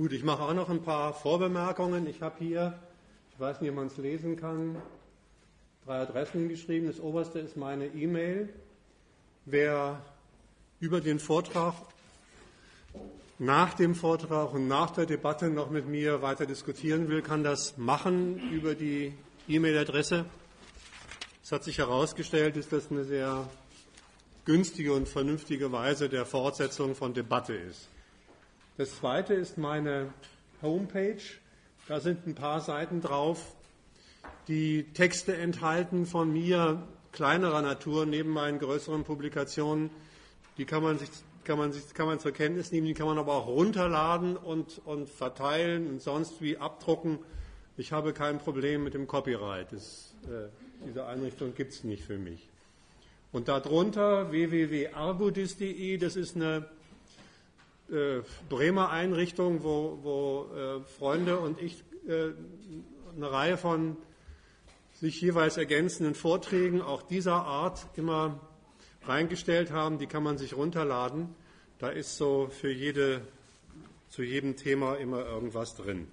[0.00, 2.06] Gut, ich mache auch noch ein paar Vorbemerkungen.
[2.06, 2.78] Ich habe hier,
[3.34, 4.80] ich weiß nicht, ob man es lesen kann,
[5.84, 6.86] drei Adressen geschrieben.
[6.86, 8.48] Das oberste ist meine E-Mail.
[9.44, 10.02] Wer
[10.80, 11.74] über den Vortrag,
[13.38, 17.76] nach dem Vortrag und nach der Debatte noch mit mir weiter diskutieren will, kann das
[17.76, 19.12] machen über die
[19.48, 20.24] E-Mail-Adresse.
[21.44, 23.46] Es hat sich herausgestellt, dass das eine sehr
[24.46, 27.90] günstige und vernünftige Weise der Fortsetzung von Debatte ist.
[28.76, 30.12] Das zweite ist meine
[30.62, 31.22] Homepage.
[31.88, 33.54] Da sind ein paar Seiten drauf,
[34.48, 39.90] die Texte enthalten von mir kleinerer Natur neben meinen größeren Publikationen.
[40.56, 41.10] Die kann man sich
[41.44, 44.80] kann man, sich, kann man zur Kenntnis nehmen, die kann man aber auch runterladen und,
[44.84, 47.18] und verteilen und sonst wie abdrucken.
[47.76, 49.72] Ich habe kein Problem mit dem Copyright.
[49.72, 50.48] Das, äh,
[50.86, 52.48] diese Einrichtung gibt es nicht für mich.
[53.32, 56.66] Und darunter www.argudis.de, das ist eine
[58.48, 62.30] Bremer Einrichtung, wo, wo äh, Freunde und ich äh,
[63.16, 63.96] eine Reihe von
[64.92, 68.40] sich jeweils ergänzenden Vorträgen auch dieser Art immer
[69.04, 69.98] reingestellt haben.
[69.98, 71.34] Die kann man sich runterladen.
[71.78, 73.22] Da ist so für jede,
[74.08, 76.06] zu jedem Thema immer irgendwas drin.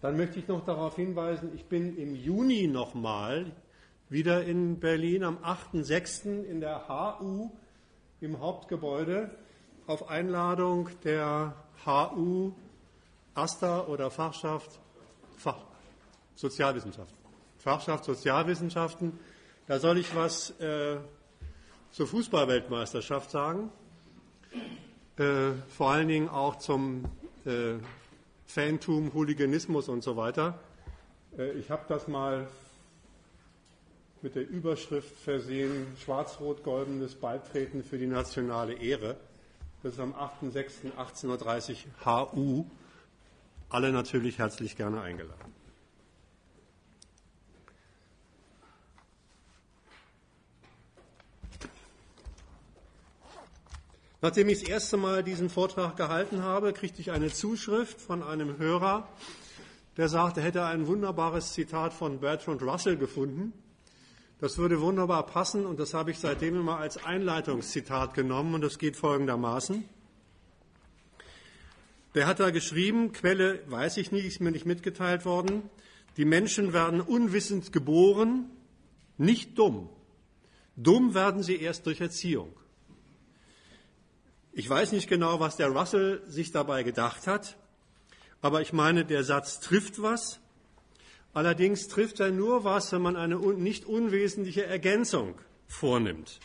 [0.00, 3.52] Dann möchte ich noch darauf hinweisen, ich bin im Juni nochmal
[4.08, 6.44] wieder in Berlin am 8.6.
[6.44, 7.50] in der HU
[8.20, 9.30] im Hauptgebäude
[9.86, 12.52] auf Einladung der HU
[13.34, 14.80] ASTA oder Fachschaft
[15.36, 15.58] Fach,
[16.34, 17.16] Sozialwissenschaften.
[17.58, 19.18] Fachschaft Sozialwissenschaften.
[19.66, 20.96] Da soll ich was äh,
[21.90, 23.70] zur Fußballweltmeisterschaft sagen.
[25.18, 27.04] Äh, vor allen Dingen auch zum
[27.44, 27.74] äh,
[28.46, 30.58] Fantum, Hooliganismus und so weiter.
[31.38, 32.48] Äh, ich habe das mal
[34.22, 39.16] mit der Überschrift versehen, schwarz-rot-goldenes Beitreten für die nationale Ehre.
[39.86, 42.64] Das ist am 8.6.18.30 Uhr HU.
[43.68, 45.54] Alle natürlich herzlich gerne eingeladen.
[54.22, 58.58] Nachdem ich das erste Mal diesen Vortrag gehalten habe, kriegte ich eine Zuschrift von einem
[58.58, 59.08] Hörer,
[59.96, 63.52] der sagte, er hätte ein wunderbares Zitat von Bertrand Russell gefunden.
[64.38, 68.78] Das würde wunderbar passen und das habe ich seitdem immer als Einleitungszitat genommen und das
[68.78, 69.88] geht folgendermaßen.
[72.14, 75.62] Der hat da geschrieben, Quelle weiß ich nicht, ist mir nicht mitgeteilt worden,
[76.18, 78.50] die Menschen werden unwissend geboren,
[79.16, 79.88] nicht dumm.
[80.76, 82.54] Dumm werden sie erst durch Erziehung.
[84.52, 87.56] Ich weiß nicht genau, was der Russell sich dabei gedacht hat,
[88.42, 90.40] aber ich meine, der Satz trifft was.
[91.36, 95.34] Allerdings trifft er nur was, wenn man eine nicht unwesentliche Ergänzung
[95.66, 96.40] vornimmt.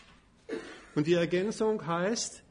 [0.96, 2.44] Und die Ergänzung heißt,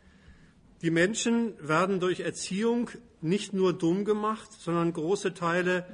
[0.80, 2.88] die Menschen werden durch Erziehung
[3.20, 5.86] nicht nur dumm gemacht, sondern große Teile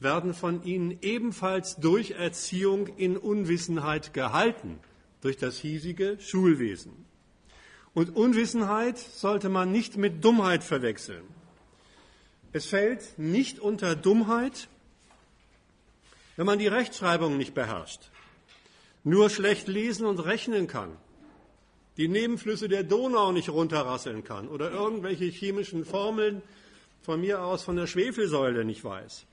[0.00, 4.80] werden von ihnen ebenfalls durch Erziehung in Unwissenheit gehalten,
[5.20, 7.06] durch das hiesige Schulwesen.
[7.94, 11.22] Und Unwissenheit sollte man nicht mit Dummheit verwechseln.
[12.52, 14.68] Es fällt nicht unter Dummheit,
[16.36, 18.10] wenn man die Rechtschreibung nicht beherrscht,
[19.04, 20.96] nur schlecht lesen und rechnen kann,
[21.96, 26.42] die Nebenflüsse der Donau nicht runterrasseln kann oder irgendwelche chemischen Formeln
[27.02, 29.26] von mir aus von der Schwefelsäule nicht weiß.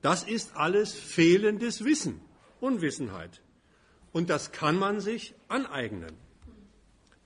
[0.00, 2.20] Das ist alles fehlendes Wissen,
[2.60, 3.42] Unwissenheit.
[4.12, 6.16] Und das kann man sich aneignen.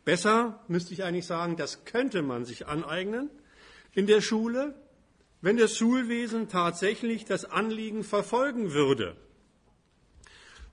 [0.05, 3.31] Besser müsste ich eigentlich sagen, das könnte man sich aneignen
[3.93, 4.75] in der Schule,
[5.43, 9.17] wenn das Schulwesen tatsächlich das Anliegen verfolgen würde,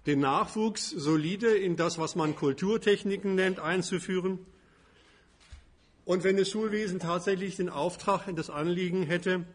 [0.05, 4.39] den Nachwuchs solide in das, was man Kulturtechniken nennt, einzuführen.
[6.05, 9.45] Und wenn das Schulwesen tatsächlich den Auftrag, das Anliegen hätte,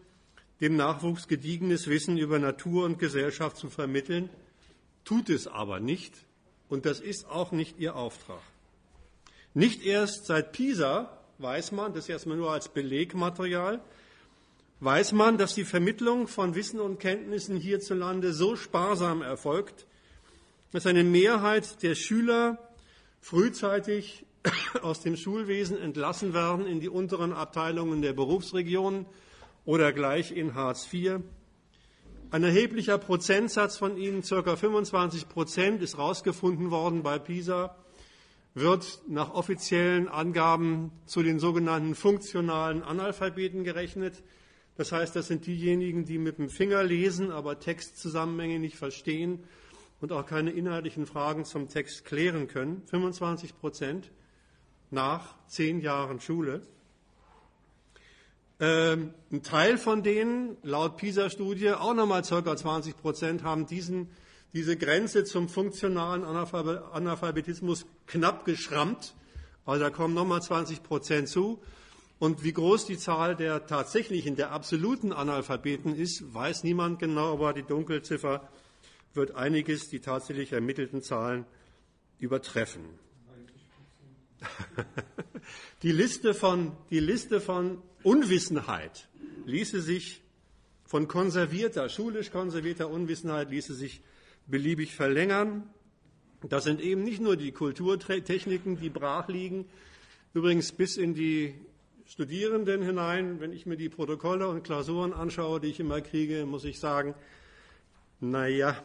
[0.60, 4.28] dem Nachwuchs gediegenes Wissen über Natur und Gesellschaft zu vermitteln,
[5.04, 6.14] tut es aber nicht.
[6.68, 8.42] Und das ist auch nicht ihr Auftrag.
[9.54, 13.80] Nicht erst seit Pisa weiß man, das erstmal nur als Belegmaterial,
[14.82, 19.86] weiß man, dass die Vermittlung von Wissen und Kenntnissen hierzulande so sparsam erfolgt,
[20.72, 22.58] dass eine Mehrheit der Schüler
[23.20, 24.26] frühzeitig
[24.82, 29.06] aus dem Schulwesen entlassen werden in die unteren Abteilungen der Berufsregionen
[29.64, 31.20] oder gleich in Hartz IV.
[32.32, 37.76] Ein erheblicher Prozentsatz von ihnen, circa 25 Prozent, ist herausgefunden worden bei PISA,
[38.54, 44.24] wird nach offiziellen Angaben zu den sogenannten funktionalen Analphabeten gerechnet.
[44.76, 49.44] Das heißt, das sind diejenigen, die mit dem Finger lesen, aber Textzusammenhänge nicht verstehen
[50.00, 52.82] und auch keine inhaltlichen Fragen zum Text klären können.
[52.86, 54.10] 25 Prozent
[54.90, 56.62] nach zehn Jahren Schule.
[58.60, 62.56] Ähm, ein Teil von denen, laut PISA-Studie, auch nochmal ca.
[62.56, 64.10] 20 Prozent, haben diesen,
[64.52, 69.14] diese Grenze zum funktionalen Analphabetismus knapp geschrammt.
[69.64, 71.60] Also da kommen nochmal 20 Prozent zu.
[72.22, 77.52] Und wie groß die Zahl der tatsächlichen, der absoluten Analphabeten ist, weiß niemand genau, aber
[77.52, 78.48] die Dunkelziffer
[79.12, 81.46] wird einiges die tatsächlich ermittelten Zahlen
[82.20, 82.84] übertreffen.
[85.82, 89.08] Die Liste von, die Liste von Unwissenheit
[89.46, 90.22] ließe sich
[90.84, 94.00] von konservierter, schulisch konservierter Unwissenheit ließe sich
[94.46, 95.68] beliebig verlängern.
[96.48, 99.64] Das sind eben nicht nur die Kulturtechniken, die brach liegen,
[100.34, 101.56] übrigens bis in die
[102.06, 103.40] Studierenden hinein.
[103.40, 107.14] Wenn ich mir die Protokolle und Klausuren anschaue, die ich immer kriege, muss ich sagen,
[108.20, 108.76] na ja,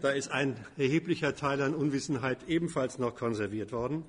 [0.00, 4.04] da ist ein erheblicher Teil an Unwissenheit ebenfalls noch konserviert worden.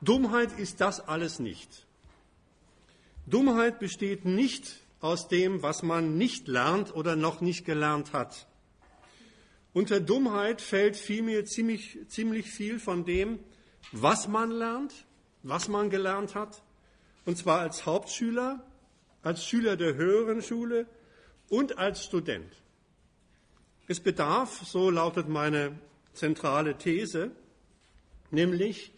[0.00, 1.86] Dummheit ist das alles nicht.
[3.26, 8.46] Dummheit besteht nicht aus dem, was man nicht lernt oder noch nicht gelernt hat.
[9.72, 13.38] Unter Dummheit fällt vielmehr ziemlich, ziemlich viel von dem,
[13.90, 14.92] was man lernt,
[15.42, 16.62] was man gelernt hat,
[17.24, 18.64] und zwar als Hauptschüler,
[19.22, 20.86] als Schüler der höheren Schule
[21.48, 22.52] und als Student.
[23.88, 25.78] Es bedarf, so lautet meine
[26.14, 27.30] zentrale These,
[28.30, 28.92] nämlich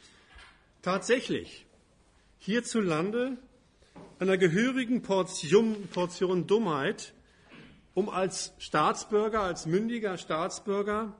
[0.82, 1.66] tatsächlich
[2.38, 3.38] hierzulande
[4.18, 7.14] einer gehörigen Portion, Portion Dummheit,
[7.94, 11.16] um als Staatsbürger, als mündiger Staatsbürger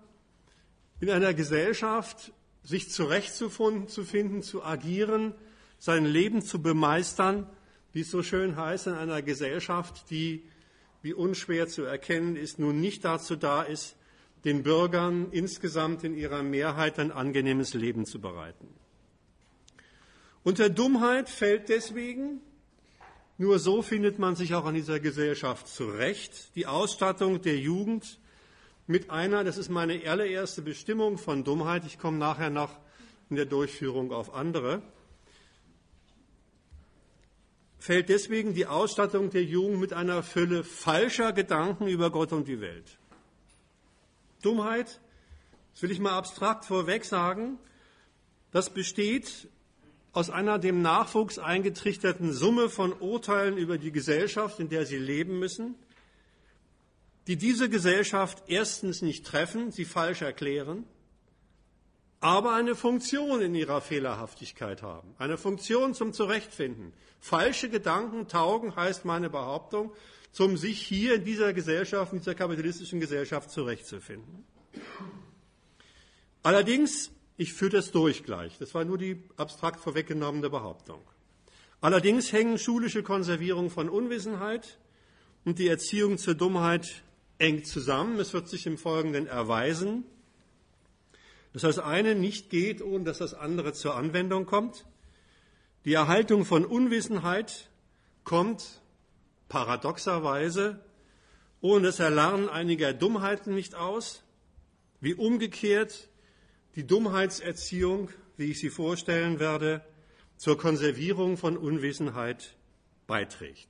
[1.00, 2.32] in einer Gesellschaft
[2.64, 5.34] sich zurechtzufinden, zu, agieren,
[5.78, 7.46] sein Leben zu bemeistern,
[7.92, 10.42] wie es so schön heißt, in einer Gesellschaft, die,
[11.02, 13.96] wie unschwer zu erkennen ist, nun nicht dazu da ist,
[14.44, 18.68] den Bürgern insgesamt in ihrer Mehrheit ein angenehmes Leben zu bereiten.
[20.42, 22.40] Unter Dummheit fällt deswegen,
[23.38, 28.18] nur so findet man sich auch an dieser Gesellschaft zurecht, die Ausstattung der Jugend
[28.86, 32.78] mit einer, das ist meine allererste Bestimmung von Dummheit, ich komme nachher noch
[33.30, 34.82] in der Durchführung auf andere,
[37.78, 42.60] fällt deswegen die Ausstattung der Jugend mit einer Fülle falscher Gedanken über Gott und die
[42.60, 42.98] Welt.
[44.42, 45.00] Dummheit,
[45.72, 47.58] das will ich mal abstrakt vorweg sagen,
[48.52, 49.48] das besteht
[50.12, 55.38] aus einer dem Nachwuchs eingetrichterten Summe von Urteilen über die Gesellschaft, in der sie leben
[55.38, 55.74] müssen,
[57.26, 60.84] die diese Gesellschaft erstens nicht treffen, sie falsch erklären,
[62.20, 66.92] aber eine Funktion in ihrer Fehlerhaftigkeit haben, eine Funktion zum Zurechtfinden.
[67.20, 69.92] Falsche Gedanken taugen, heißt meine Behauptung,
[70.32, 74.44] zum sich hier in dieser Gesellschaft, in dieser kapitalistischen Gesellschaft zurechtzufinden.
[76.42, 78.58] Allerdings ich führe das durch gleich.
[78.58, 81.00] Das war nur die abstrakt vorweggenommene Behauptung.
[81.80, 84.78] Allerdings hängen schulische Konservierung von Unwissenheit
[85.44, 87.02] und die Erziehung zur Dummheit
[87.38, 88.18] eng zusammen.
[88.18, 90.04] Es wird sich im Folgenden erweisen,
[91.52, 94.86] dass das eine nicht geht, ohne dass das andere zur Anwendung kommt.
[95.84, 97.70] Die Erhaltung von Unwissenheit
[98.24, 98.80] kommt
[99.48, 100.80] paradoxerweise
[101.64, 104.22] ohne das Erlernen einiger Dummheiten nicht aus,
[105.00, 106.10] wie umgekehrt
[106.76, 109.82] die Dummheitserziehung, wie ich sie vorstellen werde,
[110.36, 112.54] zur Konservierung von Unwissenheit
[113.06, 113.68] beiträgt.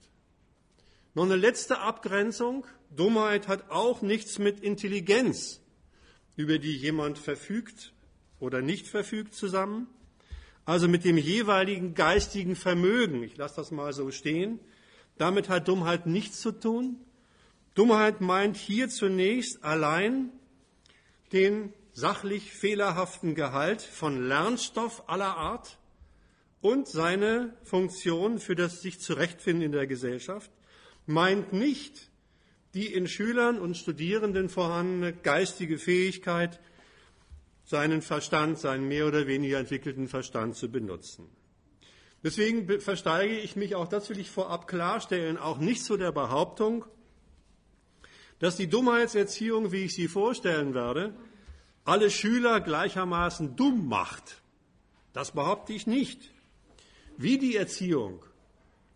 [1.15, 2.67] Noch eine letzte Abgrenzung.
[2.97, 5.61] Dummheit hat auch nichts mit Intelligenz,
[6.37, 7.93] über die jemand verfügt
[8.41, 9.89] oder nicht verfügt, zusammen.
[10.65, 13.23] Also mit dem jeweiligen geistigen Vermögen.
[13.23, 14.61] Ich lasse das mal so stehen.
[15.19, 16.97] Damit hat Dummheit nichts zu tun.
[17.75, 20.31] Dummheit meint hier zunächst allein
[21.33, 25.79] den sachlich fehlerhaften Gehalt von Lernstoff aller Art
[26.61, 30.51] und seine Funktion für das sich zurechtfinden in der Gesellschaft,
[31.07, 32.09] meint nicht
[32.75, 36.61] die in Schülern und Studierenden vorhandene geistige Fähigkeit,
[37.65, 41.27] seinen Verstand, seinen mehr oder weniger entwickelten Verstand zu benutzen.
[42.23, 46.85] Deswegen versteige ich mich, auch das will ich vorab klarstellen, auch nicht zu der Behauptung,
[48.39, 51.15] dass die Dummheitserziehung, wie ich sie vorstellen werde,
[51.85, 54.43] alle Schüler gleichermaßen dumm macht.
[55.13, 56.33] Das behaupte ich nicht.
[57.17, 58.25] Wie die Erziehung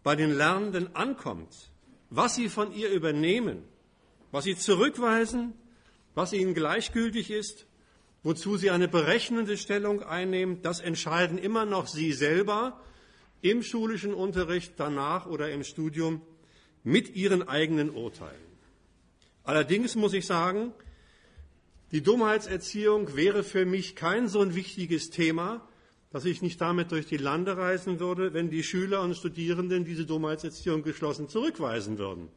[0.03, 1.68] bei den Lernenden ankommt,
[2.11, 3.63] was sie von ihr übernehmen,
[4.31, 5.55] was sie zurückweisen,
[6.15, 7.67] was ihnen gleichgültig ist,
[8.23, 12.81] wozu sie eine berechnende Stellung einnehmen, das entscheiden immer noch sie selber
[13.41, 16.23] im schulischen Unterricht, danach oder im Studium
[16.83, 18.49] mit ihren eigenen Urteilen.
[19.45, 20.73] Allerdings muss ich sagen,
[21.93, 25.68] die Dummheitserziehung wäre für mich kein so ein wichtiges Thema,
[26.11, 30.07] dass ich nicht damit durch die Lande reisen würde, wenn die Schüler und Studierenden diese
[30.07, 32.29] Dummheitserziehung geschlossen zurückweisen würden.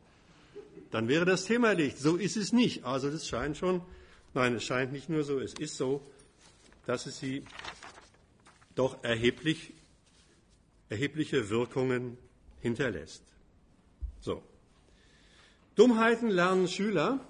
[0.91, 1.97] Dann wäre das Thema erledigt.
[1.97, 2.83] So ist es nicht.
[2.83, 3.81] Also das scheint schon,
[4.33, 6.01] nein, es scheint nicht nur so, es ist so,
[6.85, 7.43] dass es sie
[8.75, 9.73] doch erheblich,
[10.89, 12.17] erhebliche Wirkungen
[12.59, 13.23] hinterlässt.
[14.19, 14.43] So.
[15.75, 17.25] Dummheiten lernen Schüler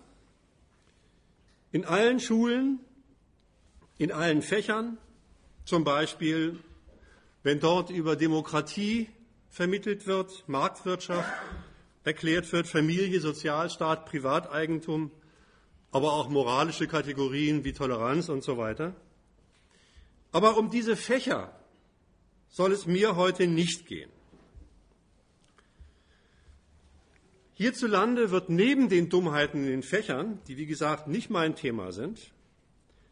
[1.71, 2.79] in allen Schulen,
[3.99, 4.97] in allen Fächern,
[5.65, 6.59] zum Beispiel,
[7.43, 9.09] wenn dort über Demokratie
[9.49, 11.31] vermittelt wird, Marktwirtschaft
[12.03, 15.11] erklärt wird, Familie, Sozialstaat, Privateigentum,
[15.91, 18.95] aber auch moralische Kategorien wie Toleranz und so weiter.
[20.31, 21.53] Aber um diese Fächer
[22.49, 24.09] soll es mir heute nicht gehen.
[27.53, 32.31] Hierzulande wird neben den Dummheiten in den Fächern, die wie gesagt nicht mein Thema sind,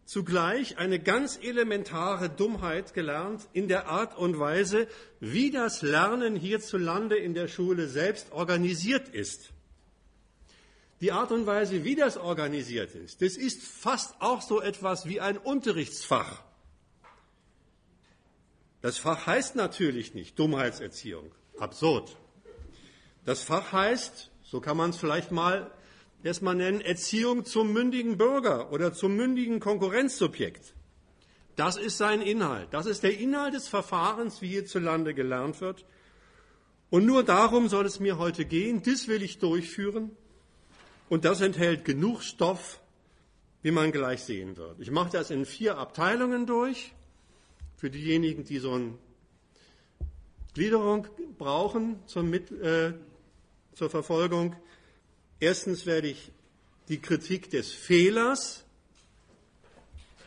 [0.09, 4.87] zugleich eine ganz elementare Dummheit gelernt in der Art und Weise,
[5.19, 9.51] wie das Lernen hierzulande in der Schule selbst organisiert ist.
[10.99, 15.21] Die Art und Weise, wie das organisiert ist, das ist fast auch so etwas wie
[15.21, 16.41] ein Unterrichtsfach.
[18.81, 21.31] Das Fach heißt natürlich nicht Dummheitserziehung.
[21.59, 22.17] Absurd.
[23.25, 25.69] Das Fach heißt, so kann man es vielleicht mal
[26.23, 30.73] erstmal nennen, Erziehung zum mündigen Bürger oder zum mündigen Konkurrenzsubjekt.
[31.55, 32.69] Das ist sein Inhalt.
[32.71, 35.85] Das ist der Inhalt des Verfahrens, wie hierzulande gelernt wird.
[36.89, 38.81] Und nur darum soll es mir heute gehen.
[38.83, 40.11] Das will ich durchführen.
[41.09, 42.79] Und das enthält genug Stoff,
[43.61, 44.79] wie man gleich sehen wird.
[44.79, 46.93] Ich mache das in vier Abteilungen durch.
[47.75, 48.93] Für diejenigen, die so eine
[50.53, 51.07] Gliederung
[51.37, 52.93] brauchen zum Mit, äh,
[53.73, 54.55] zur Verfolgung.
[55.39, 56.31] Erstens werde ich
[56.89, 58.65] die Kritik des Fehlers,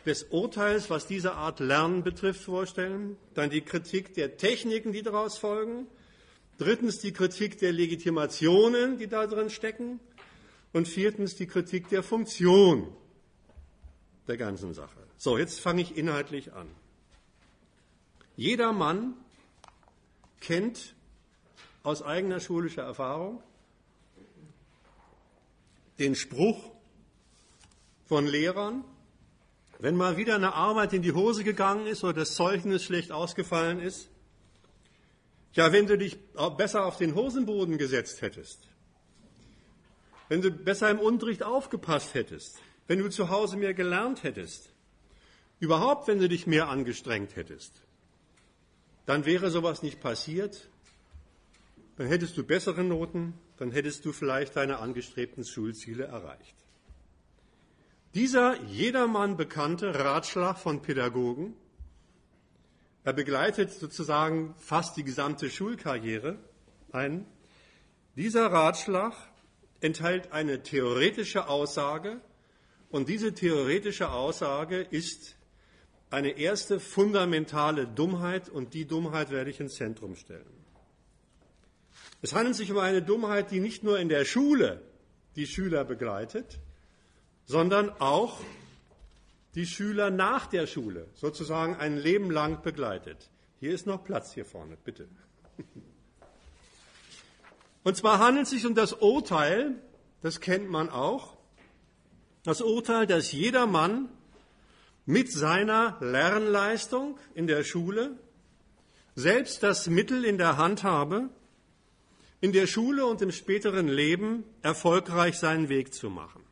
[0.05, 3.15] des Urteils, was diese Art Lernen betrifft, vorstellen.
[3.35, 5.87] Dann die Kritik der Techniken, die daraus folgen.
[6.57, 9.99] Drittens die Kritik der Legitimationen, die da drin stecken.
[10.73, 12.87] Und viertens die Kritik der Funktion
[14.27, 14.99] der ganzen Sache.
[15.17, 16.67] So, jetzt fange ich inhaltlich an.
[18.35, 19.13] Jeder Mann
[20.41, 20.95] kennt
[21.83, 23.41] aus eigener schulischer Erfahrung
[25.99, 26.71] den Spruch
[28.05, 28.83] von Lehrern,
[29.79, 33.79] wenn mal wieder eine Arbeit in die Hose gegangen ist oder das Zeugnis schlecht ausgefallen
[33.79, 34.09] ist,
[35.53, 36.17] ja, wenn du dich
[36.57, 38.67] besser auf den Hosenboden gesetzt hättest,
[40.29, 44.69] wenn du besser im Unterricht aufgepasst hättest, wenn du zu Hause mehr gelernt hättest,
[45.59, 47.83] überhaupt wenn du dich mehr angestrengt hättest,
[49.05, 50.69] dann wäre sowas nicht passiert,
[51.97, 56.55] dann hättest du bessere Noten, dann hättest du vielleicht deine angestrebten Schulziele erreicht.
[58.15, 61.55] Dieser jedermann bekannte Ratschlag von Pädagogen,
[63.03, 66.37] er begleitet sozusagen fast die gesamte Schulkarriere
[66.91, 67.25] ein.
[68.15, 69.13] Dieser Ratschlag
[69.81, 72.21] enthält eine theoretische Aussage
[72.89, 75.35] und diese theoretische Aussage ist
[76.11, 80.62] eine erste fundamentale Dummheit und die Dummheit werde ich ins Zentrum stellen.
[82.23, 84.81] Es handelt sich um eine Dummheit, die nicht nur in der Schule
[85.35, 86.57] die Schüler begleitet,
[87.43, 88.39] sondern auch
[89.55, 93.29] die Schüler nach der Schule sozusagen ein Leben lang begleitet.
[93.59, 95.09] Hier ist noch Platz hier vorne, bitte.
[97.83, 99.75] Und zwar handelt es sich um das Urteil,
[100.21, 101.35] das kennt man auch,
[102.45, 104.07] das Urteil, dass jeder Mann
[105.05, 108.17] mit seiner Lernleistung in der Schule
[109.13, 111.29] selbst das Mittel in der Hand habe,
[112.43, 116.43] in der Schule und im späteren Leben erfolgreich seinen Weg zu machen.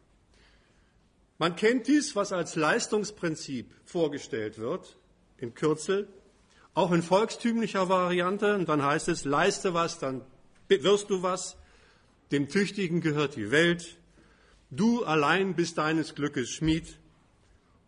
[1.38, 4.96] Man kennt dies, was als Leistungsprinzip vorgestellt wird,
[5.38, 6.08] in Kürzel,
[6.74, 8.56] auch in volkstümlicher Variante.
[8.56, 10.22] Und dann heißt es, leiste was, dann
[10.70, 11.58] wirst du was.
[12.32, 13.98] Dem Tüchtigen gehört die Welt.
[14.70, 16.86] Du allein bist deines Glückes Schmied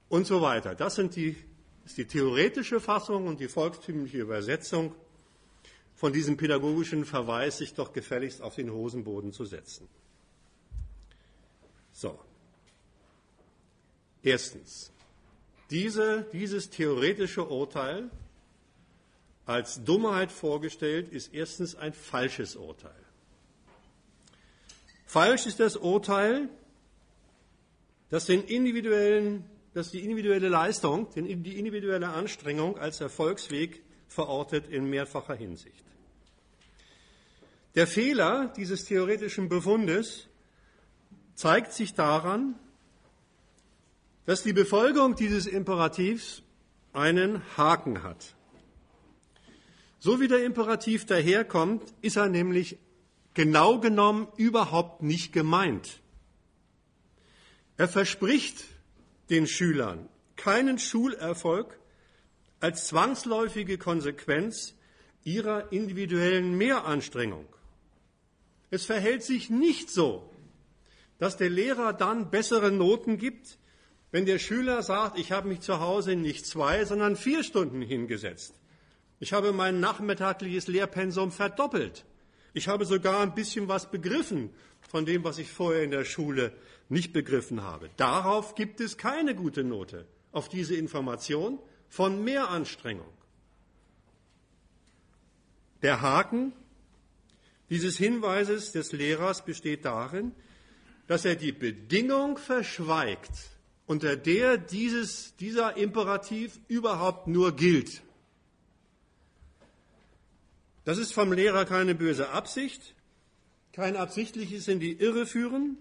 [0.09, 0.75] und so weiter.
[0.75, 1.37] Das sind die,
[1.85, 4.93] ist die theoretische Fassung und die volkstümliche Übersetzung
[5.95, 9.87] von diesem pädagogischen Verweis, sich doch gefälligst auf den Hosenboden zu setzen.
[11.91, 12.19] So.
[14.21, 14.91] Erstens.
[15.69, 18.09] Diese, dieses theoretische Urteil
[19.45, 22.91] als Dummheit vorgestellt ist erstens ein falsches Urteil.
[25.05, 26.49] Falsch ist das Urteil,
[28.09, 33.82] das den individuellen dass die individuelle Leistung, die individuelle Anstrengung als Erfolgsweg
[34.13, 35.83] verortet in mehrfacher Hinsicht.
[37.75, 40.27] Der Fehler dieses theoretischen Befundes
[41.33, 42.55] zeigt sich daran,
[44.25, 46.43] dass die Befolgung dieses Imperativs
[46.93, 48.35] einen Haken hat.
[49.97, 52.77] So wie der Imperativ daherkommt, ist er nämlich
[53.33, 56.01] genau genommen überhaupt nicht gemeint.
[57.77, 58.65] Er verspricht
[59.31, 61.79] den Schülern keinen Schulerfolg
[62.63, 64.73] als zwangsläufige Konsequenz
[65.25, 67.45] ihrer individuellen Mehranstrengung.
[68.69, 70.31] Es verhält sich nicht so,
[71.19, 73.57] dass der Lehrer dann bessere Noten gibt,
[74.11, 78.55] wenn der Schüler sagt, ich habe mich zu Hause nicht zwei, sondern vier Stunden hingesetzt.
[79.19, 82.05] Ich habe mein nachmittagliches Lehrpensum verdoppelt.
[82.53, 86.53] Ich habe sogar ein bisschen was begriffen von dem, was ich vorher in der Schule
[86.87, 87.89] nicht begriffen habe.
[87.97, 91.59] Darauf gibt es keine gute Note, auf diese Information
[91.93, 93.13] von Mehranstrengung.
[95.83, 96.51] Der Haken
[97.69, 100.31] dieses Hinweises des Lehrers besteht darin,
[101.05, 103.29] dass er die Bedingung verschweigt,
[103.85, 108.01] unter der dieses, dieser Imperativ überhaupt nur gilt.
[110.85, 112.95] Das ist vom Lehrer keine böse Absicht,
[113.71, 115.77] kein absichtliches in die Irre führen.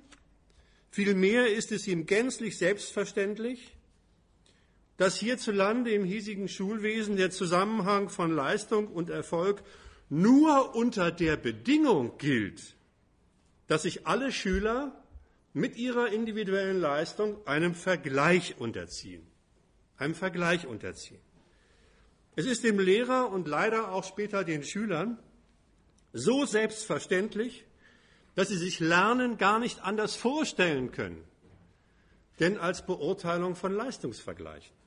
[0.90, 3.74] Vielmehr ist es ihm gänzlich selbstverständlich,
[5.02, 9.64] dass hierzulande im hiesigen Schulwesen der Zusammenhang von Leistung und Erfolg
[10.08, 12.76] nur unter der Bedingung gilt,
[13.66, 15.04] dass sich alle Schüler
[15.54, 19.26] mit ihrer individuellen Leistung einem Vergleich unterziehen.
[19.96, 21.20] Einem Vergleich unterziehen.
[22.36, 25.18] Es ist dem Lehrer und leider auch später den Schülern
[26.12, 27.66] so selbstverständlich,
[28.36, 31.24] dass sie sich Lernen gar nicht anders vorstellen können,
[32.38, 34.80] denn als Beurteilung von Leistungsvergleichen.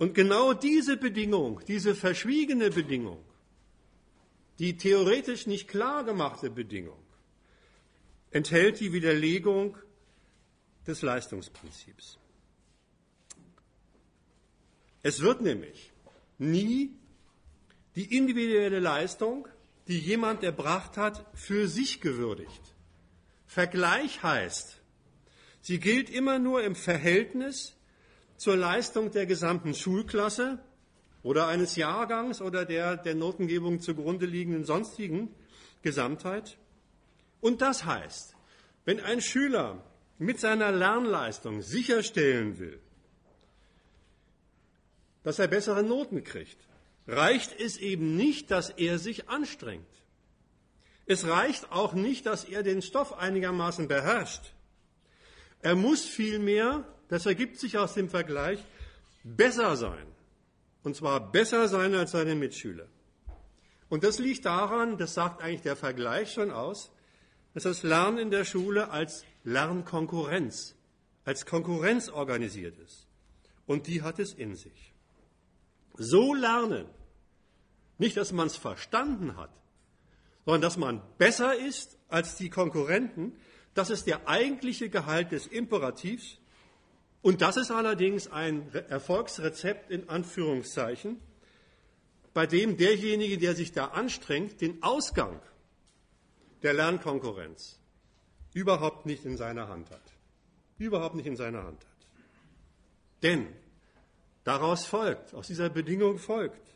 [0.00, 3.22] Und genau diese Bedingung, diese verschwiegene Bedingung,
[4.58, 7.02] die theoretisch nicht klar gemachte Bedingung,
[8.30, 9.76] enthält die Widerlegung
[10.86, 12.18] des Leistungsprinzips.
[15.02, 15.92] Es wird nämlich
[16.38, 16.96] nie
[17.94, 19.46] die individuelle Leistung,
[19.86, 22.74] die jemand erbracht hat, für sich gewürdigt.
[23.46, 24.80] Vergleich heißt,
[25.60, 27.76] sie gilt immer nur im Verhältnis
[28.40, 30.58] zur Leistung der gesamten Schulklasse
[31.22, 35.28] oder eines Jahrgangs oder der der Notengebung zugrunde liegenden sonstigen
[35.82, 36.56] Gesamtheit.
[37.42, 38.34] Und das heißt,
[38.86, 39.84] wenn ein Schüler
[40.16, 42.80] mit seiner Lernleistung sicherstellen will,
[45.22, 46.66] dass er bessere Noten kriegt,
[47.06, 49.84] reicht es eben nicht, dass er sich anstrengt.
[51.04, 54.54] Es reicht auch nicht, dass er den Stoff einigermaßen beherrscht.
[55.60, 58.64] Er muss vielmehr, das ergibt sich aus dem Vergleich,
[59.22, 60.06] besser sein.
[60.82, 62.86] Und zwar besser sein als seine Mitschüler.
[63.90, 66.90] Und das liegt daran, das sagt eigentlich der Vergleich schon aus,
[67.52, 70.76] dass das Lernen in der Schule als Lernkonkurrenz,
[71.24, 73.06] als Konkurrenz organisiert ist.
[73.66, 74.94] Und die hat es in sich.
[75.94, 76.86] So lernen.
[77.98, 79.50] Nicht, dass man es verstanden hat,
[80.44, 83.36] sondern dass man besser ist als die Konkurrenten.
[83.74, 86.39] Das ist der eigentliche Gehalt des Imperativs.
[87.22, 91.20] Und das ist allerdings ein Erfolgsrezept in Anführungszeichen,
[92.32, 95.40] bei dem derjenige, der sich da anstrengt, den Ausgang
[96.62, 97.78] der Lernkonkurrenz
[98.54, 100.02] überhaupt nicht in seiner Hand hat.
[100.78, 102.06] Überhaupt nicht in seiner Hand hat.
[103.22, 103.48] Denn
[104.44, 106.74] Daraus folgt, aus dieser Bedingung folgt,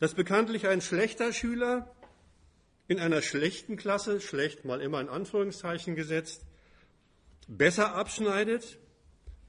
[0.00, 1.94] dass bekanntlich ein schlechter Schüler
[2.88, 6.42] in einer schlechten Klasse, schlecht mal immer in Anführungszeichen gesetzt,
[7.46, 8.78] besser abschneidet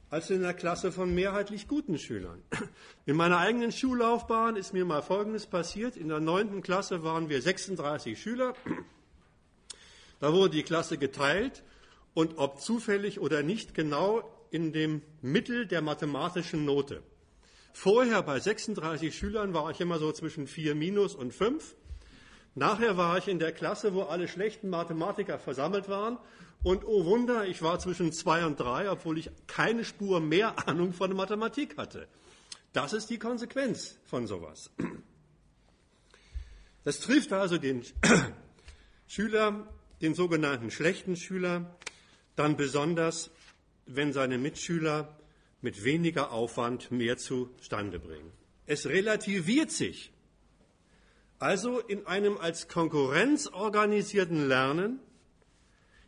[0.09, 2.41] als in einer Klasse von mehrheitlich guten Schülern.
[3.05, 5.97] In meiner eigenen Schullaufbahn ist mir mal Folgendes passiert.
[5.97, 8.53] In der neunten Klasse waren wir 36 Schüler.
[10.19, 11.63] Da wurde die Klasse geteilt
[12.13, 17.03] und ob zufällig oder nicht genau in dem Mittel der mathematischen Note.
[17.71, 21.75] Vorher bei 36 Schülern war ich immer so zwischen 4 minus und 5.
[22.55, 26.17] Nachher war ich in der Klasse, wo alle schlechten Mathematiker versammelt waren.
[26.61, 30.93] Und oh Wunder, ich war zwischen 2 und 3, obwohl ich keine Spur mehr Ahnung
[30.93, 32.07] von Mathematik hatte.
[32.73, 34.69] Das ist die Konsequenz von sowas.
[36.83, 37.83] Das trifft also den
[39.07, 39.67] Schüler,
[40.01, 41.77] den sogenannten schlechten Schüler,
[42.35, 43.31] dann besonders,
[43.85, 45.17] wenn seine Mitschüler
[45.61, 48.31] mit weniger Aufwand mehr zustande bringen.
[48.65, 50.11] Es relativiert sich
[51.39, 54.99] also in einem als Konkurrenz organisierten Lernen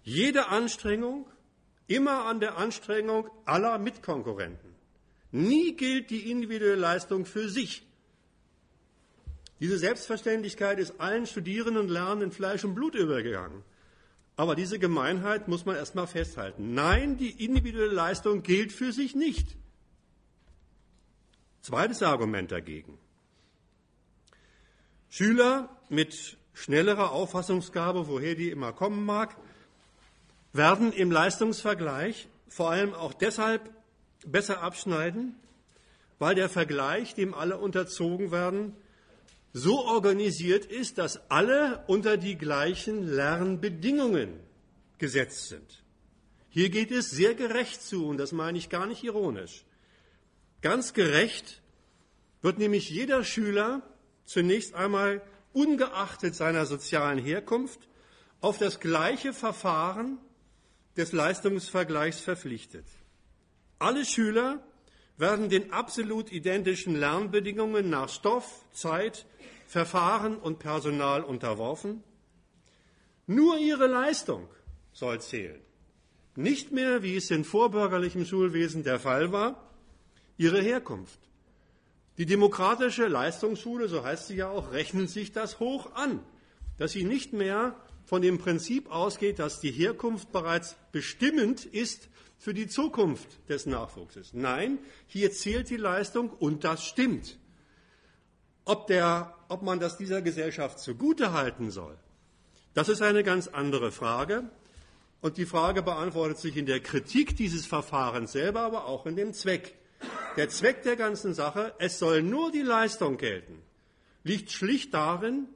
[0.03, 1.27] jede Anstrengung
[1.87, 4.71] immer an der Anstrengung aller Mitkonkurrenten.
[5.31, 7.85] Nie gilt die individuelle Leistung für sich.
[9.59, 13.63] Diese Selbstverständlichkeit ist allen Studierenden und Lernenden Fleisch und Blut übergegangen.
[14.35, 16.73] Aber diese Gemeinheit muss man erstmal festhalten.
[16.73, 19.55] Nein, die individuelle Leistung gilt für sich nicht.
[21.61, 22.97] Zweites Argument dagegen.
[25.09, 29.37] Schüler mit schnellerer Auffassungsgabe, woher die immer kommen mag,
[30.53, 33.69] werden im Leistungsvergleich vor allem auch deshalb
[34.25, 35.35] besser abschneiden,
[36.19, 38.75] weil der Vergleich, dem alle unterzogen werden,
[39.53, 44.39] so organisiert ist, dass alle unter die gleichen Lernbedingungen
[44.97, 45.83] gesetzt sind.
[46.49, 49.65] Hier geht es sehr gerecht zu, und das meine ich gar nicht ironisch.
[50.61, 51.61] Ganz gerecht
[52.41, 53.81] wird nämlich jeder Schüler
[54.25, 55.21] zunächst einmal
[55.53, 57.79] ungeachtet seiner sozialen Herkunft
[58.41, 60.17] auf das gleiche Verfahren
[60.97, 62.85] des Leistungsvergleichs verpflichtet.
[63.79, 64.63] Alle Schüler
[65.17, 69.25] werden den absolut identischen Lernbedingungen nach Stoff, Zeit,
[69.67, 72.03] Verfahren und Personal unterworfen.
[73.27, 74.49] Nur ihre Leistung
[74.91, 75.61] soll zählen.
[76.35, 79.69] Nicht mehr, wie es in vorbürgerlichem Schulwesen der Fall war,
[80.37, 81.19] ihre Herkunft.
[82.17, 86.19] Die demokratische Leistungsschule, so heißt sie ja auch, rechnet sich das hoch an,
[86.77, 87.75] dass sie nicht mehr
[88.05, 94.33] von dem Prinzip ausgeht, dass die Herkunft bereits bestimmend ist für die Zukunft des Nachwuchses.
[94.33, 97.37] Nein, hier zählt die Leistung und das stimmt.
[98.65, 101.97] Ob, der, ob man das dieser Gesellschaft zugute halten soll,
[102.73, 104.49] das ist eine ganz andere Frage.
[105.21, 109.33] Und die Frage beantwortet sich in der Kritik dieses Verfahrens selber, aber auch in dem
[109.33, 109.75] Zweck.
[110.35, 113.61] Der Zweck der ganzen Sache, es soll nur die Leistung gelten,
[114.23, 115.47] liegt schlicht darin,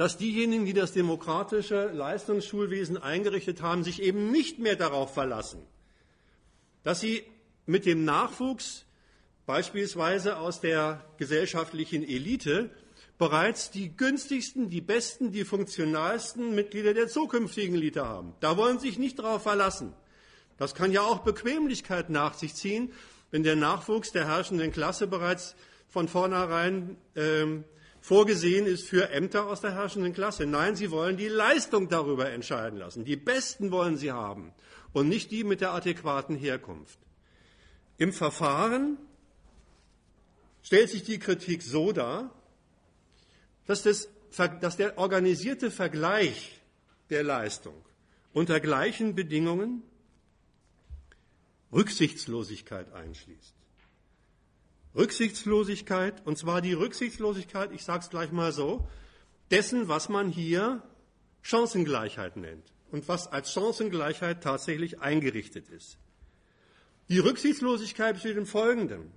[0.00, 5.60] dass diejenigen, die das demokratische Leistungsschulwesen eingerichtet haben, sich eben nicht mehr darauf verlassen,
[6.82, 7.22] dass sie
[7.66, 8.86] mit dem Nachwuchs
[9.44, 12.70] beispielsweise aus der gesellschaftlichen Elite
[13.18, 18.32] bereits die günstigsten, die besten, die funktionalsten Mitglieder der zukünftigen Elite haben.
[18.40, 19.92] Da wollen sie sich nicht darauf verlassen.
[20.56, 22.90] Das kann ja auch Bequemlichkeit nach sich ziehen,
[23.30, 25.56] wenn der Nachwuchs der herrschenden Klasse bereits
[25.88, 27.64] von vornherein ähm,
[28.00, 30.46] vorgesehen ist für Ämter aus der herrschenden Klasse.
[30.46, 33.04] Nein, sie wollen die Leistung darüber entscheiden lassen.
[33.04, 34.52] Die Besten wollen sie haben
[34.92, 36.98] und nicht die mit der adäquaten Herkunft.
[37.98, 38.98] Im Verfahren
[40.62, 42.34] stellt sich die Kritik so dar,
[43.66, 44.08] dass, das,
[44.60, 46.60] dass der organisierte Vergleich
[47.10, 47.74] der Leistung
[48.32, 49.82] unter gleichen Bedingungen
[51.72, 53.54] Rücksichtslosigkeit einschließt.
[54.94, 58.88] Rücksichtslosigkeit, und zwar die Rücksichtslosigkeit, ich sage es gleich mal so,
[59.50, 60.82] dessen, was man hier
[61.42, 65.96] Chancengleichheit nennt und was als Chancengleichheit tatsächlich eingerichtet ist.
[67.08, 69.12] Die Rücksichtslosigkeit besteht im Folgenden.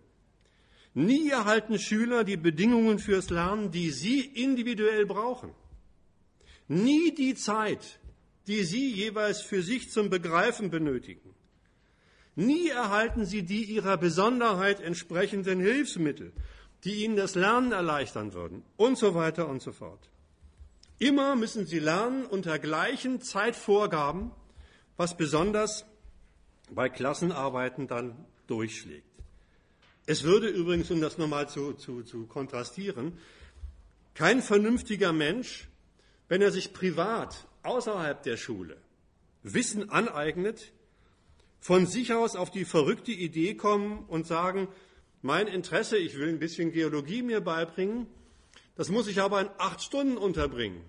[0.94, 5.52] Nie erhalten Schüler die Bedingungen fürs Lernen, die sie individuell brauchen.
[6.68, 8.00] Nie die Zeit,
[8.48, 11.33] die sie jeweils für sich zum Begreifen benötigen.
[12.36, 16.34] Nie erhalten sie die ihrer Besonderheit entsprechenden Hilfsmittel,
[16.84, 20.10] die ihnen das Lernen erleichtern würden und so weiter und so fort.
[21.00, 24.32] Immer müssen sie lernen unter gleichen Zeitvorgaben,
[24.98, 25.86] was besonders
[26.69, 29.08] bei Klassenarbeiten dann durchschlägt.
[30.06, 33.17] Es würde übrigens, um das nochmal zu, zu, zu kontrastieren,
[34.15, 35.69] kein vernünftiger Mensch,
[36.28, 38.78] wenn er sich privat außerhalb der Schule
[39.43, 40.72] Wissen aneignet,
[41.63, 44.67] von sich aus auf die verrückte Idee kommen und sagen,
[45.21, 48.08] mein Interesse, ich will ein bisschen Geologie mir beibringen,
[48.76, 50.82] das muss ich aber in acht Stunden unterbringen.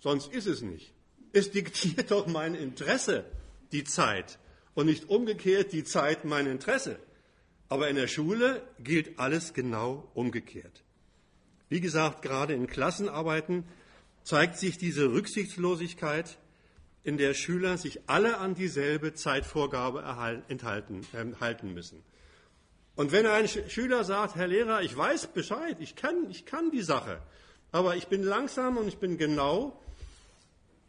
[0.00, 0.92] Sonst ist es nicht.
[1.32, 3.24] Es diktiert doch mein Interesse
[3.70, 4.40] die Zeit
[4.74, 6.98] und nicht umgekehrt die Zeit mein Interesse.
[7.68, 10.82] Aber in der Schule gilt alles genau umgekehrt.
[11.68, 13.62] Wie gesagt, gerade in Klassenarbeiten
[14.24, 16.36] zeigt sich diese Rücksichtslosigkeit
[17.06, 20.02] in der Schüler sich alle an dieselbe Zeitvorgabe
[20.48, 22.02] enthalten, äh, halten müssen.
[22.96, 26.82] Und wenn ein Schüler sagt, Herr Lehrer, ich weiß Bescheid, ich kann, ich kann die
[26.82, 27.22] Sache,
[27.70, 29.80] aber ich bin langsam und ich bin genau,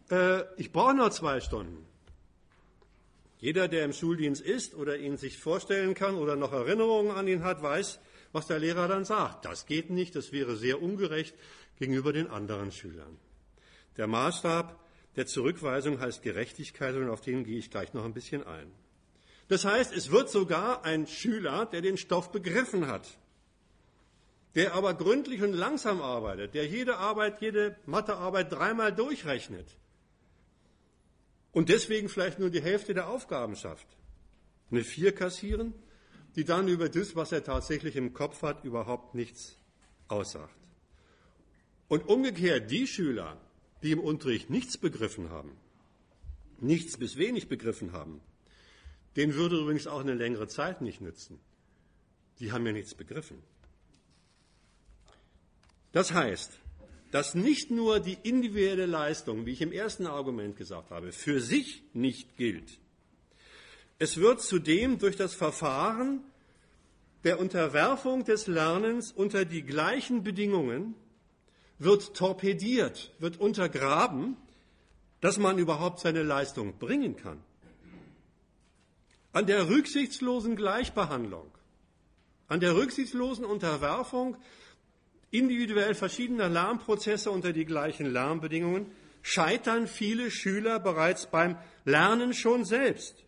[0.10, 1.86] äh, ich brauche nur zwei Stunden.
[3.38, 7.44] Jeder, der im Schuldienst ist oder ihn sich vorstellen kann oder noch Erinnerungen an ihn
[7.44, 8.00] hat, weiß,
[8.32, 9.46] was der Lehrer dann sagt.
[9.46, 11.36] Das geht nicht, das wäre sehr ungerecht
[11.78, 13.20] gegenüber den anderen Schülern.
[13.98, 14.87] Der Maßstab
[15.18, 18.72] der Zurückweisung heißt Gerechtigkeit und auf den gehe ich gleich noch ein bisschen ein.
[19.48, 23.18] Das heißt, es wird sogar ein Schüler, der den Stoff begriffen hat,
[24.56, 29.68] der aber gründlich und langsam arbeitet, der jede Arbeit, jede Mathearbeit dreimal durchrechnet
[31.52, 33.88] und deswegen vielleicht nur die Hälfte der Aufgaben schafft,
[34.70, 35.74] eine Vier kassieren,
[36.36, 39.58] die dann über das, was er tatsächlich im Kopf hat, überhaupt nichts
[40.08, 40.54] aussagt.
[41.88, 43.42] Und umgekehrt die Schüler,
[43.84, 45.52] die im Unterricht nichts begriffen haben,
[46.60, 48.22] nichts bis wenig begriffen haben,
[49.16, 51.40] denen würde übrigens auch eine längere Zeit nicht nützen.
[52.40, 53.42] Die haben ja nichts begriffen.
[55.92, 56.60] Das heißt,
[57.12, 61.84] dass nicht nur die individuelle Leistung, wie ich im ersten Argument gesagt habe, für sich
[61.94, 62.80] nicht gilt.
[63.98, 66.24] Es wird zudem durch das Verfahren
[67.24, 70.94] der Unterwerfung des Lernens unter die gleichen Bedingungen
[71.80, 74.38] wird torpediert, wird untergraben,
[75.22, 77.44] dass man überhaupt seine Leistung bringen kann.
[79.32, 81.52] An der rücksichtslosen Gleichbehandlung,
[82.48, 84.38] an der rücksichtslosen Unterwerfung
[85.32, 93.26] individuell verschiedener Lernprozesse unter die gleichen Lernbedingungen scheitern viele Schüler bereits beim Lernen schon selbst,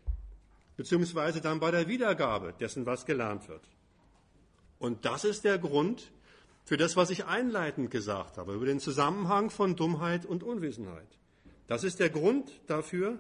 [0.78, 3.68] beziehungsweise dann bei der Wiedergabe dessen, was gelernt wird.
[4.80, 6.10] Und das ist der Grund
[6.70, 11.08] für das, was ich einleitend gesagt habe, über den Zusammenhang von Dummheit und Unwissenheit.
[11.66, 13.18] Das ist der Grund dafür,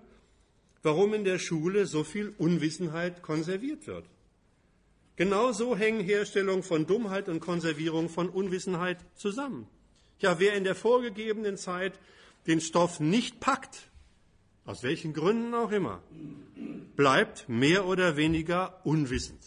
[0.84, 4.06] warum in der Schule so viel Unwissenheit konserviert wird.
[5.16, 9.66] Genauso hängen Herstellung von Dummheit und Konservierung von Unwissenheit zusammen.
[10.20, 12.00] Ja, wer in der vorgegebenen Zeit
[12.46, 13.90] den Stoff nicht packt,
[14.66, 16.04] aus welchen Gründen auch immer,
[16.96, 19.42] bleibt mehr oder weniger unwissend.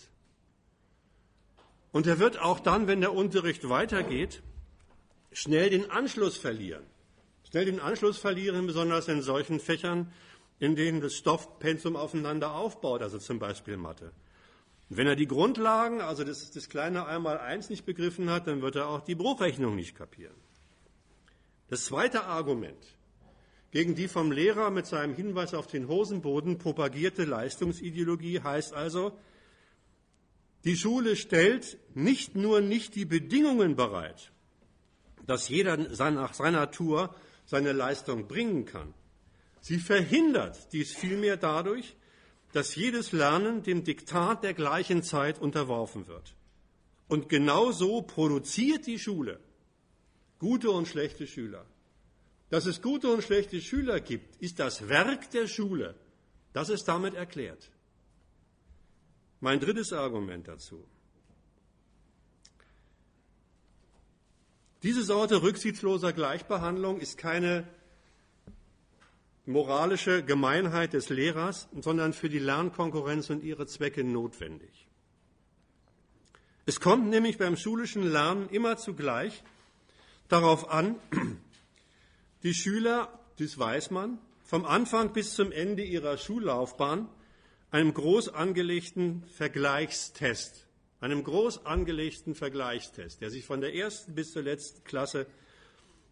[1.92, 4.42] Und er wird auch dann, wenn der Unterricht weitergeht,
[5.30, 6.82] schnell den Anschluss verlieren.
[7.48, 10.10] Schnell den Anschluss verlieren, besonders in solchen Fächern,
[10.58, 14.12] in denen das Stoffpensum aufeinander aufbaut, also zum Beispiel Mathe.
[14.88, 18.88] Wenn er die Grundlagen, also das, das kleine Einmaleins nicht begriffen hat, dann wird er
[18.88, 20.34] auch die Bruchrechnung nicht kapieren.
[21.68, 22.96] Das zweite Argument
[23.70, 29.12] gegen die vom Lehrer mit seinem Hinweis auf den Hosenboden propagierte Leistungsideologie heißt also,
[30.64, 34.32] die Schule stellt nicht nur nicht die Bedingungen bereit,
[35.26, 38.94] dass jeder nach seiner Natur seine Leistung bringen kann.
[39.60, 41.96] Sie verhindert dies vielmehr dadurch,
[42.52, 46.34] dass jedes Lernen dem Diktat der gleichen Zeit unterworfen wird.
[47.08, 49.40] Und genau so produziert die Schule
[50.42, 51.64] gute und schlechte Schüler.
[52.50, 55.94] Dass es gute und schlechte Schüler gibt, ist das Werk der Schule.
[56.52, 57.70] Das ist damit erklärt.
[59.42, 60.84] Mein drittes Argument dazu.
[64.84, 67.66] Diese Sorte rücksichtsloser Gleichbehandlung ist keine
[69.44, 74.86] moralische Gemeinheit des Lehrers, sondern für die Lernkonkurrenz und ihre Zwecke notwendig.
[76.64, 79.42] Es kommt nämlich beim schulischen Lernen immer zugleich
[80.28, 80.94] darauf an,
[82.44, 87.08] die Schüler, das weiß man, vom Anfang bis zum Ende ihrer Schullaufbahn
[87.72, 90.68] einem groß angelegten Vergleichstest,
[91.00, 95.26] einem groß angelegten Vergleichstest, der sich von der ersten bis zur letzten Klasse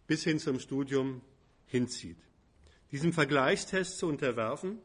[0.07, 1.21] bis hin zum Studium
[1.67, 2.17] hinzieht
[2.91, 4.79] diesem Vergleichstest zu unterwerfen.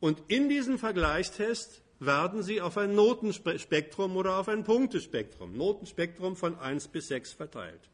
[0.00, 6.58] Und in diesem Vergleichstest werden sie auf ein Notenspektrum oder auf ein Punktespektrum, Notenspektrum von
[6.58, 7.90] 1 bis 6 verteilt.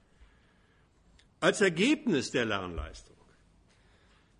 [1.40, 3.16] Als Ergebnis der Lernleistung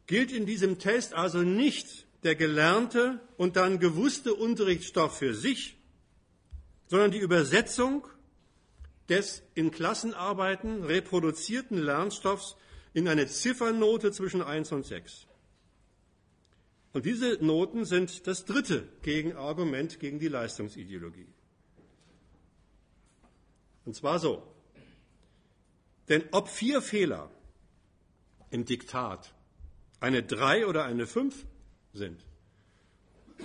[0.07, 5.79] gilt in diesem Test also nicht der gelernte und dann gewusste Unterrichtsstoff für sich,
[6.89, 8.07] sondern die Übersetzung
[9.09, 12.57] des in Klassenarbeiten reproduzierten Lernstoffs
[12.93, 15.29] in eine Ziffernote zwischen 1 und 6.
[16.93, 21.29] Und diese Noten sind das dritte Gegenargument gegen die Leistungsideologie.
[23.85, 24.43] Und zwar so.
[26.09, 27.31] Denn ob vier Fehler
[28.51, 29.33] im Diktat
[30.01, 31.47] eine 3 oder eine 5
[31.97, 32.25] sind,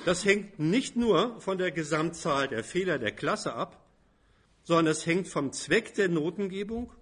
[0.05, 3.85] das hängt nicht nur von der Gesamtzahl der Fehler der Klasse ab,
[4.63, 6.93] sondern es hängt vom Zweck der Notengebung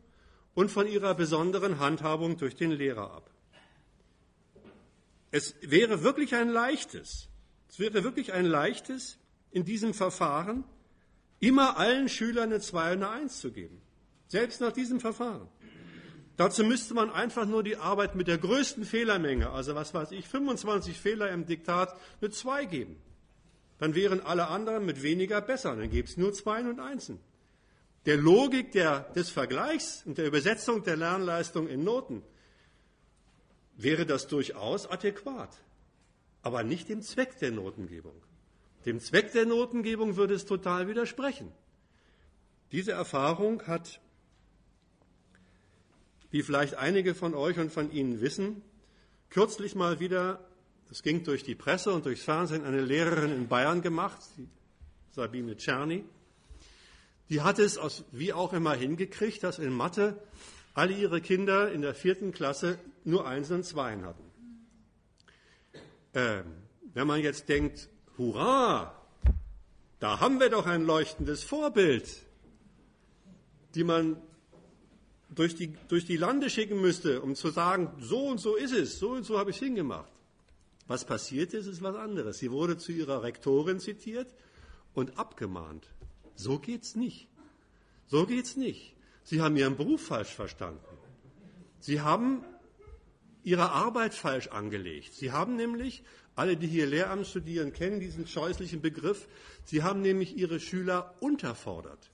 [0.53, 3.29] und von ihrer besonderen Handhabung durch den Lehrer ab.
[5.31, 7.29] Es wäre wirklich ein leichtes,
[7.69, 9.17] es wäre wirklich ein leichtes,
[9.51, 10.63] in diesem Verfahren
[11.39, 13.81] immer allen Schülern eine 2 und eine 1 zu geben.
[14.27, 15.47] Selbst nach diesem Verfahren.
[16.39, 20.27] Dazu müsste man einfach nur die Arbeit mit der größten Fehlermenge, also was weiß ich,
[20.27, 22.95] 25 Fehler im Diktat, eine 2 geben.
[23.77, 25.75] Dann wären alle anderen mit weniger besser.
[25.75, 27.19] Dann gäbe es nur Zweien und Einsen
[28.05, 32.23] der Logik der, des Vergleichs und der Übersetzung der Lernleistung in Noten
[33.75, 35.55] wäre das durchaus adäquat,
[36.41, 38.15] aber nicht dem Zweck der Notengebung.
[38.85, 41.51] Dem Zweck der Notengebung würde es total widersprechen.
[42.71, 43.99] Diese Erfahrung hat,
[46.31, 48.61] wie vielleicht einige von euch und von Ihnen wissen,
[49.29, 50.39] kürzlich mal wieder,
[50.87, 54.19] das ging durch die Presse und durchs Fernsehen, eine Lehrerin in Bayern gemacht,
[55.11, 56.03] Sabine Czerny
[57.29, 60.19] die hat es aus, wie auch immer hingekriegt, dass in Mathe
[60.73, 64.23] alle ihre Kinder in der vierten Klasse nur Eins und Zweien hatten.
[66.13, 66.45] Ähm,
[66.93, 67.87] wenn man jetzt denkt,
[68.17, 68.95] hurra,
[69.99, 72.09] da haben wir doch ein leuchtendes Vorbild,
[73.75, 74.17] die man
[75.39, 78.99] durch die, durch die Lande schicken müsste, um zu sagen, so und so ist es,
[78.99, 80.11] so und so habe ich es hingemacht.
[80.85, 82.39] Was passiert ist, ist was anderes.
[82.39, 84.27] Sie wurde zu ihrer Rektorin zitiert
[84.93, 85.87] und abgemahnt.
[86.35, 87.29] So geht's nicht.
[88.07, 88.97] So geht's nicht.
[89.23, 90.83] Sie haben Ihren Beruf falsch verstanden.
[91.79, 92.43] Sie haben
[93.43, 95.13] Ihre Arbeit falsch angelegt.
[95.13, 96.03] Sie haben nämlich,
[96.35, 99.29] alle, die hier Lehramt studieren, kennen diesen scheußlichen Begriff,
[99.63, 102.11] Sie haben nämlich Ihre Schüler unterfordert.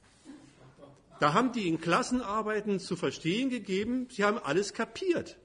[1.19, 5.37] Da haben die in Klassenarbeiten zu verstehen gegeben, sie haben alles kapiert.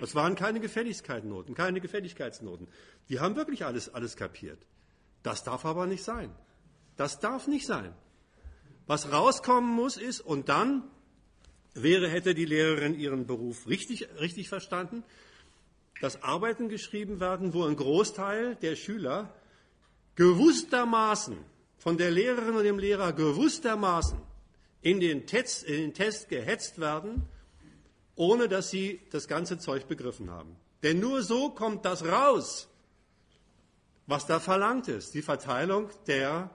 [0.00, 2.68] Das waren keine Gefälligkeitsnoten, keine Gefälligkeitsnoten.
[3.08, 4.58] Die haben wirklich alles, alles kapiert.
[5.22, 6.34] Das darf aber nicht sein.
[6.96, 7.94] Das darf nicht sein.
[8.86, 10.84] Was rauskommen muss ist, und dann
[11.74, 15.04] wäre, hätte die Lehrerin ihren Beruf richtig, richtig verstanden,
[16.00, 19.34] dass Arbeiten geschrieben werden, wo ein Großteil der Schüler
[20.16, 21.36] gewusstermaßen
[21.78, 24.18] von der Lehrerin und dem Lehrer gewusstermaßen
[24.84, 27.26] in den, Test, in den Test gehetzt werden,
[28.16, 30.56] ohne dass sie das ganze Zeug begriffen haben.
[30.82, 32.68] Denn nur so kommt das raus,
[34.06, 36.50] was da verlangt ist, die Verteilung der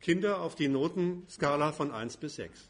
[0.00, 2.68] Kinder auf die Notenskala von 1 bis 6.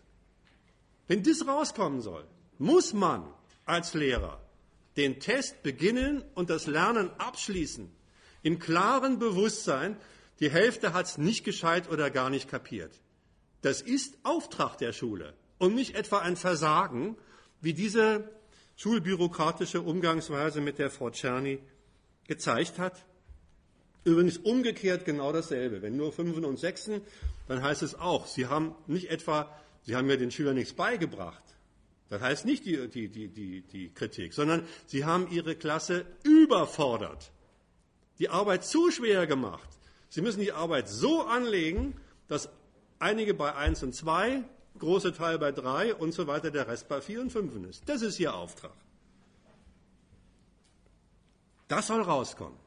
[1.06, 2.26] Wenn das rauskommen soll,
[2.58, 3.32] muss man
[3.64, 4.42] als Lehrer
[4.98, 7.90] den Test beginnen und das Lernen abschließen,
[8.42, 9.96] im klaren Bewusstsein,
[10.40, 12.92] die Hälfte hat es nicht gescheit oder gar nicht kapiert.
[13.62, 17.16] Das ist Auftrag der Schule und nicht etwa ein Versagen,
[17.60, 18.30] wie diese
[18.76, 21.58] schulbürokratische Umgangsweise mit der Frau Czerny
[22.26, 23.04] gezeigt hat.
[24.04, 25.82] Übrigens umgekehrt genau dasselbe.
[25.82, 27.02] Wenn nur Fünfen und Sechsen,
[27.48, 31.42] dann heißt es auch, Sie haben nicht etwa, Sie haben ja den Schülern nichts beigebracht.
[32.08, 37.32] Das heißt nicht die, die, die, die, die Kritik, sondern Sie haben Ihre Klasse überfordert,
[38.18, 39.68] die Arbeit zu schwer gemacht.
[40.08, 41.94] Sie müssen die Arbeit so anlegen,
[42.28, 42.48] dass
[42.98, 44.42] einige bei 1 und 2,
[44.78, 47.88] große Teil bei 3 und so weiter, der Rest bei 4 und 5 ist.
[47.88, 48.74] Das ist Ihr Auftrag.
[51.68, 52.58] Das soll rauskommen.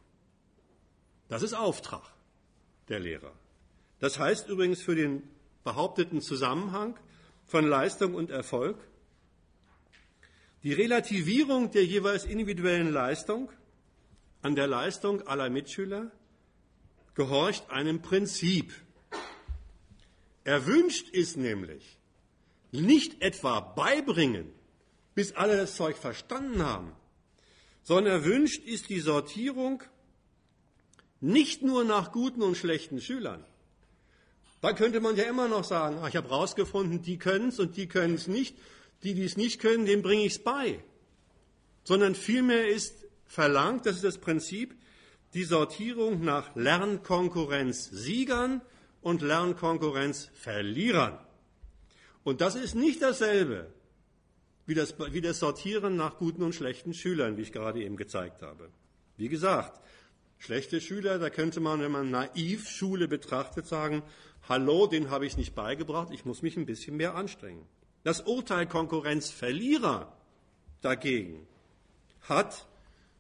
[1.30, 2.04] Das ist Auftrag
[2.90, 3.32] der Lehrer.
[4.00, 5.24] Das heißt übrigens für den
[5.64, 6.98] behaupteten Zusammenhang
[7.46, 8.78] von Leistung und Erfolg
[10.64, 13.50] die Relativierung der jeweils individuellen Leistung
[14.44, 16.12] an der Leistung aller Mitschüler
[17.16, 18.72] gehorcht einem Prinzip.
[20.44, 21.98] Erwünscht ist nämlich
[22.72, 24.52] nicht etwa beibringen,
[25.14, 26.94] bis alle das Zeug verstanden haben,
[27.84, 29.84] sondern erwünscht ist die Sortierung
[31.20, 33.46] nicht nur nach guten und schlechten Schülern.
[34.62, 37.88] Da könnte man ja immer noch sagen, ich habe herausgefunden, die können es und die
[37.88, 38.56] können es nicht.
[39.04, 40.84] Die, die es nicht können, denen bringe ich es bei.
[41.84, 44.76] Sondern vielmehr ist verlangt, das ist das Prinzip,
[45.34, 48.62] die Sortierung nach Lernkonkurrenz-Siegern
[49.02, 51.20] und Lernkonkurrenz-Verlierern.
[52.24, 53.74] Und das ist nicht dasselbe
[54.66, 58.42] wie das, wie das Sortieren nach guten und schlechten Schülern, wie ich gerade eben gezeigt
[58.42, 58.70] habe.
[59.18, 59.82] Wie gesagt,
[60.42, 64.02] Schlechte Schüler, da könnte man, wenn man naiv Schule betrachtet, sagen,
[64.50, 67.64] hallo, den habe ich nicht beigebracht, ich muss mich ein bisschen mehr anstrengen.
[68.04, 70.12] Das Urteil Konkurrenzverlierer
[70.82, 71.46] dagegen
[72.22, 72.66] hat,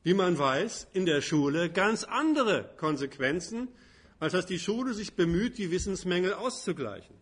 [0.01, 3.67] wie man weiß, in der Schule ganz andere Konsequenzen,
[4.21, 7.15] als dass die Schule sich bemüht, die Wissensmängel auszugleichen.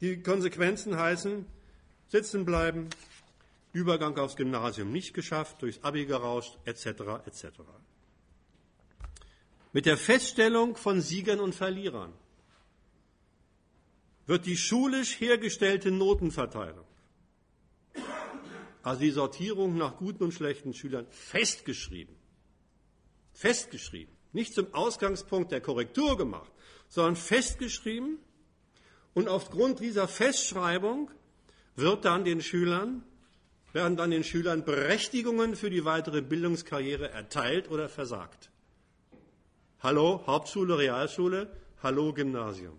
[0.00, 1.44] Die Konsequenzen heißen,
[2.06, 2.88] sitzen bleiben,
[3.72, 6.86] Übergang aufs Gymnasium nicht geschafft, durchs Abi gerauscht, etc.,
[7.26, 7.48] etc
[9.72, 12.12] mit der Feststellung von Siegern und Verlierern
[14.26, 16.86] wird die schulisch hergestellte Notenverteilung,
[18.82, 22.14] also die Sortierung nach guten und schlechten Schülern, festgeschrieben.
[23.32, 24.14] Festgeschrieben.
[24.32, 26.50] Nicht zum Ausgangspunkt der Korrektur gemacht,
[26.88, 28.18] sondern festgeschrieben.
[29.14, 31.10] Und aufgrund dieser Festschreibung
[31.76, 33.02] wird dann den Schülern,
[33.72, 38.50] werden dann den Schülern Berechtigungen für die weitere Bildungskarriere erteilt oder versagt.
[39.80, 41.50] Hallo Hauptschule, Realschule,
[41.82, 42.78] hallo Gymnasium.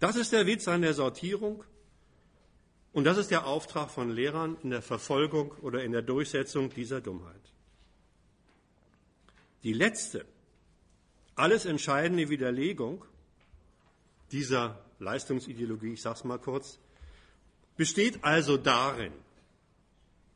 [0.00, 1.64] Das ist der Witz an der Sortierung
[2.92, 7.00] und das ist der Auftrag von Lehrern in der Verfolgung oder in der Durchsetzung dieser
[7.00, 7.52] Dummheit.
[9.62, 10.24] Die letzte,
[11.34, 13.04] alles entscheidende Widerlegung
[14.32, 16.78] dieser Leistungsideologie, ich sage es mal kurz,
[17.76, 19.12] besteht also darin,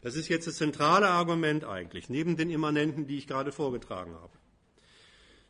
[0.00, 4.32] das ist jetzt das zentrale Argument eigentlich, neben den Immanenten, die ich gerade vorgetragen habe.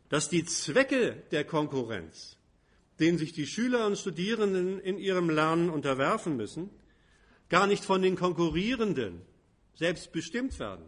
[0.09, 2.37] Dass die Zwecke der Konkurrenz,
[3.01, 6.69] denen sich die Schüler und Studierenden in ihrem Lernen unterwerfen müssen,
[7.49, 9.23] gar nicht von den Konkurrierenden
[9.75, 10.85] selbst bestimmt werden.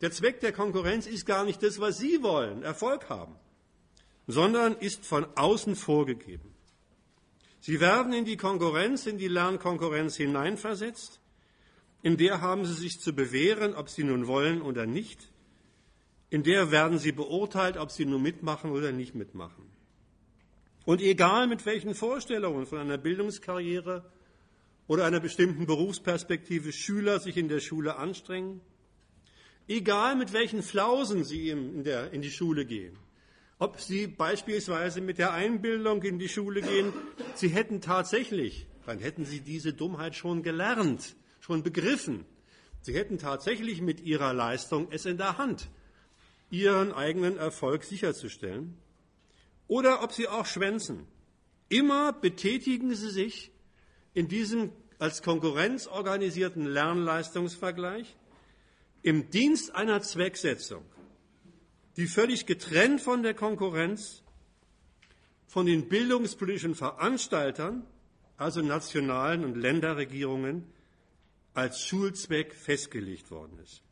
[0.00, 3.36] Der Zweck der Konkurrenz ist gar nicht das, was sie wollen, Erfolg haben,
[4.26, 6.54] sondern ist von außen vorgegeben.
[7.60, 11.20] Sie werden in die Konkurrenz, in die Lernkonkurrenz hineinversetzt.
[12.02, 15.28] In der haben sie sich zu bewähren, ob sie nun wollen oder nicht.
[16.30, 19.70] In der werden sie beurteilt, ob sie nun mitmachen oder nicht mitmachen.
[20.86, 24.10] Und egal mit welchen Vorstellungen von einer Bildungskarriere
[24.86, 28.62] oder einer bestimmten Berufsperspektive Schüler sich in der Schule anstrengen,
[29.70, 32.98] egal mit welchen Flausen sie in, der, in die Schule gehen,
[33.58, 36.92] ob sie beispielsweise mit der Einbildung in die Schule gehen,
[37.34, 42.24] sie hätten tatsächlich, dann hätten sie diese Dummheit schon gelernt, schon begriffen.
[42.82, 45.68] Sie hätten tatsächlich mit ihrer Leistung es in der Hand,
[46.50, 48.76] ihren eigenen Erfolg sicherzustellen.
[49.68, 51.06] Oder ob sie auch schwänzen.
[51.68, 53.52] Immer betätigen sie sich
[54.14, 58.16] in diesem als Konkurrenz organisierten Lernleistungsvergleich
[59.02, 60.84] im Dienst einer Zwecksetzung,
[61.96, 64.22] die völlig getrennt von der Konkurrenz,
[65.46, 67.84] von den bildungspolitischen Veranstaltern,
[68.36, 70.64] also nationalen und Länderregierungen,
[71.54, 73.82] als Schulzweck festgelegt worden ist.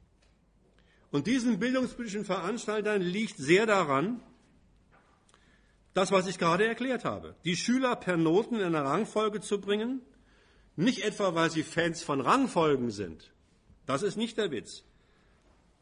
[1.10, 4.20] Und diesen bildungspolitischen Veranstaltern liegt sehr daran,
[5.94, 10.00] das, was ich gerade erklärt habe, die Schüler per Noten in eine Rangfolge zu bringen,
[10.76, 13.32] nicht etwa, weil sie Fans von Rangfolgen sind,
[13.86, 14.84] das ist nicht der Witz,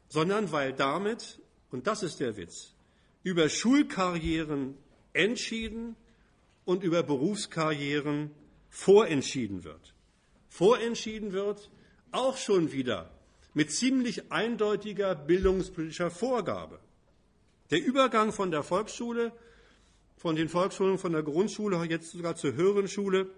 [0.09, 1.41] sondern weil damit,
[1.71, 2.75] und das ist der Witz,
[3.23, 4.77] über Schulkarrieren
[5.13, 5.97] entschieden
[6.65, 8.31] und über Berufskarrieren
[8.69, 9.95] vorentschieden wird.
[10.49, 11.71] Vorentschieden wird
[12.13, 13.11] auch schon wieder
[13.55, 16.79] mit ziemlich eindeutiger bildungspolitischer Vorgabe.
[17.71, 19.33] Der Übergang von der Volksschule,
[20.17, 23.31] von den Volksschulen, von der Grundschule jetzt sogar zur höheren Schule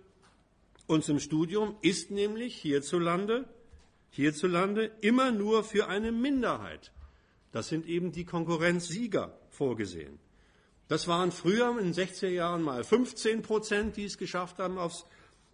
[0.87, 3.49] und zum Studium ist nämlich hierzulande
[4.11, 6.92] hierzulande immer nur für eine Minderheit.
[7.52, 10.18] Das sind eben die Konkurrenzsieger vorgesehen.
[10.88, 15.04] Das waren früher in den 60er Jahren mal 15 Prozent, die es geschafft haben aufs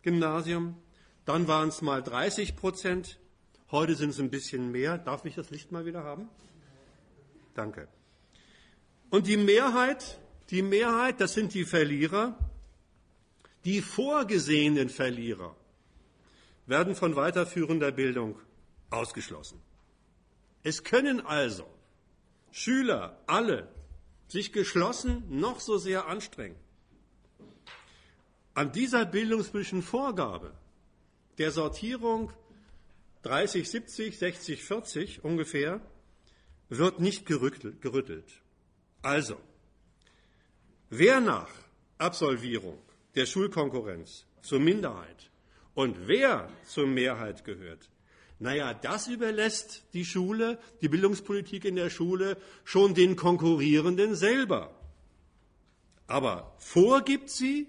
[0.03, 0.77] Gymnasium.
[1.25, 3.19] Dann waren es mal 30 Prozent.
[3.71, 4.99] Heute sind es ein bisschen mehr.
[4.99, 6.29] Darf ich das Licht mal wieder haben?
[7.55, 7.89] Danke.
[9.11, 10.19] Und die Mehrheit,
[10.51, 12.39] die Mehrheit, das sind die Verlierer,
[13.65, 15.57] die vorgesehenen Verlierer
[16.67, 18.41] werden von weiterführender Bildung
[18.91, 19.61] ausgeschlossen.
[20.63, 21.67] Es können also
[22.51, 23.69] Schüler alle
[24.29, 26.57] sich geschlossen noch so sehr anstrengen.
[28.55, 30.55] An dieser bildungspolitischen Vorgabe
[31.39, 32.33] der Sortierung
[33.23, 35.81] 30, 70, 60, 40 ungefähr
[36.69, 38.31] wird nicht gerüttelt.
[39.03, 39.37] Also,
[40.91, 41.51] wer nach
[41.99, 42.79] Absolvierung
[43.15, 45.31] der Schulkonkurrenz zur Minderheit
[45.75, 47.89] und wer zur Mehrheit gehört,
[48.39, 54.75] naja, das überlässt die Schule, die Bildungspolitik in der Schule schon den Konkurrierenden selber.
[56.07, 57.69] Aber vorgibt sie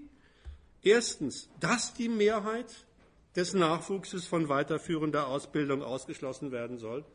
[0.82, 2.86] erstens, dass die Mehrheit
[3.36, 7.06] des Nachwuchses von weiterführender Ausbildung ausgeschlossen werden soll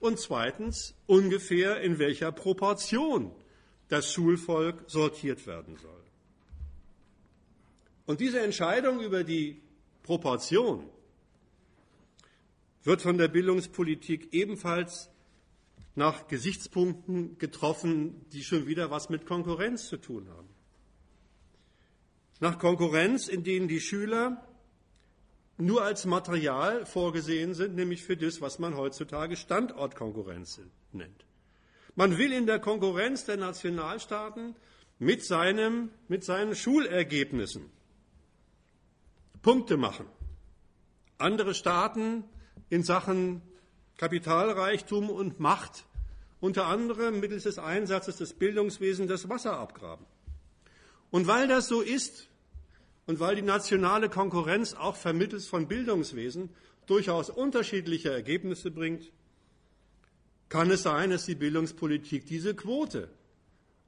[0.00, 3.32] und zweitens ungefähr in welcher Proportion
[3.88, 5.90] das Schulvolk sortiert werden soll.
[8.06, 9.60] Und diese Entscheidung über die
[10.10, 10.90] Proportion
[12.82, 15.08] wird von der Bildungspolitik ebenfalls
[15.94, 20.48] nach Gesichtspunkten getroffen, die schon wieder was mit Konkurrenz zu tun haben.
[22.40, 24.44] Nach Konkurrenz, in denen die Schüler
[25.58, 31.24] nur als Material vorgesehen sind, nämlich für das, was man heutzutage Standortkonkurrenz nennt.
[31.94, 34.56] Man will in der Konkurrenz der Nationalstaaten
[34.98, 37.70] mit, seinem, mit seinen Schulergebnissen
[39.42, 40.06] Punkte machen.
[41.18, 42.24] Andere Staaten
[42.68, 43.42] in Sachen
[43.96, 45.84] Kapitalreichtum und Macht,
[46.40, 50.06] unter anderem mittels des Einsatzes des Bildungswesens das Wasser abgraben.
[51.10, 52.28] Und weil das so ist
[53.06, 56.50] und weil die nationale Konkurrenz auch vermittels von Bildungswesen
[56.86, 59.12] durchaus unterschiedliche Ergebnisse bringt,
[60.48, 63.10] kann es sein, dass die Bildungspolitik diese Quote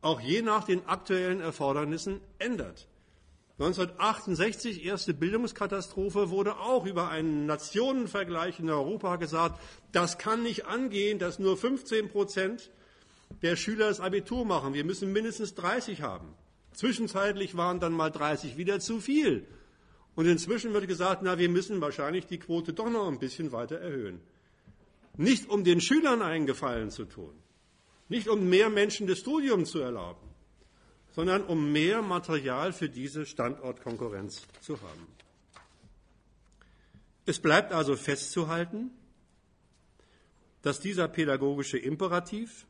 [0.02, 2.86] auch je nach den aktuellen Erfordernissen ändert.
[3.58, 9.60] 1968, erste Bildungskatastrophe, wurde auch über einen Nationenvergleich in Europa gesagt,
[9.92, 12.70] das kann nicht angehen, dass nur 15 Prozent
[13.42, 14.74] der Schüler das Abitur machen.
[14.74, 16.34] Wir müssen mindestens 30 haben.
[16.72, 19.46] Zwischenzeitlich waren dann mal 30 wieder zu viel.
[20.14, 23.76] Und inzwischen wird gesagt, na, wir müssen wahrscheinlich die Quote doch noch ein bisschen weiter
[23.76, 24.20] erhöhen.
[25.16, 27.34] Nicht um den Schülern einen Gefallen zu tun,
[28.08, 30.31] nicht um mehr Menschen das Studium zu erlauben,
[31.12, 35.06] sondern um mehr Material für diese Standortkonkurrenz zu haben.
[37.24, 38.90] Es bleibt also festzuhalten,
[40.62, 42.66] dass dieser pädagogische Imperativ,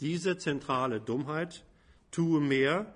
[0.00, 1.64] diese zentrale Dummheit,
[2.10, 2.94] tue mehr,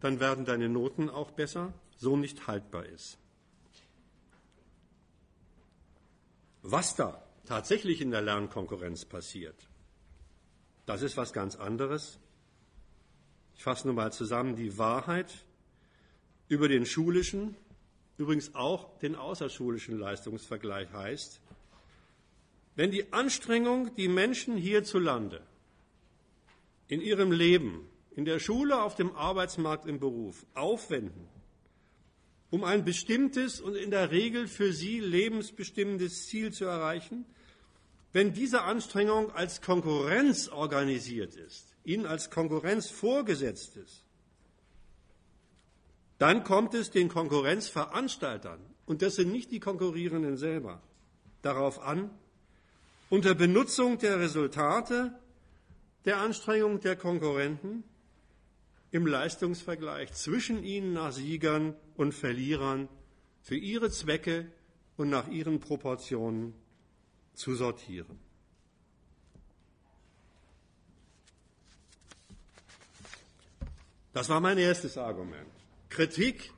[0.00, 3.18] dann werden deine Noten auch besser, so nicht haltbar ist.
[6.62, 9.68] Was da tatsächlich in der Lernkonkurrenz passiert,
[10.86, 12.19] das ist was ganz anderes.
[13.60, 15.44] Ich fasse nur mal zusammen, die Wahrheit
[16.48, 17.54] über den schulischen,
[18.16, 21.42] übrigens auch den außerschulischen Leistungsvergleich heißt,
[22.74, 25.42] wenn die Anstrengung, die Menschen hierzulande
[26.88, 27.86] in ihrem Leben,
[28.16, 31.28] in der Schule, auf dem Arbeitsmarkt, im Beruf aufwenden,
[32.48, 37.26] um ein bestimmtes und in der Regel für sie lebensbestimmendes Ziel zu erreichen,
[38.14, 44.04] wenn diese Anstrengung als Konkurrenz organisiert ist, ihnen als Konkurrenz vorgesetzt ist,
[46.18, 50.82] dann kommt es den Konkurrenzveranstaltern, und das sind nicht die Konkurrierenden selber,
[51.42, 52.10] darauf an,
[53.08, 55.18] unter Benutzung der Resultate
[56.04, 57.84] der Anstrengung der Konkurrenten
[58.90, 62.88] im Leistungsvergleich zwischen ihnen nach Siegern und Verlierern
[63.42, 64.50] für ihre Zwecke
[64.96, 66.54] und nach ihren Proportionen
[67.34, 68.18] zu sortieren.
[74.12, 75.50] Das war mein erstes Argument.
[75.88, 76.52] Kritik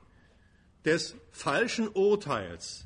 [0.85, 2.85] des falschen Urteils.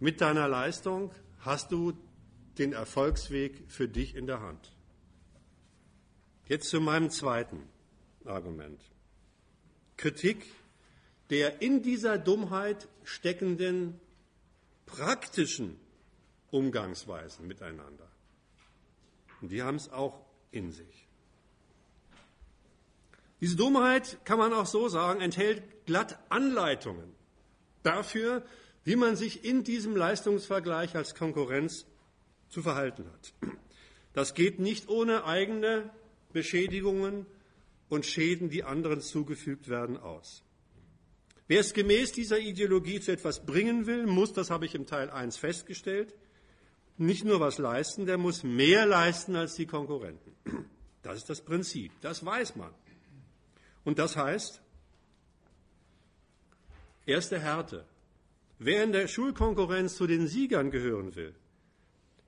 [0.00, 1.92] Mit deiner Leistung hast du
[2.58, 4.72] den Erfolgsweg für dich in der Hand.
[6.46, 7.62] Jetzt zu meinem zweiten
[8.24, 8.80] Argument.
[9.96, 10.46] Kritik
[11.30, 14.00] der in dieser Dummheit steckenden
[14.86, 15.80] praktischen
[16.50, 18.08] Umgangsweisen miteinander.
[19.40, 21.03] Und die haben es auch in sich.
[23.44, 27.12] Diese Dummheit, kann man auch so sagen, enthält glatt Anleitungen
[27.82, 28.42] dafür,
[28.84, 31.84] wie man sich in diesem Leistungsvergleich als Konkurrenz
[32.48, 33.52] zu verhalten hat.
[34.14, 35.90] Das geht nicht ohne eigene
[36.32, 37.26] Beschädigungen
[37.90, 40.42] und Schäden, die anderen zugefügt werden, aus.
[41.46, 45.10] Wer es gemäß dieser Ideologie zu etwas bringen will, muss, das habe ich im Teil
[45.10, 46.14] 1 festgestellt,
[46.96, 50.32] nicht nur was leisten, der muss mehr leisten als die Konkurrenten.
[51.02, 52.72] Das ist das Prinzip, das weiß man.
[53.84, 54.60] Und das heißt,
[57.06, 57.84] erste Härte.
[58.58, 61.34] Wer in der Schulkonkurrenz zu den Siegern gehören will,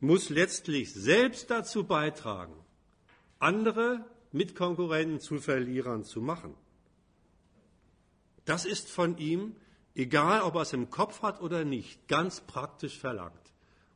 [0.00, 2.54] muss letztlich selbst dazu beitragen,
[3.38, 6.54] andere Mitkonkurrenten zu Verlierern zu machen.
[8.44, 9.57] Das ist von ihm,
[9.94, 13.34] egal ob er es im Kopf hat oder nicht, ganz praktisch verlangt.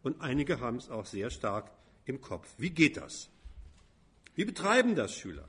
[0.02, 1.70] Und einige haben es auch sehr stark
[2.06, 2.48] im Kopf.
[2.56, 3.28] Wie geht das?
[4.34, 5.48] Wie betreiben das Schüler?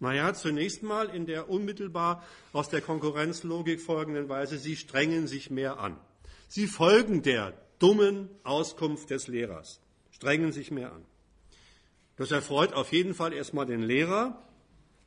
[0.00, 2.24] Naja, zunächst mal in der unmittelbar
[2.54, 5.98] aus der Konkurrenzlogik folgenden Weise, sie strengen sich mehr an.
[6.48, 9.80] Sie folgen der dummen Auskunft des Lehrers,
[10.10, 11.04] strengen sich mehr an.
[12.16, 14.42] Das erfreut auf jeden Fall erstmal den Lehrer,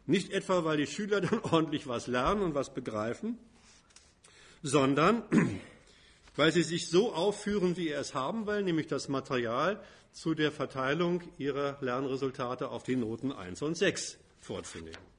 [0.06, 3.40] nicht etwa, weil die Schüler dann ordentlich was lernen und was begreifen,
[4.62, 5.24] sondern
[6.36, 10.52] weil sie sich so aufführen, wie er es haben will, nämlich das Material zu der
[10.52, 15.14] Verteilung ihrer Lernresultate auf die Noten 1 und 6 vorzunehmen.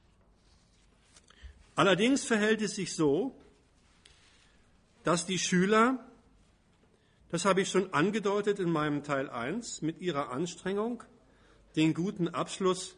[1.75, 3.35] Allerdings verhält es sich so,
[5.03, 6.03] dass die Schüler,
[7.29, 11.03] das habe ich schon angedeutet in meinem Teil 1, mit ihrer Anstrengung
[11.75, 12.95] den guten Abschluss,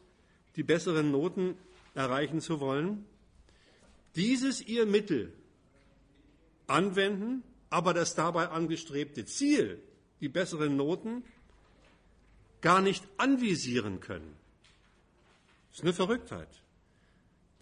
[0.55, 1.57] die besseren Noten
[1.95, 3.05] erreichen zu wollen,
[4.15, 5.33] dieses ihr Mittel
[6.67, 9.81] anwenden, aber das dabei angestrebte Ziel,
[10.21, 11.23] die besseren Noten,
[12.61, 14.35] gar nicht anvisieren können.
[15.77, 16.63] Das ist eine Verrücktheit.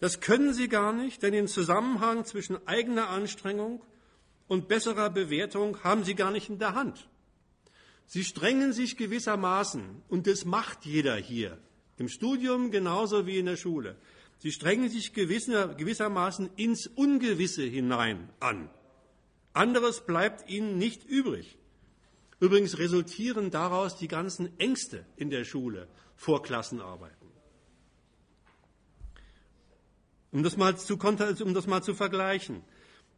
[0.00, 3.82] Das können sie gar nicht, denn den Zusammenhang zwischen eigener Anstrengung
[4.48, 7.10] und besserer Bewertung haben sie gar nicht in der Hand.
[8.06, 11.58] Sie strengen sich gewissermaßen, und das macht jeder hier,
[11.98, 13.96] im Studium genauso wie in der Schule.
[14.38, 18.70] Sie strengen sich gewissermaßen ins Ungewisse hinein an.
[19.52, 21.58] Anderes bleibt ihnen nicht übrig.
[22.40, 27.25] Übrigens resultieren daraus die ganzen Ängste in der Schule vor Klassenarbeiten.
[30.36, 32.62] Um das mal zu, um das mal zu vergleichen.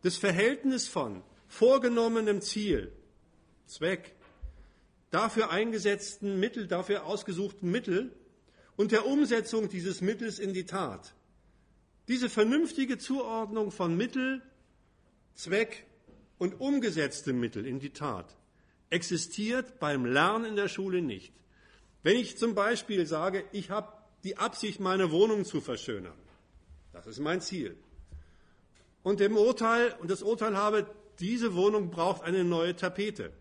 [0.02, 2.92] Das Verhältnis von vorgenommenem Ziel,
[3.66, 4.14] Zweck,
[5.10, 8.12] dafür eingesetzten Mittel, dafür ausgesuchten Mittel
[8.76, 11.12] und der Umsetzung dieses Mittels in die Tat.
[12.06, 14.40] Diese vernünftige Zuordnung von Mittel,
[15.34, 15.86] Zweck
[16.38, 18.36] und umgesetztem Mittel in die Tat
[18.90, 21.32] existiert beim Lernen in der Schule nicht.
[22.04, 23.92] Wenn ich zum Beispiel sage, ich habe
[24.22, 26.14] die Absicht, meine Wohnung zu verschönern,
[27.04, 27.76] das ist mein Ziel,
[29.02, 30.86] und dem Urteil und das Urteil habe,
[31.20, 33.32] diese Wohnung braucht eine neue Tapete,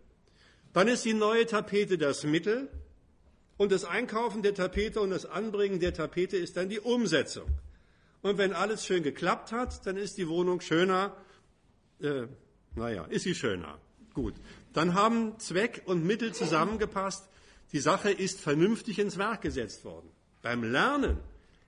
[0.72, 2.68] dann ist die neue Tapete das Mittel
[3.56, 7.48] und das Einkaufen der Tapete und das Anbringen der Tapete ist dann die Umsetzung.
[8.22, 11.16] Und wenn alles schön geklappt hat, dann ist die Wohnung schöner.
[12.00, 12.26] Äh,
[12.74, 13.78] naja, ist sie schöner.
[14.12, 14.34] Gut.
[14.72, 17.28] Dann haben Zweck und Mittel zusammengepasst.
[17.72, 20.10] Die Sache ist vernünftig ins Werk gesetzt worden.
[20.42, 21.18] Beim Lernen.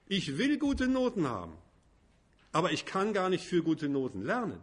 [0.07, 1.55] Ich will gute Noten haben.
[2.53, 4.61] Aber ich kann gar nicht für gute Noten lernen.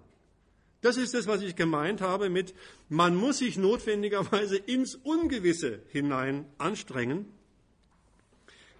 [0.82, 2.54] Das ist das, was ich gemeint habe mit,
[2.88, 7.26] man muss sich notwendigerweise ins Ungewisse hinein anstrengen.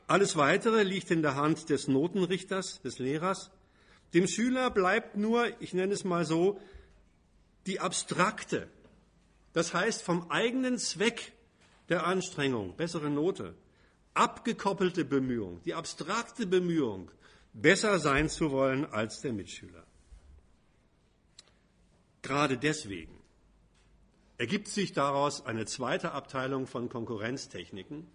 [0.06, 3.52] Alles Weitere liegt in der Hand des Notenrichters, des Lehrers.
[4.14, 6.62] Dem Schüler bleibt nur, ich nenne es mal so,
[7.66, 8.70] die abstrakte,
[9.52, 11.34] das heißt vom eigenen Zweck
[11.90, 13.54] der Anstrengung, bessere Note,
[14.14, 17.12] abgekoppelte Bemühung, die abstrakte Bemühung,
[17.62, 19.84] besser sein zu wollen als der Mitschüler.
[22.22, 23.18] Gerade deswegen
[24.38, 28.06] ergibt sich daraus eine zweite Abteilung von Konkurrenztechniken.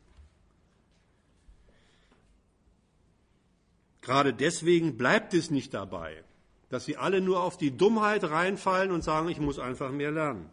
[4.01, 6.25] Gerade deswegen bleibt es nicht dabei,
[6.69, 10.51] dass sie alle nur auf die Dummheit reinfallen und sagen, ich muss einfach mehr lernen.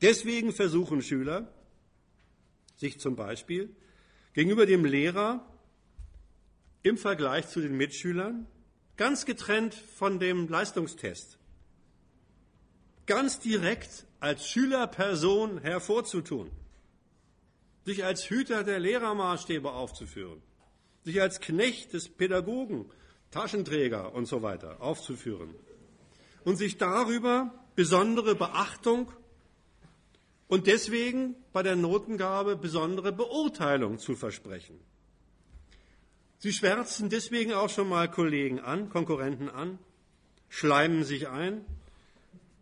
[0.00, 1.52] Deswegen versuchen Schüler,
[2.76, 3.74] sich zum Beispiel
[4.32, 5.44] gegenüber dem Lehrer
[6.82, 8.46] im Vergleich zu den Mitschülern
[8.96, 11.38] ganz getrennt von dem Leistungstest.
[13.06, 16.50] Ganz direkt als Schülerperson hervorzutun,
[17.84, 20.42] sich als Hüter der Lehrermaßstäbe aufzuführen,
[21.04, 22.90] sich als Knecht des Pädagogen,
[23.30, 25.54] Taschenträger und so weiter aufzuführen.
[26.44, 29.12] Und sich darüber besondere Beachtung
[30.48, 34.80] und deswegen bei der Notengabe besondere Beurteilung zu versprechen.
[36.38, 39.78] Sie schwärzen deswegen auch schon mal Kollegen an, Konkurrenten an,
[40.48, 41.64] schleimen sich ein,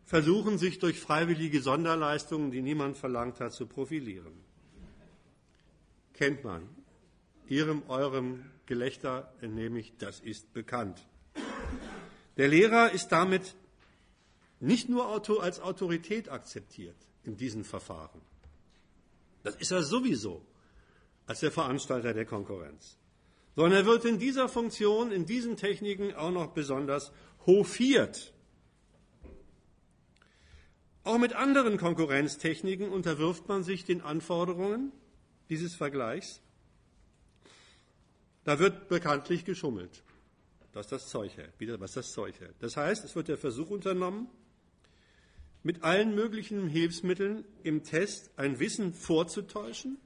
[0.06, 4.32] versuchen sich durch freiwillige Sonderleistungen, die niemand verlangt hat, zu profilieren.
[6.14, 6.66] Kennt man.
[7.48, 11.06] Ihrem, eurem Gelächter entnehme ich, das ist bekannt.
[12.38, 13.54] Der Lehrer ist damit
[14.58, 15.08] nicht nur
[15.42, 18.20] als Autorität akzeptiert in diesen Verfahren.
[19.42, 20.42] Das ist er sowieso
[21.26, 22.96] als der Veranstalter der Konkurrenz.
[23.56, 27.10] Sondern er wird in dieser Funktion, in diesen Techniken auch noch besonders
[27.46, 28.32] hofiert
[31.06, 34.90] auch mit anderen Konkurrenztechniken unterwirft man sich den Anforderungen
[35.48, 36.40] dieses Vergleichs.
[38.42, 40.02] Da wird bekanntlich geschummelt,
[40.72, 42.56] was das Zeug hält, wieder was das Zeug hält.
[42.58, 44.26] Das heißt, es wird der Versuch unternommen,
[45.62, 49.98] mit allen möglichen Hilfsmitteln im Test ein Wissen vorzutäuschen,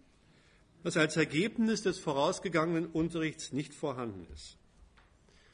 [0.83, 4.57] das als Ergebnis des vorausgegangenen Unterrichts nicht vorhanden ist.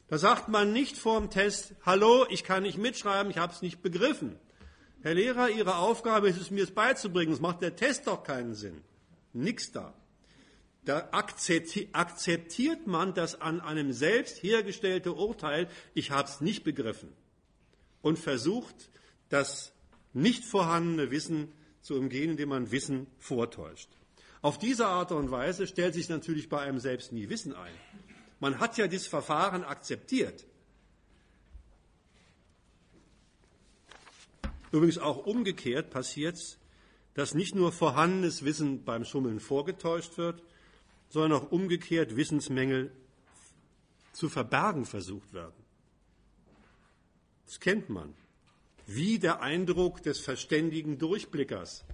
[0.08, 3.62] Da sagt man nicht vor dem Test, hallo, ich kann nicht mitschreiben, ich habe es
[3.62, 4.38] nicht begriffen.
[5.02, 7.32] Herr Lehrer, Ihre Aufgabe ist es, mir es beizubringen.
[7.32, 8.82] Es macht der Test doch keinen Sinn.
[9.32, 9.94] Nix da.
[10.84, 17.08] Da akzeptiert man das an einem selbst hergestellte Urteil, ich habe es nicht begriffen,
[18.02, 18.90] und versucht,
[19.28, 19.72] das
[20.12, 21.52] nicht vorhandene Wissen
[21.82, 23.90] zu umgehen, indem man Wissen vortäuscht.
[24.46, 27.74] Auf diese Art und Weise stellt sich natürlich bei einem selbst nie Wissen ein.
[28.38, 30.46] Man hat ja dieses Verfahren akzeptiert.
[34.70, 36.58] Übrigens auch umgekehrt passiert es,
[37.14, 40.40] dass nicht nur vorhandenes Wissen beim Schummeln vorgetäuscht wird,
[41.08, 42.92] sondern auch umgekehrt Wissensmängel
[44.12, 45.64] zu verbergen versucht werden.
[47.46, 48.14] Das kennt man.
[48.86, 51.84] Wie der Eindruck des verständigen Durchblickers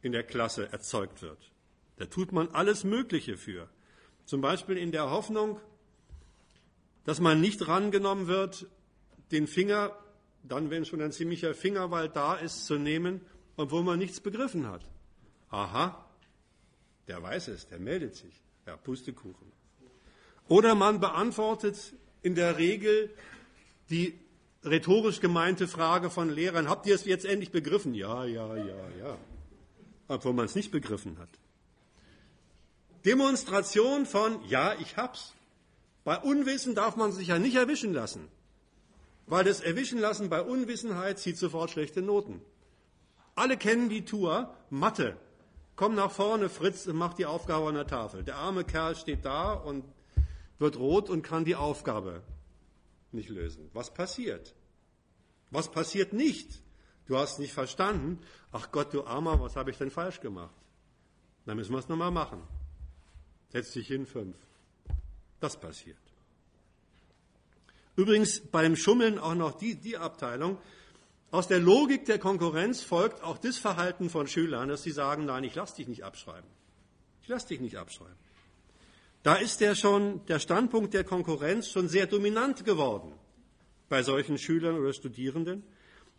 [0.00, 1.50] in der Klasse erzeugt wird.
[1.96, 3.68] Da tut man alles Mögliche für.
[4.24, 5.60] Zum Beispiel in der Hoffnung,
[7.04, 8.66] dass man nicht rangenommen wird,
[9.30, 9.96] den Finger
[10.42, 13.20] dann, wenn schon ein ziemlicher Fingerwald da ist, zu nehmen,
[13.56, 14.84] obwohl man nichts begriffen hat.
[15.50, 16.04] Aha,
[17.08, 18.40] der weiß es, der meldet sich.
[18.66, 19.52] Ja, Pustekuchen.
[20.48, 23.10] Oder man beantwortet in der Regel
[23.90, 24.18] die
[24.64, 27.94] rhetorisch gemeinte Frage von Lehrern, habt ihr es jetzt endlich begriffen?
[27.94, 29.18] Ja, ja, ja, ja.
[30.08, 31.28] Obwohl man es nicht begriffen hat.
[33.04, 35.34] Demonstration von, ja, ich hab's.
[36.04, 38.28] Bei Unwissen darf man sich ja nicht erwischen lassen.
[39.26, 42.42] Weil das Erwischen lassen bei Unwissenheit zieht sofort schlechte Noten.
[43.34, 45.16] Alle kennen die Tour, Mathe.
[45.76, 48.22] Komm nach vorne, Fritz, und mach die Aufgabe an der Tafel.
[48.22, 49.84] Der arme Kerl steht da und
[50.58, 52.22] wird rot und kann die Aufgabe
[53.12, 53.70] nicht lösen.
[53.72, 54.54] Was passiert?
[55.50, 56.62] Was passiert nicht?
[57.06, 58.20] Du hast nicht verstanden.
[58.52, 60.54] Ach Gott, du Armer, was habe ich denn falsch gemacht?
[61.44, 62.42] Dann müssen wir es nochmal machen.
[63.54, 64.34] Setz dich hin, fünf.
[65.38, 65.96] Das passiert.
[67.94, 70.58] Übrigens beim Schummeln auch noch die, die Abteilung.
[71.30, 75.44] Aus der Logik der Konkurrenz folgt auch das Verhalten von Schülern, dass sie sagen, nein,
[75.44, 76.50] ich lass dich nicht abschreiben.
[77.22, 78.16] Ich lass dich nicht abschreiben.
[79.22, 83.12] Da ist der schon, der Standpunkt der Konkurrenz schon sehr dominant geworden
[83.88, 85.62] bei solchen Schülern oder Studierenden.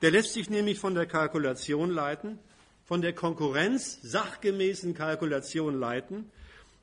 [0.02, 2.40] Der lässt sich nämlich von der Kalkulation leiten,
[2.86, 6.32] von der Konkurrenz sachgemäßen Kalkulation leiten,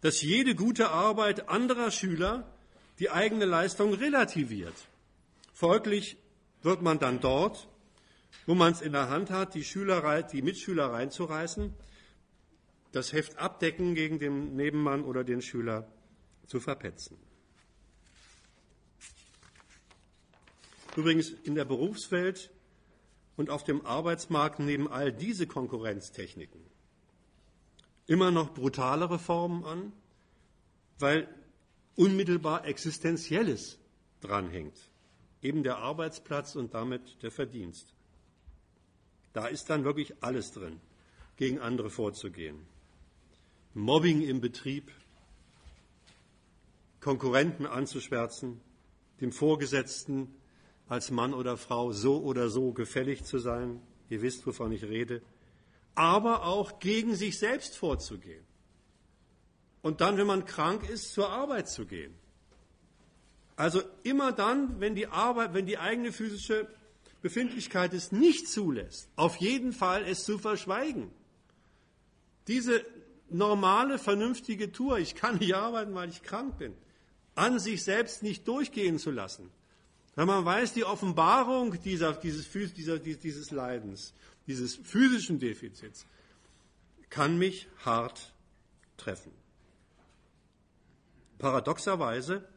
[0.03, 2.53] dass jede gute Arbeit anderer Schüler
[2.99, 4.75] die eigene Leistung relativiert.
[5.55, 6.19] Folglich
[6.63, 7.69] wird man dann dort,
[8.47, 11.73] wo man es in der Hand hat, die, Schüler, die Mitschüler reinzureißen,
[12.91, 15.89] das Heft abdecken gegen den Nebenmann oder den Schüler
[16.47, 17.17] zu verpetzen.
[20.97, 22.51] Übrigens in der Berufswelt
[23.37, 26.72] und auf dem Arbeitsmarkt nehmen all diese Konkurrenztechniken
[28.07, 29.93] immer noch brutalere Formen an,
[30.99, 31.29] weil
[31.97, 33.79] unmittelbar Existenzielles
[34.21, 34.77] dranhängt.
[35.41, 37.93] Eben der Arbeitsplatz und damit der Verdienst.
[39.33, 40.81] Da ist dann wirklich alles drin,
[41.37, 42.67] gegen andere vorzugehen.
[43.75, 44.93] Mobbing im Betrieb,
[47.01, 48.61] Konkurrenten anzuschwärzen,
[49.21, 50.35] dem Vorgesetzten
[50.89, 53.81] als Mann oder Frau so oder so gefällig zu sein.
[54.11, 55.23] Ihr wisst, wovon ich rede.
[55.95, 58.45] Aber auch gegen sich selbst vorzugehen.
[59.83, 62.15] Und dann, wenn man krank ist, zur Arbeit zu gehen.
[63.57, 66.69] Also immer dann, wenn die Arbeit, wenn die eigene physische
[67.21, 71.11] Befindlichkeit es nicht zulässt, auf jeden Fall es zu verschweigen.
[72.49, 72.85] Diese
[73.31, 76.75] normale, vernünftige Tour, ich kann nicht arbeiten, weil ich krank bin,
[77.35, 79.51] an sich selbst nicht durchgehen zu lassen,
[80.15, 84.13] wenn man weiß, die Offenbarung dieser, dieses, dieser, dieses Leidens,
[84.47, 86.07] dieses physischen Defizits,
[87.11, 88.33] kann mich hart
[88.97, 89.33] treffen.
[91.39, 92.49] Paradoxerweise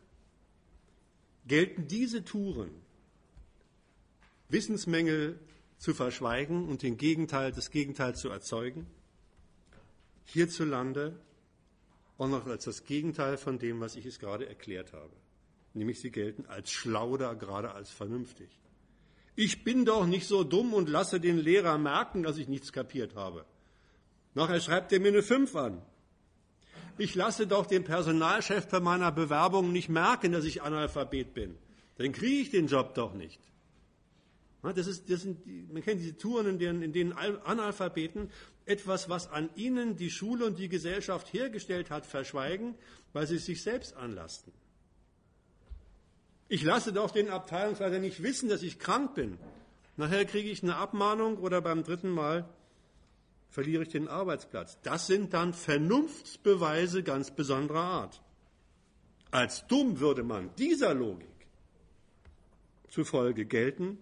[1.48, 2.72] gelten diese Touren,
[4.50, 5.40] Wissensmängel
[5.78, 8.88] zu verschweigen und den Gegenteil, das Gegenteil zu erzeugen,
[10.26, 11.20] hierzulande
[12.18, 15.14] auch noch als das Gegenteil von dem, was ich es gerade erklärt habe
[15.76, 18.50] nämlich sie gelten als schlau oder gerade als vernünftig.
[19.36, 23.16] Ich bin doch nicht so dumm und lasse den Lehrer merken, dass ich nichts kapiert
[23.16, 23.46] habe.
[24.34, 25.82] Nachher schreibt er mir eine 5 an.
[26.98, 31.58] Ich lasse doch den Personalchef bei meiner Bewerbung nicht merken, dass ich Analphabet bin.
[31.98, 33.42] Dann kriege ich den Job doch nicht.
[34.62, 38.32] Das, ist, das sind, man kennt diese Touren, in denen, in denen Analphabeten
[38.66, 42.76] etwas, was an ihnen die Schule und die Gesellschaft hergestellt hat, verschweigen,
[43.14, 44.52] weil sie es sich selbst anlasten.
[46.48, 49.38] Ich lasse doch den Abteilungsleiter nicht wissen, dass ich krank bin.
[49.98, 52.48] Nachher kriege ich eine Abmahnung oder beim dritten Mal
[53.50, 54.78] verliere ich den Arbeitsplatz.
[54.84, 58.22] Das sind dann Vernunftsbeweise ganz besonderer Art.
[59.32, 61.28] Als dumm würde man dieser Logik
[62.90, 63.98] zufolge gelten,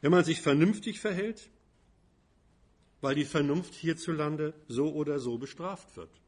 [0.00, 1.50] wenn man sich vernünftig verhält,
[3.00, 6.19] weil die Vernunft hierzulande so oder so bestraft wird.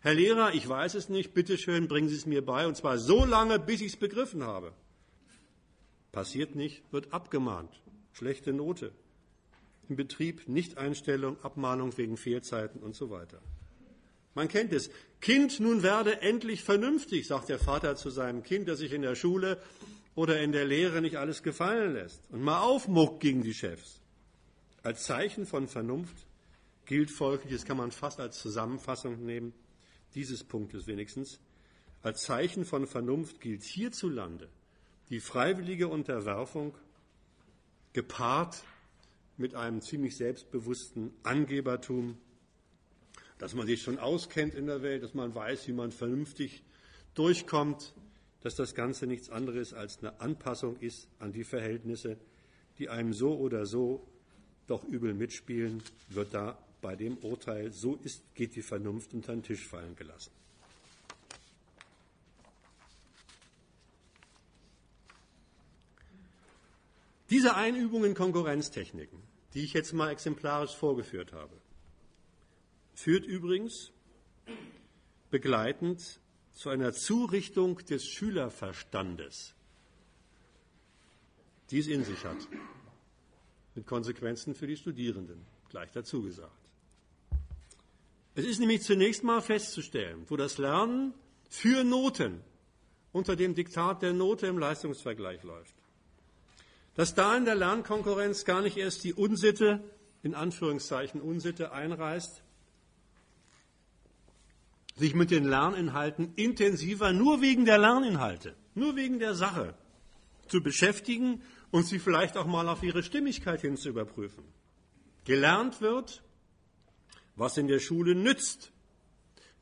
[0.00, 2.98] Herr Lehrer, ich weiß es nicht, bitte schön, bringen Sie es mir bei, und zwar
[2.98, 4.72] so lange, bis ich es begriffen habe.
[6.12, 7.80] Passiert nicht, wird abgemahnt.
[8.12, 8.92] Schlechte Note.
[9.88, 13.40] Im Betrieb Nichteinstellung, Abmahnung wegen Fehlzeiten und so weiter.
[14.34, 14.90] Man kennt es.
[15.20, 19.16] Kind, nun werde endlich vernünftig, sagt der Vater zu seinem Kind, das sich in der
[19.16, 19.60] Schule
[20.14, 24.00] oder in der Lehre nicht alles gefallen lässt und mal aufmuckt gegen die Chefs.
[24.84, 26.14] Als Zeichen von Vernunft
[26.86, 29.52] gilt folglich, das kann man fast als Zusammenfassung nehmen,
[30.14, 31.40] dieses Punktes wenigstens,
[32.02, 34.48] als Zeichen von Vernunft gilt hierzulande
[35.10, 36.74] die freiwillige Unterwerfung
[37.92, 38.62] gepaart
[39.36, 42.18] mit einem ziemlich selbstbewussten Angebertum,
[43.38, 46.62] dass man sich schon auskennt in der Welt, dass man weiß, wie man vernünftig
[47.14, 47.94] durchkommt,
[48.40, 52.18] dass das Ganze nichts anderes als eine Anpassung ist an die Verhältnisse,
[52.78, 54.06] die einem so oder so
[54.66, 59.42] doch übel mitspielen, wird da bei dem Urteil, so ist, geht die Vernunft unter den
[59.42, 60.30] Tisch fallen gelassen.
[67.30, 69.18] Diese Einübung in Konkurrenztechniken,
[69.52, 71.54] die ich jetzt mal exemplarisch vorgeführt habe,
[72.94, 73.92] führt übrigens
[75.30, 76.20] begleitend
[76.52, 79.54] zu einer Zurichtung des Schülerverstandes,
[81.70, 82.48] die es in sich hat,
[83.74, 86.67] mit Konsequenzen für die Studierenden, gleich dazu gesagt.
[88.38, 91.12] Es ist nämlich zunächst mal festzustellen, wo das Lernen
[91.48, 92.40] für Noten
[93.10, 95.74] unter dem Diktat der Note im Leistungsvergleich läuft.
[96.94, 99.82] Dass da in der Lernkonkurrenz gar nicht erst die Unsitte,
[100.22, 102.44] in Anführungszeichen Unsitte, einreißt,
[104.94, 109.74] sich mit den Lerninhalten intensiver, nur wegen der Lerninhalte, nur wegen der Sache
[110.46, 114.44] zu beschäftigen und sie vielleicht auch mal auf ihre Stimmigkeit hin zu überprüfen.
[115.24, 116.22] Gelernt wird,
[117.38, 118.72] was in der Schule nützt.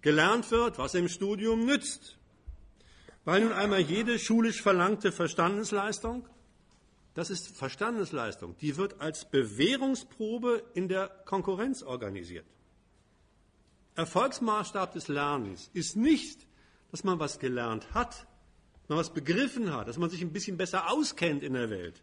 [0.03, 2.17] gelernt wird, was im Studium nützt.
[3.25, 6.29] Weil nun einmal jede schulisch verlangte Verstandesleistung,
[7.15, 12.47] das ist Verstandesleistung, die wird als Bewährungsprobe in der Konkurrenz organisiert.
[13.97, 16.47] Erfolgsmaßstab des Lernens ist nicht,
[16.93, 18.29] dass man was gelernt hat,
[18.87, 22.01] man was begriffen hat, dass man sich ein bisschen besser auskennt in der Welt,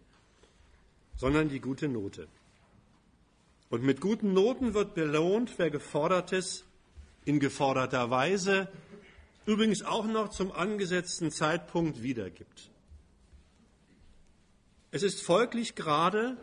[1.16, 2.28] sondern die gute Note.
[3.74, 6.64] Und mit guten Noten wird belohnt, wer Gefordertes
[7.26, 8.68] in geforderter Weise,
[9.48, 12.70] übrigens auch noch zum angesetzten Zeitpunkt wiedergibt.
[14.92, 16.38] Es ist folglich gerade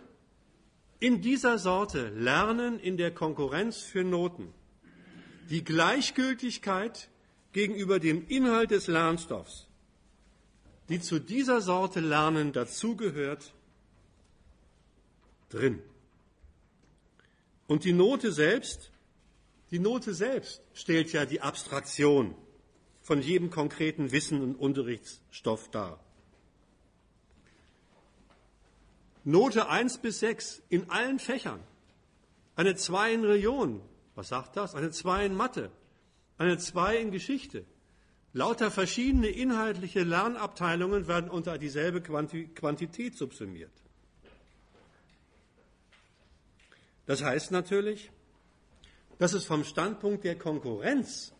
[0.98, 4.52] in dieser Sorte Lernen in der Konkurrenz für Noten
[5.50, 7.10] die Gleichgültigkeit
[7.52, 9.68] gegenüber dem Inhalt des Lernstoffs,
[10.88, 13.54] die zu dieser Sorte Lernen dazugehört,
[15.48, 15.80] drin.
[17.70, 18.90] Und die Note selbst,
[19.70, 22.34] die Note selbst stellt ja die Abstraktion
[23.00, 26.00] von jedem konkreten Wissen und Unterrichtsstoff dar.
[29.22, 31.60] Note 1 bis 6 in allen Fächern.
[32.56, 33.80] Eine 2 in Religion,
[34.16, 34.74] was sagt das?
[34.74, 35.70] Eine 2 in Mathe,
[36.38, 37.64] eine 2 in Geschichte.
[38.32, 43.79] Lauter verschiedene inhaltliche Lernabteilungen werden unter dieselbe Quantität subsumiert.
[47.10, 48.08] Das heißt natürlich,
[49.18, 51.32] dass es vom Standpunkt der Konkurrenz,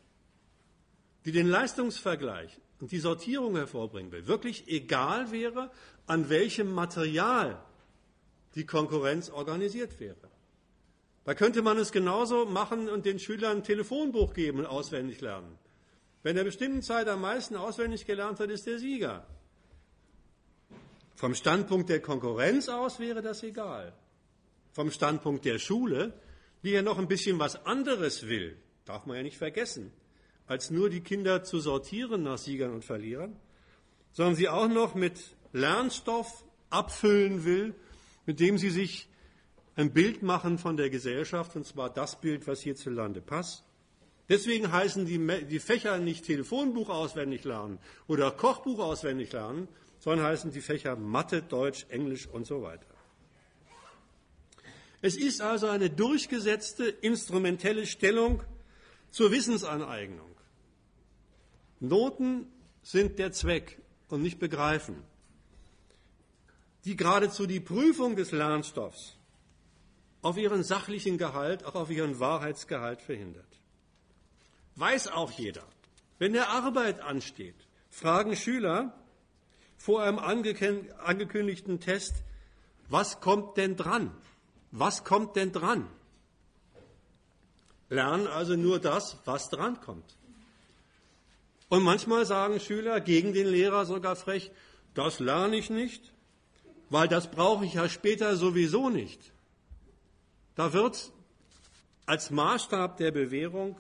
[1.25, 5.71] die den Leistungsvergleich und die Sortierung hervorbringen will, wirklich egal wäre,
[6.09, 7.65] an welchem Material
[8.57, 10.29] die Konkurrenz organisiert wäre.
[11.23, 15.57] Da könnte man es genauso machen und den Schülern ein Telefonbuch geben und auswendig lernen.
[16.25, 19.25] Wenn er bestimmten Zeit am meisten auswendig gelernt hat, ist der Sieger.
[21.15, 23.93] Vom Standpunkt der Konkurrenz aus wäre das egal.
[24.73, 26.13] Vom Standpunkt der Schule,
[26.63, 29.93] die ja noch ein bisschen was anderes will, darf man ja nicht vergessen,
[30.47, 33.37] als nur die Kinder zu sortieren nach Siegern und Verlierern,
[34.13, 35.21] sondern sie auch noch mit
[35.53, 37.75] Lernstoff abfüllen will,
[38.27, 39.09] mit dem sie sich
[39.77, 43.65] ein Bild machen von der Gesellschaft, und zwar das Bild, was hierzulande passt.
[44.29, 49.67] Deswegen heißen die, die Fächer nicht Telefonbuch auswendig lernen oder Kochbuch auswendig lernen,
[49.99, 52.87] sondern heißen die Fächer Mathe, Deutsch, Englisch und so weiter.
[55.03, 58.43] Es ist also eine durchgesetzte instrumentelle Stellung
[59.11, 60.31] zur Wissensaneignung.
[61.81, 62.47] Noten
[62.83, 65.03] sind der Zweck und nicht begreifen,
[66.85, 69.17] die geradezu die Prüfung des Lernstoffs
[70.23, 73.47] auf ihren sachlichen Gehalt, auch auf ihren Wahrheitsgehalt verhindert.
[74.77, 75.65] Weiß auch jeder.
[76.19, 77.55] Wenn der Arbeit ansteht,
[77.89, 78.95] fragen Schüler
[79.79, 82.15] vor einem angekündigten Test,
[82.91, 84.11] was kommt denn dran?
[84.71, 85.89] Was kommt denn dran?
[87.89, 90.17] Lernen also nur das, was dran kommt.
[91.69, 94.51] Und manchmal sagen Schüler gegen den Lehrer sogar frech,
[94.95, 96.13] das lerne ich nicht,
[96.89, 99.33] weil das brauche ich ja später sowieso nicht.
[100.57, 101.13] Da wird
[102.07, 103.79] als Maßstab der Bewährung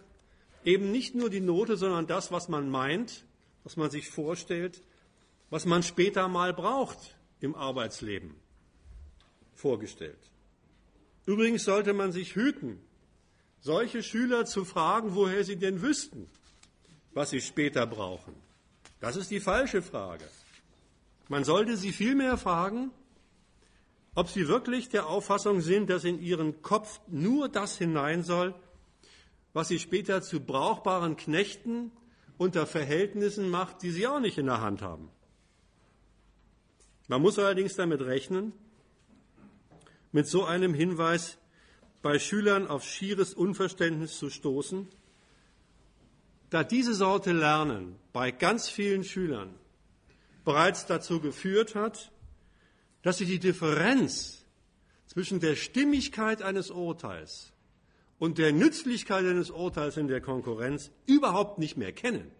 [0.64, 3.24] eben nicht nur die Note, sondern das, was man meint,
[3.64, 4.82] was man sich vorstellt,
[5.50, 8.34] was man später mal braucht im Arbeitsleben,
[9.54, 10.29] vorgestellt.
[11.26, 12.80] Übrigens sollte man sich hüten,
[13.60, 16.28] solche Schüler zu fragen, woher sie denn wüssten,
[17.12, 18.34] was sie später brauchen.
[19.00, 20.24] Das ist die falsche Frage.
[21.28, 22.90] Man sollte sie vielmehr fragen,
[24.14, 28.54] ob sie wirklich der Auffassung sind, dass in ihren Kopf nur das hinein soll,
[29.52, 31.92] was sie später zu brauchbaren Knechten
[32.36, 35.10] unter Verhältnissen macht, die sie auch nicht in der Hand haben.
[37.08, 38.52] Man muss allerdings damit rechnen,
[40.12, 41.38] mit so einem Hinweis
[42.02, 44.88] bei Schülern auf schieres Unverständnis zu stoßen,
[46.50, 49.54] da diese Sorte Lernen bei ganz vielen Schülern
[50.44, 52.10] bereits dazu geführt hat,
[53.02, 54.44] dass sie die Differenz
[55.06, 57.52] zwischen der Stimmigkeit eines Urteils
[58.18, 62.30] und der Nützlichkeit eines Urteils in der Konkurrenz überhaupt nicht mehr kennen.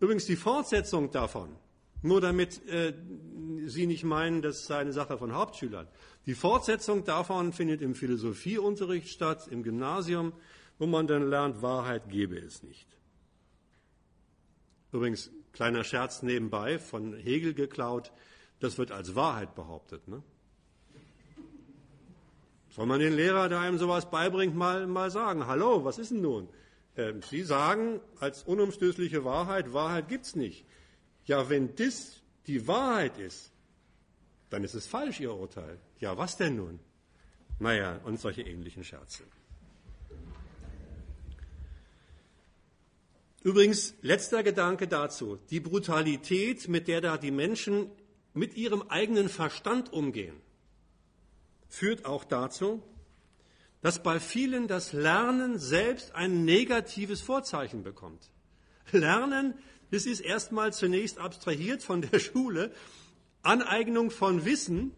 [0.00, 1.56] Übrigens die Fortsetzung davon,
[2.02, 2.92] nur damit äh,
[3.68, 5.86] Sie nicht meinen, das sei eine Sache von Hauptschülern.
[6.26, 10.32] Die Fortsetzung davon findet im Philosophieunterricht statt, im Gymnasium,
[10.78, 12.86] wo man dann lernt, Wahrheit gebe es nicht.
[14.92, 18.12] Übrigens, kleiner Scherz nebenbei, von Hegel geklaut,
[18.60, 20.06] das wird als Wahrheit behauptet.
[20.08, 20.22] Ne?
[22.70, 26.22] Soll man den Lehrer, der einem sowas beibringt, mal, mal sagen, hallo, was ist denn
[26.22, 26.48] nun?
[26.96, 30.64] Ähm, Sie sagen als unumstößliche Wahrheit, Wahrheit gibt's nicht.
[31.26, 33.52] Ja, wenn das die Wahrheit ist,
[34.54, 35.80] dann ist es falsch, Ihr Urteil.
[35.98, 36.78] Ja, was denn nun?
[37.58, 39.24] Naja, und solche ähnlichen Scherze.
[43.42, 45.40] Übrigens, letzter Gedanke dazu.
[45.50, 47.90] Die Brutalität, mit der da die Menschen
[48.32, 50.36] mit ihrem eigenen Verstand umgehen,
[51.68, 52.80] führt auch dazu,
[53.82, 58.30] dass bei vielen das Lernen selbst ein negatives Vorzeichen bekommt.
[58.92, 59.54] Lernen,
[59.90, 62.72] das ist erstmal zunächst abstrahiert von der Schule,
[63.44, 64.92] Aneignung von Wissen.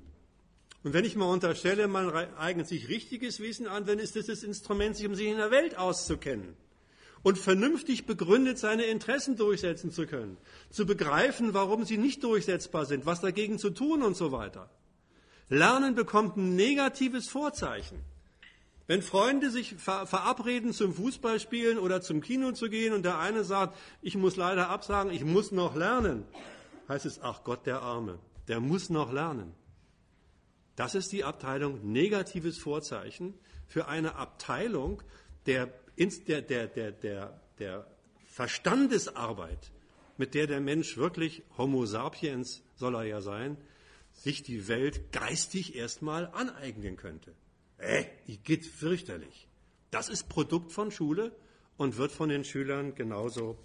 [0.83, 4.43] Und wenn ich mal unterstelle, man eignet sich richtiges Wissen an, dann ist das das
[4.43, 6.57] Instrument, sich um sich in der Welt auszukennen
[7.27, 10.37] und vernünftig begründet seine Interessen durchsetzen zu können,
[10.71, 14.71] zu begreifen, warum sie nicht durchsetzbar sind, was dagegen zu tun und so weiter.
[15.49, 17.99] Lernen bekommt ein negatives Vorzeichen.
[18.87, 23.77] Wenn Freunde sich verabreden zum Fußballspielen oder zum Kino zu gehen und der eine sagt,
[24.03, 26.23] ich muss leider absagen, ich muss noch lernen,
[26.89, 29.55] heißt es, ach Gott, der Arme, der muss noch lernen.
[30.77, 33.35] Das ist die Abteilung negatives Vorzeichen
[33.67, 35.03] für eine Abteilung
[35.47, 37.87] der der, der, der, der,
[38.27, 39.73] Verstandesarbeit,
[40.19, 43.57] mit der der Mensch wirklich Homo sapiens soll er ja sein,
[44.13, 47.33] sich die Welt geistig erstmal aneignen könnte.
[47.79, 49.49] Äh, die geht fürchterlich.
[49.91, 51.35] Das ist Produkt von Schule
[51.79, 53.59] und wird von den Schülern genauso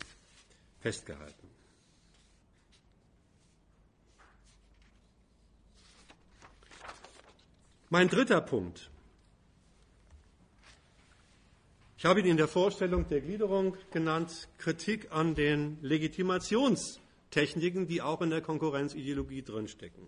[0.80, 1.41] festgehalten.
[7.94, 8.90] Mein dritter Punkt.
[11.98, 18.22] Ich habe ihn in der Vorstellung der Gliederung genannt, Kritik an den Legitimationstechniken, die auch
[18.22, 20.08] in der Konkurrenzideologie drinstecken.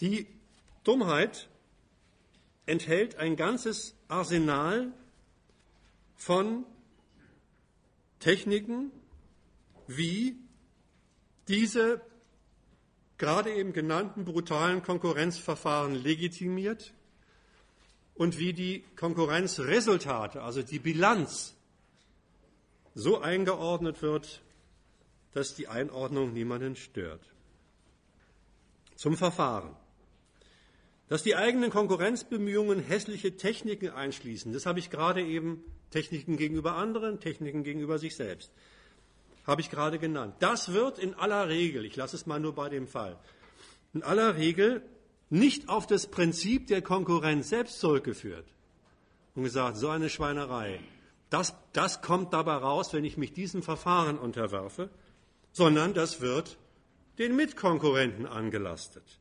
[0.00, 0.26] Die
[0.82, 1.48] Dummheit
[2.66, 4.92] enthält ein ganzes Arsenal
[6.16, 6.66] von
[8.20, 8.92] Techniken,
[9.86, 10.36] wie
[11.48, 12.00] diese
[13.18, 16.94] gerade eben genannten brutalen Konkurrenzverfahren legitimiert
[18.14, 21.56] und wie die Konkurrenzresultate, also die Bilanz,
[22.94, 24.42] so eingeordnet wird,
[25.32, 27.22] dass die Einordnung niemanden stört.
[28.96, 29.76] Zum Verfahren.
[31.10, 37.20] Dass die eigenen Konkurrenzbemühungen hässliche Techniken einschließen, das habe ich gerade eben Techniken gegenüber anderen,
[37.20, 38.50] Techniken gegenüber sich selbst
[39.46, 40.36] habe ich gerade genannt.
[40.38, 43.18] Das wird in aller Regel, ich lasse es mal nur bei dem Fall,
[43.92, 44.82] in aller Regel
[45.28, 48.46] nicht auf das Prinzip der Konkurrenz selbst zurückgeführt
[49.34, 50.80] und gesagt, so eine Schweinerei,
[51.30, 54.90] das, das kommt dabei raus, wenn ich mich diesem Verfahren unterwerfe,
[55.52, 56.58] sondern das wird
[57.18, 59.19] den Mitkonkurrenten angelastet.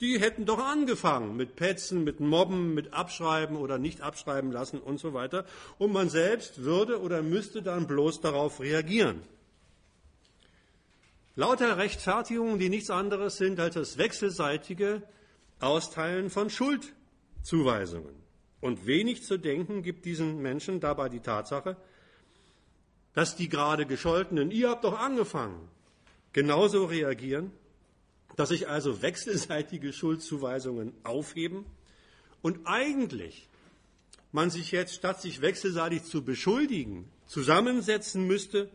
[0.00, 4.98] Die hätten doch angefangen mit Petzen, mit Mobben, mit Abschreiben oder nicht abschreiben lassen und
[4.98, 5.46] so weiter.
[5.78, 9.22] Und man selbst würde oder müsste dann bloß darauf reagieren.
[11.34, 15.02] Lauter Rechtfertigungen, die nichts anderes sind als das wechselseitige
[15.60, 18.14] Austeilen von Schuldzuweisungen.
[18.60, 21.76] Und wenig zu denken gibt diesen Menschen dabei die Tatsache,
[23.14, 25.68] dass die gerade gescholtenen, ihr habt doch angefangen,
[26.32, 27.50] genauso reagieren,
[28.36, 31.64] dass sich also wechselseitige Schuldzuweisungen aufheben
[32.42, 33.48] und eigentlich
[34.32, 38.70] man sich jetzt, statt sich wechselseitig zu beschuldigen, zusammensetzen müsste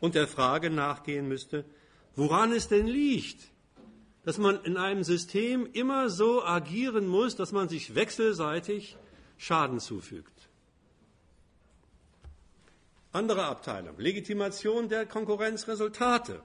[0.00, 1.64] und der Frage nachgehen müsste,
[2.14, 3.48] woran es denn liegt,
[4.24, 8.96] dass man in einem System immer so agieren muss, dass man sich wechselseitig
[9.38, 10.48] Schaden zufügt.
[13.12, 16.42] Andere Abteilung, Legitimation der Konkurrenzresultate.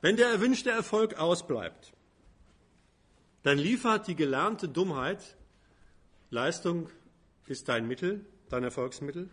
[0.00, 1.92] Wenn der erwünschte Erfolg ausbleibt,
[3.42, 5.36] dann liefert die gelernte Dummheit,
[6.30, 6.88] Leistung
[7.46, 9.28] ist dein Mittel, dein Erfolgsmittel,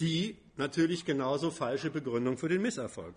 [0.00, 3.14] die natürlich genauso falsche Begründung für den Misserfolg.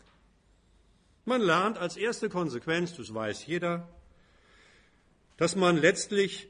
[1.26, 3.88] Man lernt als erste Konsequenz, das weiß jeder,
[5.38, 6.48] dass man letztlich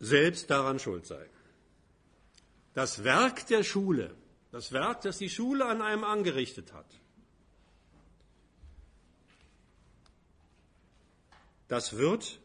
[0.00, 1.28] selbst daran schuld sei.
[2.74, 4.14] Das Werk der Schule,
[4.50, 6.86] das Werk, das die Schule an einem angerichtet hat,
[11.68, 12.40] das wird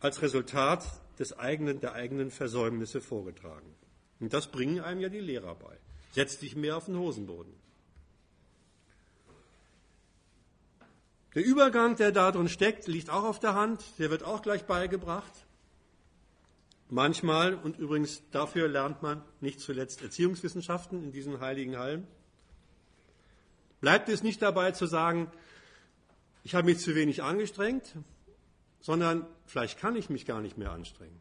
[0.00, 0.84] als Resultat
[1.18, 3.74] des eigenen, der eigenen Versäumnisse vorgetragen.
[4.20, 5.76] Und das bringen einem ja die Lehrer bei.
[6.12, 7.52] Setz dich mehr auf den Hosenboden.
[11.34, 13.84] Der Übergang, der da drin steckt, liegt auch auf der Hand.
[13.98, 15.32] Der wird auch gleich beigebracht.
[16.88, 22.08] Manchmal, und übrigens dafür lernt man nicht zuletzt Erziehungswissenschaften in diesen heiligen Hallen,
[23.80, 25.30] bleibt es nicht dabei zu sagen,
[26.42, 27.94] ich habe mich zu wenig angestrengt,
[28.80, 31.20] sondern vielleicht kann ich mich gar nicht mehr anstrengen.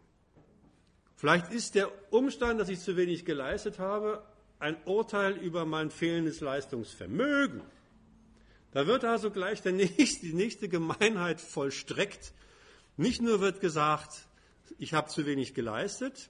[1.16, 4.24] Vielleicht ist der Umstand, dass ich zu wenig geleistet habe,
[4.60, 7.62] ein Urteil über mein fehlendes Leistungsvermögen.
[8.72, 12.34] Da wird also gleich nächste, die nächste Gemeinheit vollstreckt.
[12.98, 14.28] Nicht nur wird gesagt,
[14.78, 16.30] ich habe zu wenig geleistet,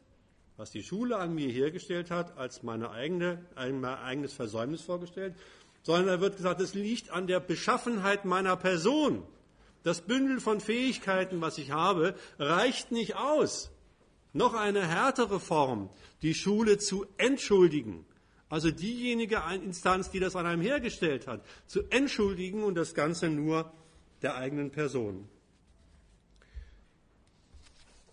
[0.58, 5.36] was die Schule an mir hergestellt hat, als meine eigene, ein mein eigenes Versäumnis vorgestellt,
[5.84, 9.24] sondern da wird gesagt, es liegt an der Beschaffenheit meiner Person.
[9.84, 13.72] Das Bündel von Fähigkeiten, was ich habe, reicht nicht aus.
[14.34, 15.90] Noch eine härtere Form,
[16.22, 18.06] die Schule zu entschuldigen.
[18.50, 23.72] Also diejenige Instanz, die das an einem hergestellt hat, zu entschuldigen und das Ganze nur
[24.22, 25.30] der eigenen Person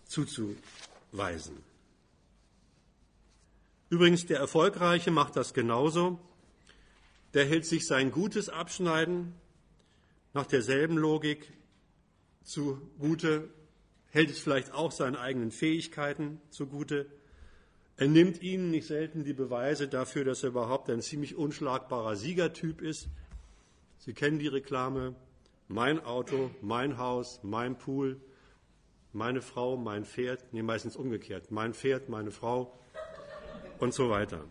[0.05, 1.57] zuzuweisen.
[3.89, 6.19] Übrigens, der Erfolgreiche macht das genauso.
[7.33, 9.33] Der hält sich sein gutes Abschneiden
[10.37, 11.51] nach derselben Logik
[12.43, 13.49] zugute,
[14.11, 17.07] hält es vielleicht auch seinen eigenen Fähigkeiten zugute.
[17.95, 22.83] Er nimmt ihnen nicht selten die Beweise dafür, dass er überhaupt ein ziemlich unschlagbarer Siegertyp
[22.83, 23.07] ist.
[23.97, 25.15] Sie kennen die Reklame.
[25.69, 28.21] Mein Auto, mein Haus, mein Pool,
[29.13, 32.77] meine Frau, mein Pferd, nee, meistens umgekehrt, mein Pferd, meine Frau
[33.79, 34.45] und so weiter.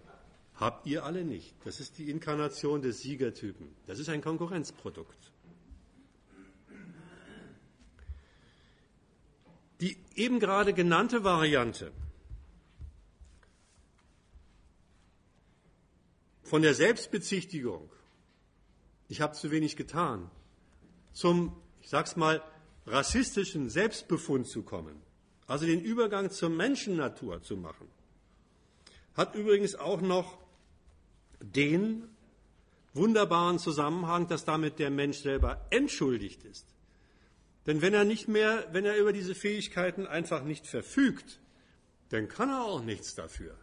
[0.56, 1.54] Habt ihr alle nicht.
[1.64, 3.68] Das ist die Inkarnation des Siegertypen.
[3.86, 5.30] Das ist ein Konkurrenzprodukt.
[9.80, 11.92] Die eben gerade genannte Variante
[16.42, 17.90] von der Selbstbezichtigung,
[19.08, 20.30] ich habe zu wenig getan,
[21.12, 22.42] zum, ich sag's mal,
[22.86, 25.02] rassistischen Selbstbefund zu kommen,
[25.46, 27.88] also den Übergang zur Menschennatur zu machen,
[29.14, 30.38] hat übrigens auch noch
[31.40, 32.08] den
[32.94, 36.75] wunderbaren Zusammenhang, dass damit der Mensch selber entschuldigt ist.
[37.66, 41.40] Denn wenn er nicht mehr, wenn er über diese Fähigkeiten einfach nicht verfügt,
[42.10, 43.56] dann kann er auch nichts dafür.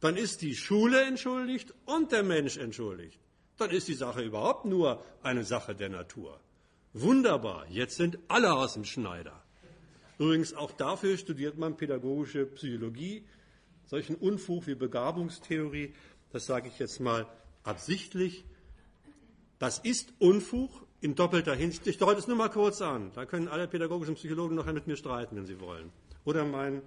[0.00, 3.18] Dann ist die Schule entschuldigt und der Mensch entschuldigt.
[3.56, 6.40] Dann ist die Sache überhaupt nur eine Sache der Natur.
[6.92, 9.42] Wunderbar, jetzt sind alle aus dem Schneider.
[10.18, 13.24] Übrigens auch dafür studiert man pädagogische Psychologie.
[13.86, 15.94] Solchen Unfug wie Begabungstheorie,
[16.32, 17.26] das sage ich jetzt mal
[17.64, 18.44] absichtlich,
[19.58, 21.86] das ist Unfug in doppelter Hinsicht.
[21.86, 23.12] Ich deute es nur mal kurz an.
[23.14, 25.92] Da können alle pädagogischen Psychologen noch mit mir streiten, wenn sie wollen.
[26.24, 26.82] Oder mein,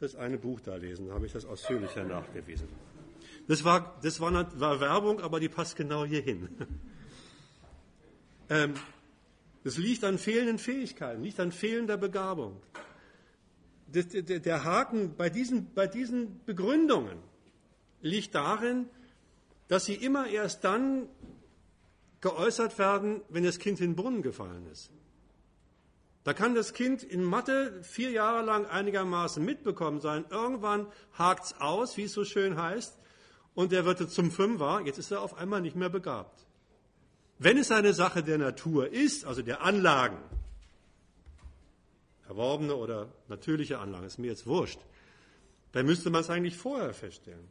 [0.00, 2.68] das eine Buch da lesen, da habe ich das ausführlicher nachgewiesen.
[3.46, 6.48] Das war, das war, war Werbung, aber die passt genau hier hin.
[8.48, 8.72] ähm,
[9.62, 12.56] das liegt an fehlenden Fähigkeiten, liegt an fehlender Begabung.
[13.92, 17.18] Das, der, der Haken bei diesen, bei diesen Begründungen
[18.00, 18.86] liegt darin,
[19.68, 21.10] dass sie immer erst dann
[22.24, 24.90] geäußert werden, wenn das Kind in den Brunnen gefallen ist.
[26.24, 30.24] Da kann das Kind in Mathe vier Jahre lang einigermaßen mitbekommen sein.
[30.30, 32.98] Irgendwann hakt's aus, wie es so schön heißt,
[33.54, 34.80] und er wird zum Fünfer.
[34.86, 36.46] Jetzt ist er auf einmal nicht mehr begabt.
[37.38, 40.16] Wenn es eine Sache der Natur ist, also der Anlagen,
[42.26, 44.80] erworbene oder natürliche Anlagen, ist mir jetzt wurscht,
[45.72, 47.48] dann müsste man es eigentlich vorher feststellen.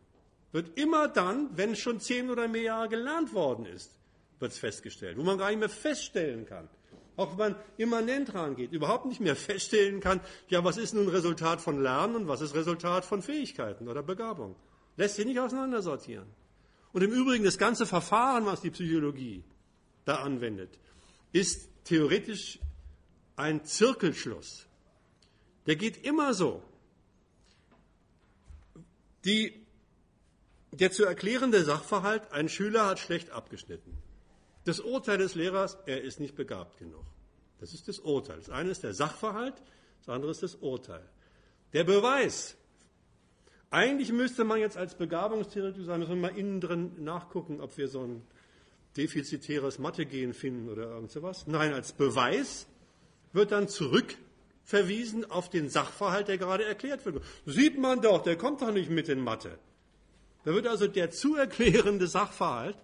[0.51, 3.91] Wird immer dann, wenn schon zehn oder mehr Jahre gelernt worden ist,
[4.39, 6.67] wird es festgestellt, wo man gar nicht mehr feststellen kann.
[7.15, 10.19] Auch wenn man immanent rangeht, überhaupt nicht mehr feststellen kann,
[10.49, 14.55] ja, was ist nun Resultat von Lernen und was ist Resultat von Fähigkeiten oder Begabung.
[14.97, 16.27] Lässt sich nicht auseinandersortieren.
[16.91, 19.43] Und im Übrigen, das ganze Verfahren, was die Psychologie
[20.05, 20.77] da anwendet,
[21.31, 22.59] ist theoretisch
[23.35, 24.67] ein Zirkelschluss.
[25.65, 26.61] Der geht immer so.
[29.25, 29.65] Die,
[30.71, 33.97] der zu erklärende Sachverhalt, ein Schüler hat schlecht abgeschnitten.
[34.65, 37.03] Das Urteil des Lehrers, er ist nicht begabt genug.
[37.59, 38.37] Das ist das Urteil.
[38.37, 39.55] Das eine ist der Sachverhalt,
[39.99, 41.03] das andere ist das Urteil.
[41.73, 42.55] Der Beweis.
[43.69, 47.87] Eigentlich müsste man jetzt als Begabungstheoretiker sagen, müssen wir mal innen drin nachgucken, ob wir
[47.87, 48.21] so ein
[48.95, 51.47] defizitäres Mathegehen finden oder irgend sowas.
[51.47, 52.67] Nein, als Beweis
[53.31, 57.23] wird dann zurückverwiesen auf den Sachverhalt, der gerade erklärt wird.
[57.45, 59.57] Sieht man doch, der kommt doch nicht mit in Mathe.
[60.43, 62.77] Da wird also der zu erklärende Sachverhalt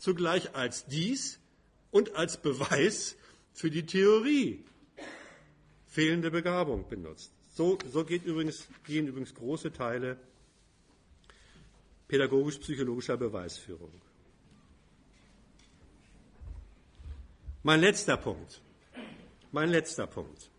[0.00, 1.38] zugleich als dies
[1.92, 3.16] und als Beweis
[3.52, 4.64] für die Theorie
[5.86, 7.32] fehlende Begabung benutzt.
[7.54, 10.16] So, so geht übrigens, gehen übrigens große Teile
[12.08, 13.92] pädagogisch-psychologischer Beweisführung.
[17.62, 18.62] Mein letzter Punkt.
[19.52, 20.50] Mein letzter Punkt.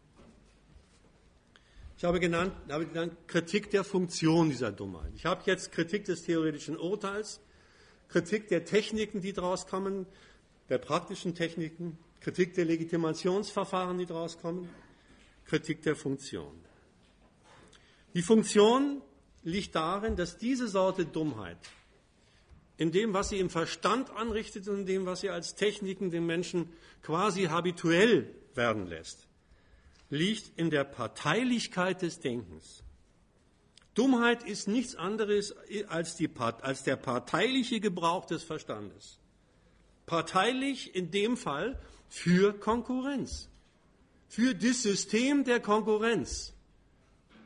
[1.98, 5.12] Ich habe genannt, habe genannt Kritik der Funktion dieser Dummheit.
[5.16, 7.40] Ich habe jetzt Kritik des theoretischen Urteils,
[8.12, 10.06] Kritik der Techniken, die daraus kommen,
[10.70, 14.70] der praktischen Techniken, Kritik der Legitimationsverfahren, die daraus kommen,
[15.46, 16.54] Kritik der Funktion.
[18.14, 19.02] Die Funktion
[19.44, 21.58] liegt darin, dass diese Sorte Dummheit
[22.78, 26.26] in dem, was sie im Verstand anrichtet und in dem, was sie als Techniken den
[26.26, 26.70] Menschen
[27.04, 29.28] quasi habituell werden lässt,
[30.10, 32.84] liegt in der Parteilichkeit des Denkens.
[33.94, 35.54] Dummheit ist nichts anderes
[35.88, 39.20] als, die, als der parteiliche Gebrauch des Verstandes.
[40.06, 43.50] Parteilich in dem Fall für Konkurrenz,
[44.28, 46.54] für das System der Konkurrenz.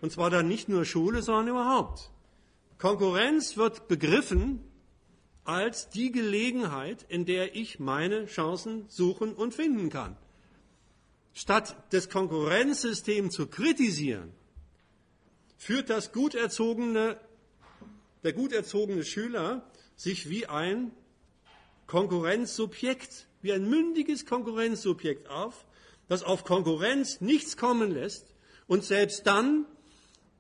[0.02, 2.12] Und zwar dann nicht nur Schule, sondern überhaupt.
[2.78, 4.62] Konkurrenz wird begriffen
[5.46, 10.18] als die Gelegenheit, in der ich meine Chancen suchen und finden kann.
[11.34, 14.32] Statt das Konkurrenzsystem zu kritisieren,
[15.58, 17.18] führt das gut erzogene,
[18.24, 20.92] der gut erzogene Schüler sich wie ein
[21.88, 25.66] Konkurrenzsubjekt, wie ein mündiges Konkurrenzsubjekt auf,
[26.08, 28.26] das auf Konkurrenz nichts kommen lässt
[28.68, 29.66] und selbst dann,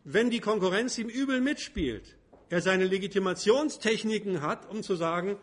[0.03, 2.15] wenn die Konkurrenz ihm übel mitspielt,
[2.49, 5.37] er seine Legitimationstechniken hat, um zu sagen,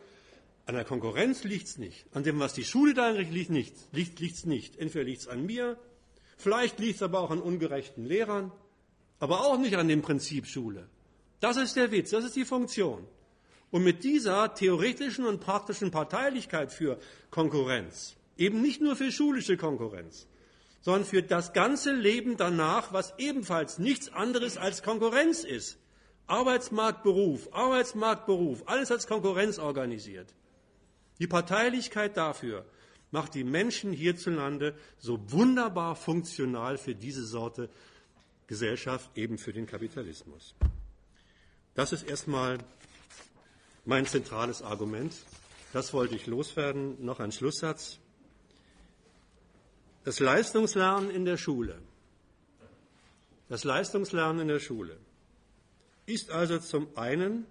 [0.67, 3.89] an der Konkurrenz liegt es nicht, an dem, was die Schule da einrichtet, liegt nichts,
[4.19, 4.77] liegt nicht.
[4.77, 5.77] Entweder liegt es an mir,
[6.37, 8.53] vielleicht liegt es aber auch an ungerechten Lehrern,
[9.23, 10.89] aber auch nicht an dem Prinzip Schule.
[11.39, 13.07] Das ist der Witz, das ist die Funktion.
[13.71, 16.99] Und mit dieser theoretischen und praktischen Parteilichkeit für
[17.31, 20.27] Konkurrenz, eben nicht nur für schulische Konkurrenz,
[20.81, 25.79] sondern für das ganze Leben danach, was ebenfalls nichts anderes als Konkurrenz ist,
[26.27, 30.35] Arbeitsmarktberuf, Arbeitsmarktberuf, alles als Konkurrenz organisiert.
[31.21, 32.67] Die Parteilichkeit dafür
[33.13, 37.71] macht die Menschen hierzulande so wunderbar funktional für diese Sorte
[38.53, 40.55] Gesellschaft, eben für den Kapitalismus.
[41.75, 42.59] Das ist erstmal
[43.87, 45.15] mein zentrales Argument.
[45.73, 47.03] Das wollte ich loswerden.
[47.03, 47.99] Noch ein Schlusssatz.
[50.05, 51.81] Das Leistungslernen in der Schule.
[53.49, 54.99] Das Leistungslernen in der Schule
[56.05, 57.47] ist also zum einen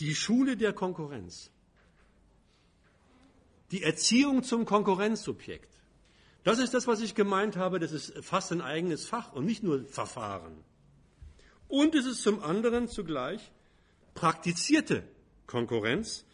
[0.00, 1.50] die Schule der Konkurrenz,
[3.70, 5.73] die Erziehung zum Konkurrenzsubjekt.
[6.44, 9.62] Das ist das, was ich gemeint habe, das ist fast ein eigenes Fach und nicht
[9.62, 10.62] nur Verfahren.
[11.68, 13.50] Und es ist zum anderen zugleich
[14.14, 15.02] praktizierte
[15.46, 16.24] Konkurrenz,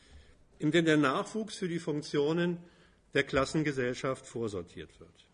[0.59, 2.59] in der der Nachwuchs für die Funktionen
[3.15, 5.27] der Klassengesellschaft vorsortiert wird.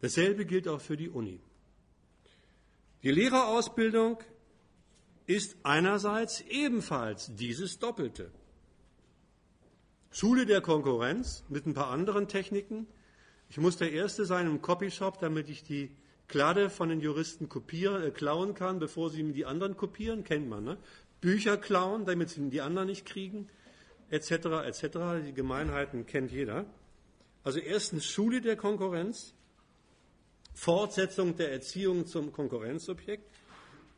[0.00, 1.40] Dasselbe gilt auch für die Uni.
[3.02, 4.18] Die Lehrerausbildung
[5.26, 8.30] ist einerseits ebenfalls dieses Doppelte.
[10.10, 12.86] Schule der Konkurrenz mit ein paar anderen Techniken.
[13.48, 15.90] Ich muss der Erste sein im Copyshop, damit ich die
[16.28, 20.64] Klade von den Juristen kopieren, äh, klauen kann, bevor sie die anderen kopieren, kennt man.
[20.64, 20.76] Ne?
[21.20, 23.48] Bücher klauen, damit sie die anderen nicht kriegen,
[24.10, 24.30] etc.,
[24.66, 25.24] etc.
[25.24, 26.66] Die Gemeinheiten kennt jeder.
[27.44, 29.34] Also erstens Schule der Konkurrenz,
[30.52, 33.35] Fortsetzung der Erziehung zum Konkurrenzobjekt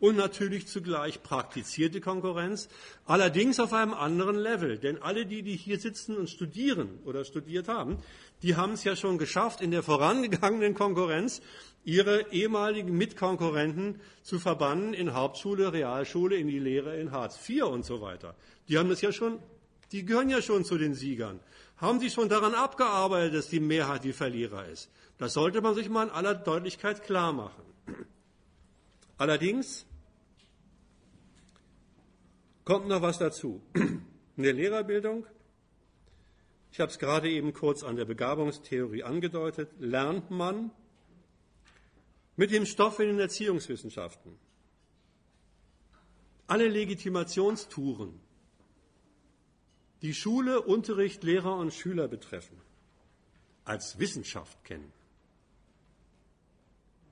[0.01, 2.69] und natürlich zugleich praktizierte Konkurrenz,
[3.05, 4.79] allerdings auf einem anderen Level.
[4.79, 7.99] Denn alle die, die hier sitzen und studieren oder studiert haben,
[8.43, 11.43] die haben es ja schon geschafft, in der vorangegangenen Konkurrenz
[11.85, 17.85] ihre ehemaligen Mitkonkurrenten zu verbannen in Hauptschule, Realschule, in die Lehre in Hartz IV und
[17.85, 18.35] so weiter.
[18.69, 19.39] Die haben es ja schon,
[19.91, 21.41] die gehören ja schon zu den Siegern.
[21.79, 24.91] Haben sie schon daran abgearbeitet, dass die Mehrheit die Verlierer ist?
[25.16, 27.62] Das sollte man sich mal in aller Deutlichkeit klar machen.
[29.19, 29.85] Allerdings
[32.65, 33.61] kommt noch was dazu.
[33.74, 35.27] In der Lehrerbildung,
[36.70, 40.70] ich habe es gerade eben kurz an der Begabungstheorie angedeutet, lernt man
[42.36, 44.39] mit dem Stoff in den Erziehungswissenschaften
[46.47, 48.19] alle Legitimationstouren,
[50.03, 52.57] die Schule, Unterricht, Lehrer und Schüler betreffen,
[53.65, 54.93] als Wissenschaft kennen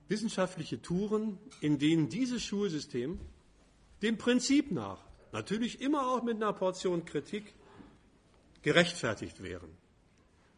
[0.09, 3.21] wissenschaftliche Touren, in denen dieses Schulsystem
[4.03, 5.01] dem Prinzip nach,
[5.33, 7.55] natürlich immer auch mit einer Portion Kritik,
[8.63, 9.71] gerechtfertigt wären.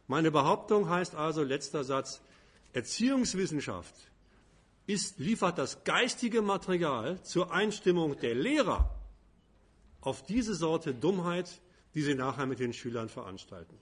[0.07, 2.21] Meine Behauptung heißt also, letzter Satz,
[2.73, 3.95] Erziehungswissenschaft
[4.87, 8.95] ist, liefert das geistige Material zur Einstimmung der Lehrer
[10.01, 11.61] auf diese Sorte Dummheit,
[11.93, 13.77] die sie nachher mit den Schülern veranstalten.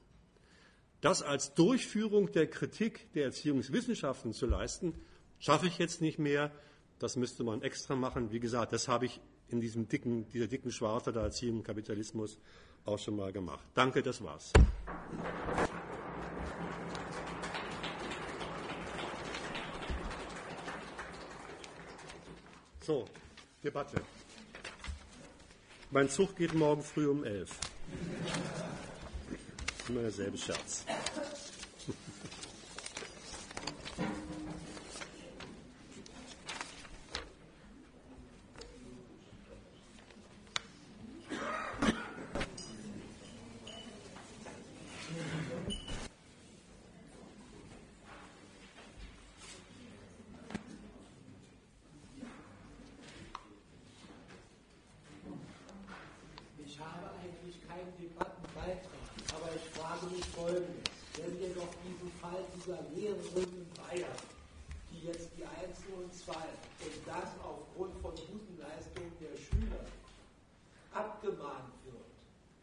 [1.01, 4.93] Das als Durchführung der Kritik der Erziehungswissenschaften zu leisten,
[5.39, 6.51] Schaffe ich jetzt nicht mehr,
[6.99, 8.31] das müsste man extra machen.
[8.31, 12.39] Wie gesagt, das habe ich in diesem dicken, dieser dicken Schwarte da Erziehung Kapitalismus
[12.85, 13.65] auch schon mal gemacht.
[13.73, 14.51] Danke, das war's.
[22.81, 23.05] So,
[23.63, 24.01] Debatte.
[25.91, 27.59] Mein Zug geht morgen früh um elf.
[29.89, 30.85] Immer derselbe Scherz.
[57.77, 59.17] freien Debatten beitragen.
[59.35, 60.83] Aber ich frage mich Folgendes.
[61.17, 64.21] Wenn wir doch diesen Fall dieser Lehrerin in Bayern,
[64.91, 69.85] die jetzt die 1 und 2 und das aufgrund von guten Leistungen der Schüler
[70.93, 72.05] abgemahnt wird,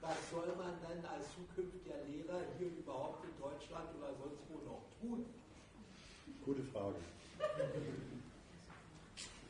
[0.01, 4.83] was soll man dann als zukünftiger Lehrer hier überhaupt in Deutschland oder sonst wo noch
[5.01, 5.27] tun?
[6.45, 6.97] Gute Frage.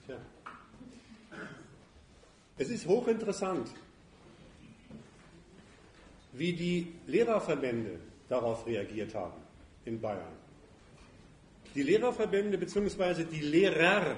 [0.07, 0.17] Tja.
[2.57, 3.69] Es ist hochinteressant,
[6.33, 7.99] wie die Lehrerverbände
[8.29, 9.41] darauf reagiert haben
[9.87, 10.37] in Bayern.
[11.75, 13.25] Die Lehrerverbände bzw.
[13.25, 14.17] die Lehrer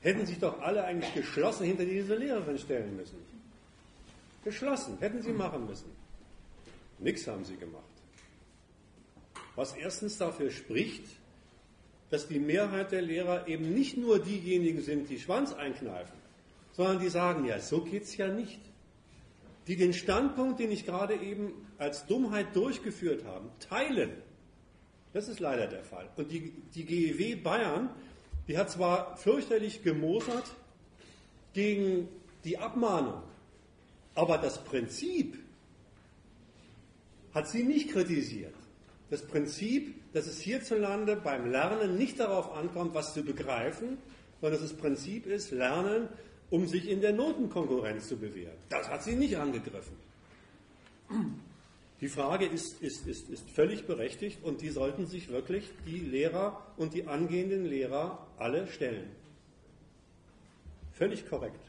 [0.00, 3.18] hätten sich doch alle eigentlich geschlossen hinter diese Lehrerin stellen müssen.
[4.44, 5.90] Geschlossen, hätten sie machen müssen.
[6.98, 7.84] Nichts haben sie gemacht.
[9.54, 11.04] Was erstens dafür spricht,
[12.10, 16.23] dass die Mehrheit der Lehrer eben nicht nur diejenigen sind, die Schwanz einkneifen,
[16.76, 18.60] sondern die sagen, ja, so geht es ja nicht.
[19.66, 24.10] Die den Standpunkt, den ich gerade eben als Dummheit durchgeführt habe, teilen.
[25.12, 26.08] Das ist leider der Fall.
[26.16, 27.90] Und die, die GEW Bayern,
[28.48, 30.44] die hat zwar fürchterlich gemosert
[31.52, 32.08] gegen
[32.42, 33.22] die Abmahnung,
[34.14, 35.38] aber das Prinzip
[37.32, 38.54] hat sie nicht kritisiert.
[39.10, 43.98] Das Prinzip, dass es hierzulande beim Lernen nicht darauf ankommt, was zu begreifen,
[44.40, 46.08] sondern dass das Prinzip ist, Lernen,
[46.50, 48.56] um sich in der Notenkonkurrenz zu bewähren.
[48.68, 49.96] Das hat sie nicht angegriffen.
[52.00, 56.60] Die Frage ist, ist, ist, ist völlig berechtigt und die sollten sich wirklich die Lehrer
[56.76, 59.08] und die angehenden Lehrer alle stellen.
[60.92, 61.60] Völlig korrekt.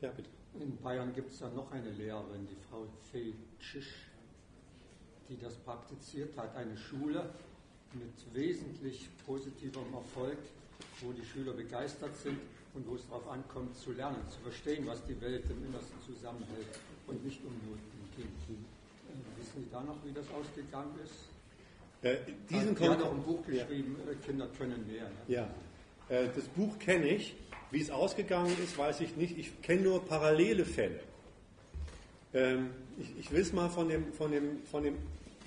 [0.00, 0.28] Ja, bitte.
[0.60, 3.92] In Bayern gibt es ja noch eine Lehrerin, die Frau Fejcic,
[5.28, 6.54] die das praktiziert hat.
[6.54, 7.28] Eine Schule
[7.94, 10.38] mit wesentlich positivem Erfolg,
[11.00, 12.38] wo die Schüler begeistert sind
[12.74, 16.66] und wo es darauf ankommt, zu lernen, zu verstehen, was die Welt im Innersten zusammenhält
[17.06, 18.26] und nicht um Noten geht.
[18.26, 21.34] Äh, wissen Sie da noch, wie das ausgegangen ist?
[22.02, 22.16] Äh,
[22.50, 24.12] diesen also, hat auch ein Buch geschrieben, ja.
[24.12, 25.04] Äh, Kinder können mehr.
[25.04, 25.10] Ne?
[25.28, 25.48] Ja,
[26.08, 27.34] äh, das Buch kenne ich.
[27.70, 29.36] Wie es ausgegangen ist, weiß ich nicht.
[29.36, 31.00] Ich kenne nur parallele Fälle.
[32.32, 34.96] Ähm, ich, ich will es mal von dem, von, dem, von dem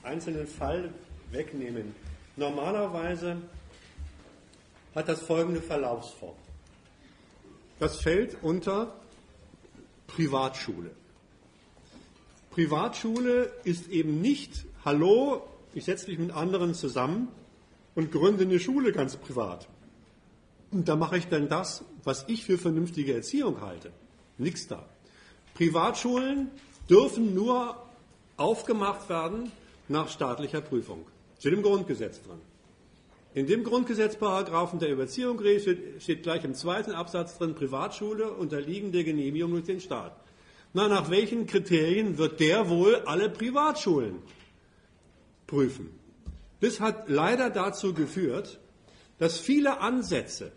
[0.03, 0.93] einzelnen Fall
[1.31, 1.95] wegnehmen.
[2.35, 3.37] Normalerweise
[4.97, 6.35] hat das folgende Verlaufsform.
[7.77, 8.95] Das fällt unter
[10.07, 10.89] Privatschule.
[12.49, 15.43] Privatschule ist eben nicht, hallo,
[15.75, 17.27] ich setze mich mit anderen zusammen
[17.93, 19.67] und gründe eine Schule ganz privat.
[20.71, 23.91] Und da mache ich dann das, was ich für vernünftige Erziehung halte.
[24.39, 24.83] Nichts da.
[25.53, 26.49] Privatschulen
[26.89, 27.77] dürfen nur
[28.35, 29.51] aufgemacht werden
[29.89, 31.05] nach staatlicher Prüfung.
[31.37, 32.41] Steht im Grundgesetz drin.
[33.38, 39.03] In dem Grundgesetzparagraphen der Überziehung steht, steht gleich im zweiten Absatz drin, Privatschule unterliegen der
[39.03, 40.19] Genehmigung durch den Staat.
[40.73, 44.23] Na, nach welchen Kriterien wird der wohl alle Privatschulen
[45.45, 45.91] prüfen?
[46.61, 48.59] Das hat leider dazu geführt,
[49.19, 50.51] dass viele Ansätze,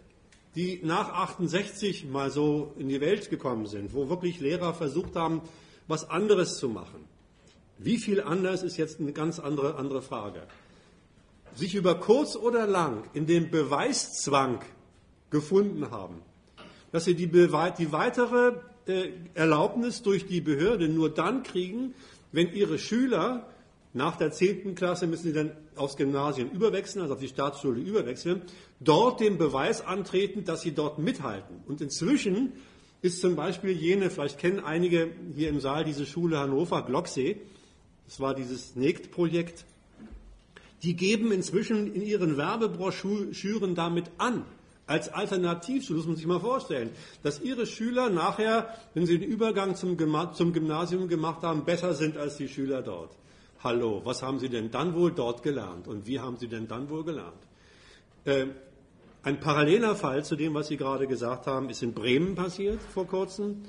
[0.55, 5.43] die nach 68 mal so in die Welt gekommen sind, wo wirklich Lehrer versucht haben,
[5.87, 7.05] was anderes zu machen.
[7.77, 10.47] Wie viel anders ist jetzt eine ganz andere, andere Frage
[11.55, 14.61] sich über kurz oder lang in dem Beweiszwang
[15.31, 16.23] gefunden haben,
[16.93, 18.53] dass sie die, die weitere
[18.87, 21.95] äh, Erlaubnis durch die Behörde nur dann kriegen,
[22.33, 23.49] wenn ihre Schüler
[23.93, 24.75] nach der 10.
[24.75, 28.43] Klasse müssen sie dann aufs Gymnasium überwechseln, also auf die Staatsschule überwechseln,
[28.79, 31.57] dort den Beweis antreten, dass sie dort mithalten.
[31.67, 32.53] Und inzwischen
[33.03, 37.41] ist zum Beispiel jene, vielleicht kennen einige hier im Saal diese Schule Hannover, Glocksee,
[38.07, 39.65] das war dieses NECT-Projekt,
[40.83, 44.45] die geben inzwischen in ihren Werbebroschüren damit an,
[44.87, 46.91] als Alternativ, so muss man sich mal vorstellen,
[47.23, 52.39] dass ihre Schüler nachher, wenn sie den Übergang zum, Gymnasium gemacht haben, besser sind als
[52.39, 53.17] die Schüler dort.
[53.63, 56.89] Hallo, was haben sie denn dann wohl dort gelernt und wie haben sie denn dann
[56.89, 57.39] wohl gelernt?
[58.25, 58.47] Äh,
[59.23, 63.07] ein paralleler Fall zu dem, was Sie gerade gesagt haben, ist in Bremen passiert vor
[63.07, 63.63] kurzem.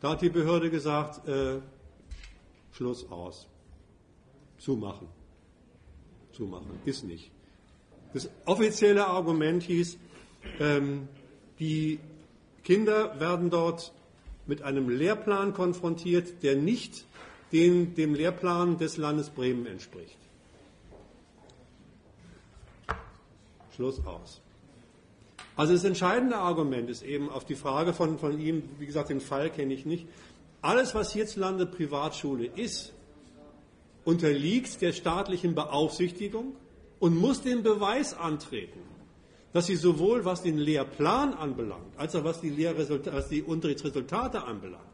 [0.00, 1.60] Da hat die Behörde gesagt, äh,
[2.72, 3.46] Schluss aus,
[4.58, 5.15] zumachen
[6.36, 6.70] zumachen.
[6.84, 7.30] Ist nicht.
[8.12, 9.98] Das offizielle Argument hieß,
[10.60, 11.08] ähm,
[11.58, 11.98] die
[12.64, 13.92] Kinder werden dort
[14.46, 17.04] mit einem Lehrplan konfrontiert, der nicht
[17.52, 20.18] den, dem Lehrplan des Landes Bremen entspricht.
[23.74, 24.40] Schluss aus.
[25.54, 29.20] Also das entscheidende Argument ist eben auf die Frage von, von ihm, wie gesagt, den
[29.20, 30.06] Fall kenne ich nicht.
[30.60, 32.92] Alles, was hierzulande Privatschule ist,
[34.06, 36.54] unterliegt der staatlichen Beaufsichtigung
[37.00, 38.80] und muss den Beweis antreten,
[39.52, 44.84] dass sie sowohl was den Lehrplan anbelangt, als auch was die, was die Unterrichtsresultate anbelangt,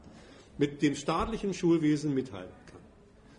[0.57, 2.81] mit dem staatlichen Schulwesen mithalten kann.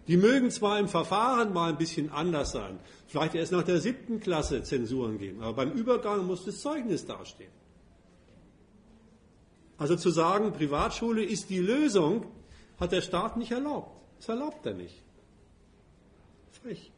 [0.07, 4.19] Die mögen zwar im Verfahren mal ein bisschen anders sein, vielleicht erst nach der siebten
[4.19, 7.51] Klasse Zensuren geben, aber beim Übergang muss das Zeugnis dastehen.
[9.79, 12.27] Also zu sagen, Privatschule ist die Lösung,
[12.79, 13.89] hat der Staat nicht erlaubt.
[14.19, 15.03] Das erlaubt er nicht.
[16.63, 16.92] Frech.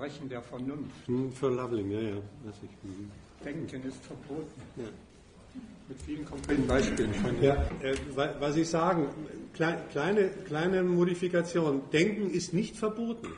[0.00, 1.06] Verbrechen der Vernunft.
[1.06, 2.16] Hm, für Loveling, ja, ja.
[2.16, 2.70] Weiß ich.
[2.88, 3.10] Mhm.
[3.44, 4.62] Denken ist verboten.
[4.76, 4.84] Ja.
[5.88, 7.12] Mit vielen konkreten Beispielen.
[7.42, 9.08] Ja, äh, was ich sagen,
[9.52, 11.82] kleine, kleine Modifikation.
[11.92, 13.28] Denken ist nicht verboten.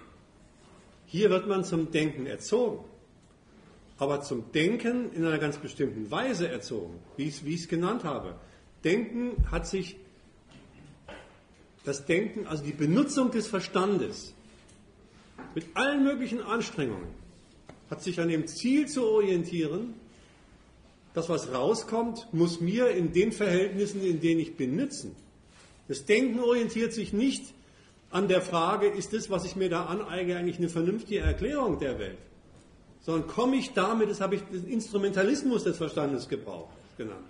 [1.06, 2.84] Hier wird man zum Denken erzogen.
[3.98, 8.36] Aber zum Denken in einer ganz bestimmten Weise erzogen, wie ich es genannt habe.
[8.84, 9.97] Denken hat sich,
[11.84, 14.34] das Denken, also die Benutzung des Verstandes,
[15.55, 17.09] mit allen möglichen Anstrengungen,
[17.91, 19.95] hat sich an dem Ziel zu orientieren,
[21.15, 25.15] das, was rauskommt, muss mir in den Verhältnissen, in denen ich bin, nützen.
[25.89, 27.53] Das Denken orientiert sich nicht
[28.11, 31.99] an der Frage, ist das, was ich mir da aneige, eigentlich eine vernünftige Erklärung der
[31.99, 32.19] Welt?
[33.01, 37.27] Sondern komme ich damit, das habe ich den Instrumentalismus des Verstandes gebraucht, genannt,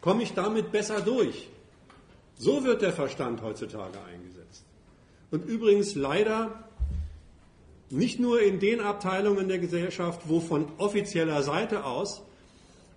[0.00, 1.48] komme ich damit besser durch?
[2.36, 4.64] So wird der Verstand heutzutage eingesetzt.
[5.30, 6.63] Und übrigens leider
[7.94, 12.22] nicht nur in den Abteilungen der Gesellschaft, wo von offizieller Seite aus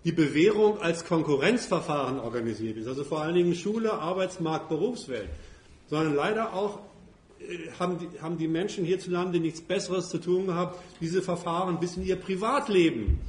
[0.03, 5.29] die Bewährung als Konkurrenzverfahren organisiert ist, also vor allen Dingen Schule, Arbeitsmarkt, Berufswelt,
[5.87, 6.79] sondern leider auch
[7.39, 11.97] äh, haben die, haben die Menschen hierzulande nichts Besseres zu tun gehabt, diese Verfahren bis
[11.97, 13.19] in ihr Privatleben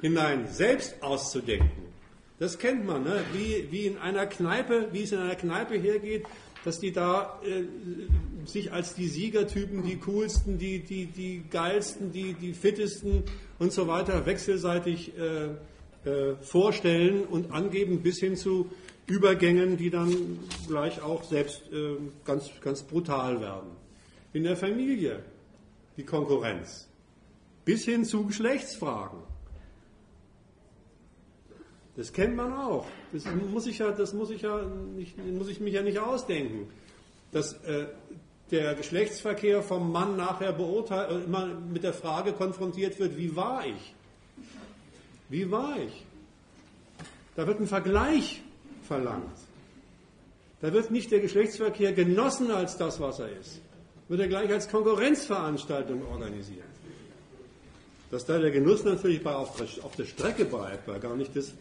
[0.00, 1.90] hinein selbst auszudenken.
[2.38, 3.22] Das kennt man, ne?
[3.34, 6.24] wie, wie in einer Kneipe, wie es in einer Kneipe hergeht,
[6.64, 7.64] dass die da äh,
[8.46, 13.24] sich als die Siegertypen, die coolsten, die, die, die geilsten, die, die fittesten
[13.58, 18.70] und so weiter wechselseitig äh, äh, vorstellen und angeben bis hin zu
[19.06, 20.38] Übergängen, die dann
[20.68, 23.70] gleich auch selbst äh, ganz, ganz brutal werden.
[24.32, 25.24] In der Familie
[25.96, 26.88] die Konkurrenz.
[27.64, 29.18] Bis hin zu Geschlechtsfragen.
[31.96, 32.86] Das kennt man auch.
[33.12, 34.62] Das muss ich ja, das muss ich ja
[34.96, 36.68] nicht, muss ich mich ja nicht ausdenken.
[37.32, 37.86] Dass äh,
[38.50, 43.66] der Geschlechtsverkehr vom Mann nachher beurteilt, äh, immer mit der Frage konfrontiert wird, wie war
[43.66, 43.94] ich?
[45.28, 46.04] Wie war ich?
[47.36, 48.42] Da wird ein Vergleich
[48.82, 49.38] verlangt.
[50.60, 53.60] Da wird nicht der Geschlechtsverkehr genossen als das, was er ist.
[54.08, 56.64] Wird er gleich als Konkurrenzveranstaltung organisiert.
[58.10, 61.52] Dass da der Genuss natürlich auf der Strecke bleibt, weil gar nicht das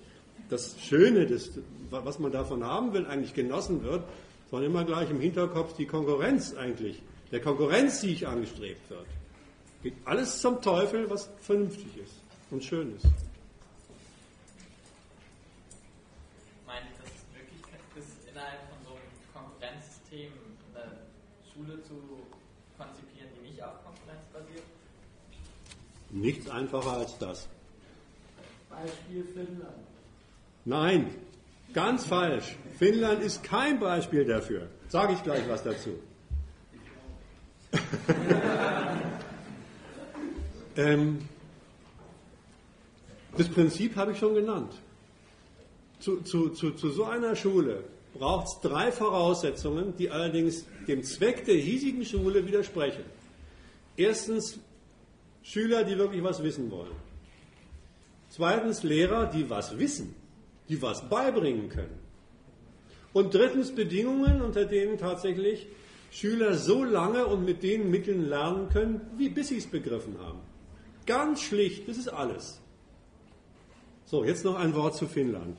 [0.49, 1.51] das Schöne, das,
[1.91, 4.03] was man davon haben will, eigentlich genossen wird,
[4.49, 7.01] sondern immer gleich im Hinterkopf die Konkurrenz eigentlich,
[7.31, 9.05] der Konkurrenzsieg angestrebt wird.
[9.83, 12.15] Geht alles zum Teufel, was vernünftig ist
[12.51, 13.05] und schön ist.
[16.65, 17.61] Meint das ist wirklich
[17.95, 19.01] das innerhalb von so einem
[19.33, 20.31] Konkurrenzsystem
[20.73, 20.97] eine
[21.53, 21.93] Schule zu
[22.77, 24.63] konzipieren, die nicht auf Konkurrenz basiert?
[26.09, 27.47] Nichts einfacher als das.
[28.69, 29.88] Beispiel Finnland.
[30.65, 31.09] Nein,
[31.73, 32.55] ganz falsch.
[32.77, 34.67] Finnland ist kein Beispiel dafür.
[34.87, 35.91] Sage ich gleich was dazu.
[40.77, 41.19] ähm,
[43.37, 44.73] das Prinzip habe ich schon genannt.
[45.99, 47.83] Zu, zu, zu, zu so einer Schule
[48.13, 53.03] braucht es drei Voraussetzungen, die allerdings dem Zweck der hiesigen Schule widersprechen.
[53.97, 54.59] Erstens
[55.43, 56.95] Schüler, die wirklich was wissen wollen.
[58.29, 60.15] Zweitens Lehrer, die was wissen
[60.69, 61.99] die was beibringen können.
[63.11, 65.67] Und drittens Bedingungen, unter denen tatsächlich
[66.11, 70.39] Schüler so lange und mit den Mitteln lernen können, wie bis sie es begriffen haben.
[71.05, 72.61] Ganz schlicht, das ist alles.
[74.05, 75.57] So, jetzt noch ein Wort zu Finnland.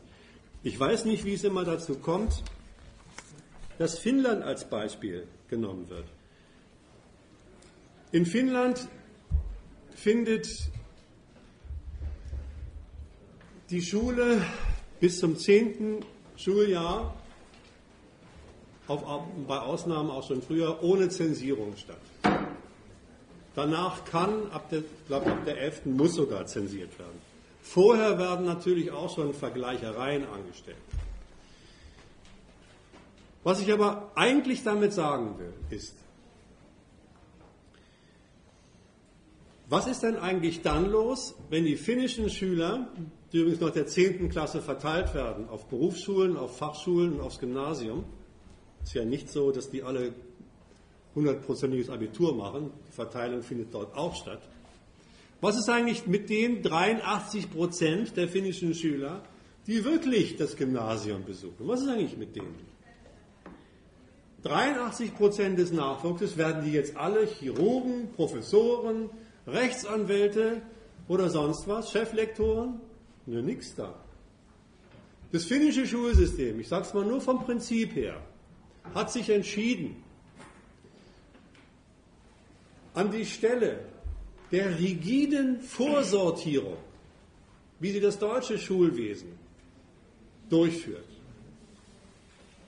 [0.62, 2.42] Ich weiß nicht, wie es immer dazu kommt,
[3.78, 6.04] dass Finnland als Beispiel genommen wird.
[8.12, 8.88] In Finnland
[9.94, 10.48] findet
[13.70, 14.42] die Schule
[15.00, 16.04] bis zum 10.
[16.36, 17.14] Schuljahr,
[18.86, 19.02] auf,
[19.46, 22.00] bei Ausnahmen auch schon früher, ohne Zensierung statt.
[23.54, 25.86] Danach kann, ab der, glaub, ab der 11.
[25.86, 27.18] muss sogar zensiert werden.
[27.62, 30.76] Vorher werden natürlich auch schon Vergleichereien angestellt.
[33.42, 35.94] Was ich aber eigentlich damit sagen will, ist,
[39.68, 42.88] was ist denn eigentlich dann los, wenn die finnischen Schüler,
[43.32, 44.28] die übrigens nach der 10.
[44.28, 48.04] Klasse verteilt werden, auf Berufsschulen, auf Fachschulen und aufs Gymnasium,
[48.82, 50.12] ist ja nicht so, dass die alle
[51.14, 54.40] hundertprozentiges Abitur machen, die Verteilung findet dort auch statt.
[55.40, 59.22] Was ist eigentlich mit den 83 Prozent der finnischen Schüler,
[59.66, 61.66] die wirklich das Gymnasium besuchen?
[61.66, 62.54] Was ist eigentlich mit denen?
[64.42, 69.10] 83 Prozent des Nachwuchses werden die jetzt alle Chirurgen, Professoren,
[69.46, 70.62] Rechtsanwälte
[71.08, 72.80] oder sonst was, Cheflektoren?
[73.26, 73.94] Nur nichts da.
[75.32, 78.20] Das finnische Schulsystem, ich sage es mal nur vom Prinzip her,
[78.94, 79.96] hat sich entschieden,
[82.94, 83.84] an die Stelle
[84.50, 86.76] der rigiden Vorsortierung,
[87.78, 89.38] wie sie das deutsche Schulwesen
[90.48, 91.06] durchführt,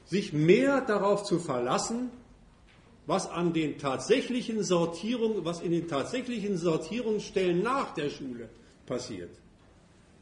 [0.04, 2.10] sich mehr darauf zu verlassen,
[3.06, 8.48] was an den tatsächlichen Sortierungen, was in den tatsächlichen Sortierungsstellen nach der Schule
[8.86, 9.41] passiert.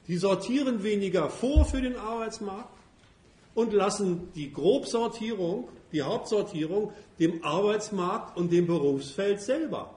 [0.09, 2.69] Die sortieren weniger vor für den Arbeitsmarkt
[3.55, 9.95] und lassen die Grobsortierung, die Hauptsortierung dem Arbeitsmarkt und dem Berufsfeld selber.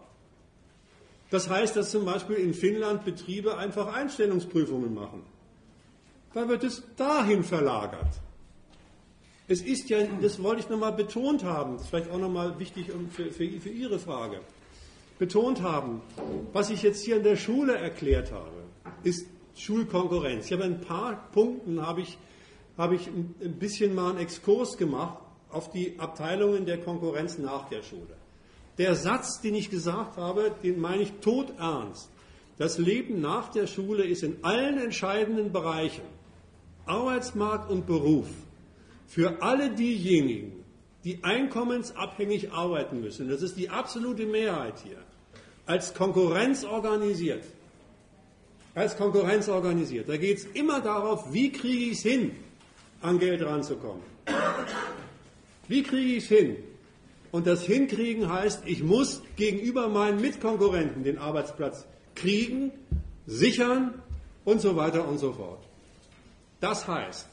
[1.29, 5.23] Das heißt, dass zum Beispiel in Finnland Betriebe einfach Einstellungsprüfungen machen.
[6.33, 8.19] Da wird es dahin verlagert.
[9.47, 12.91] Es ist ja, das wollte ich nochmal betont haben, das ist vielleicht auch nochmal wichtig
[13.11, 14.39] für, für, für Ihre Frage,
[15.19, 16.01] betont haben,
[16.53, 18.63] was ich jetzt hier in der Schule erklärt habe,
[19.03, 20.45] ist Schulkonkurrenz.
[20.47, 22.17] Ich habe ein paar Punkten, habe ich,
[22.77, 25.19] habe ich ein bisschen mal einen Exkurs gemacht
[25.49, 28.17] auf die Abteilungen der Konkurrenz nach der Schule.
[28.77, 32.09] Der Satz, den ich gesagt habe, den meine ich todernst.
[32.57, 36.03] Das Leben nach der Schule ist in allen entscheidenden Bereichen,
[36.85, 38.27] Arbeitsmarkt und Beruf,
[39.07, 40.63] für alle diejenigen,
[41.03, 44.99] die einkommensabhängig arbeiten müssen, das ist die absolute Mehrheit hier,
[45.65, 47.43] als Konkurrenz organisiert.
[48.75, 50.09] Als Konkurrenz organisiert.
[50.09, 52.31] Da geht es immer darauf, wie kriege ich es hin,
[53.01, 54.01] an Geld ranzukommen.
[55.67, 56.57] Wie kriege ich es hin?
[57.31, 61.85] Und das Hinkriegen heißt, ich muss gegenüber meinen Mitkonkurrenten den Arbeitsplatz
[62.15, 62.71] kriegen,
[63.25, 64.01] sichern
[64.45, 65.63] und so weiter und so fort.
[66.59, 67.27] Das heißt,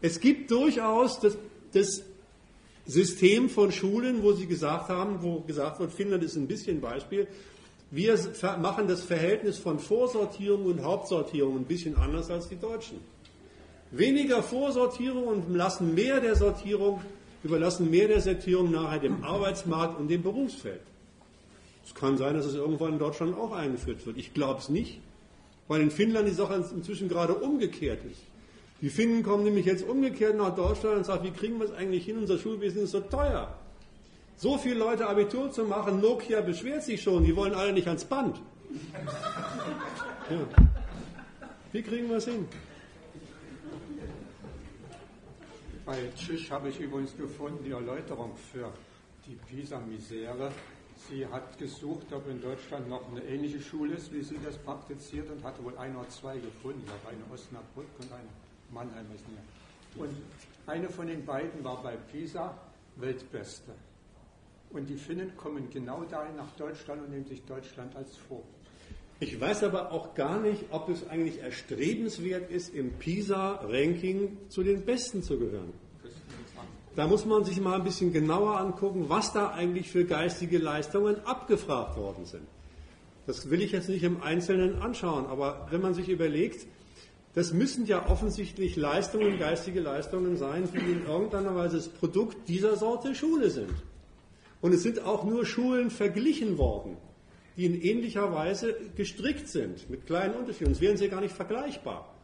[0.00, 1.36] es gibt durchaus das,
[1.72, 2.02] das
[2.86, 7.28] System von Schulen, wo Sie gesagt haben, wo gesagt wird, Finnland ist ein bisschen Beispiel.
[7.90, 8.18] Wir
[8.60, 12.98] machen das Verhältnis von Vorsortierung und Hauptsortierung ein bisschen anders als die Deutschen.
[13.90, 17.00] Weniger Vorsortierung und lassen mehr der Sortierung,
[17.42, 20.82] überlassen mehr der Sortierung nachher dem Arbeitsmarkt und dem Berufsfeld.
[21.86, 24.18] Es kann sein, dass es irgendwann in Deutschland auch eingeführt wird.
[24.18, 25.00] Ich glaube es nicht,
[25.68, 28.20] weil in Finnland die Sache inzwischen gerade umgekehrt ist.
[28.82, 32.04] Die Finnen kommen nämlich jetzt umgekehrt nach Deutschland und sagen, wie kriegen wir es eigentlich
[32.04, 32.18] hin?
[32.18, 33.56] Unser Schulwesen ist so teuer.
[34.38, 38.04] So viele Leute Abitur zu machen, Nokia beschwert sich schon, die wollen alle nicht ans
[38.04, 38.40] Band.
[40.30, 40.38] Ja.
[41.72, 42.46] Wie kriegen wir es hin?
[45.84, 48.72] Bei Tschüss habe ich übrigens gefunden die Erläuterung für
[49.26, 50.52] die Pisa-Misere.
[51.08, 55.28] Sie hat gesucht, ob in Deutschland noch eine ähnliche Schule ist, wie sie das praktiziert
[55.32, 58.28] und hatte wohl ein oder zwei gefunden, ich glaube eine Osnabrück und eine
[58.70, 59.06] Mannheim.
[59.96, 60.14] Und
[60.68, 62.56] eine von den beiden war bei Pisa
[62.94, 63.72] Weltbeste.
[64.70, 68.42] Und die Finnen kommen genau dahin nach Deutschland und nehmen sich Deutschland als vor.
[69.20, 74.84] Ich weiß aber auch gar nicht, ob es eigentlich erstrebenswert ist, im PISA-Ranking zu den
[74.84, 75.72] Besten zu gehören.
[76.94, 81.16] Da muss man sich mal ein bisschen genauer angucken, was da eigentlich für geistige Leistungen
[81.24, 82.46] abgefragt worden sind.
[83.26, 86.66] Das will ich jetzt nicht im Einzelnen anschauen, aber wenn man sich überlegt,
[87.34, 92.76] das müssen ja offensichtlich Leistungen, geistige Leistungen sein, die in irgendeiner Weise das Produkt dieser
[92.76, 93.70] Sorte Schule sind.
[94.60, 96.96] Und es sind auch nur Schulen verglichen worden,
[97.56, 100.66] die in ähnlicher Weise gestrickt sind, mit kleinen Unterschieden.
[100.66, 102.14] Sonst wären sie gar nicht vergleichbar.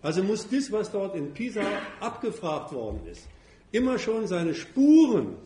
[0.00, 1.62] Also muss das, was dort in Pisa
[2.00, 3.26] abgefragt worden ist,
[3.70, 5.36] immer schon seine Spuren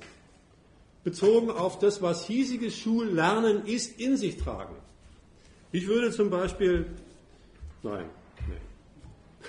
[1.05, 4.75] bezogen auf das, was hiesiges Schullernen ist, in sich tragen.
[5.73, 6.87] Ich würde zum Beispiel,
[7.83, 8.07] nein,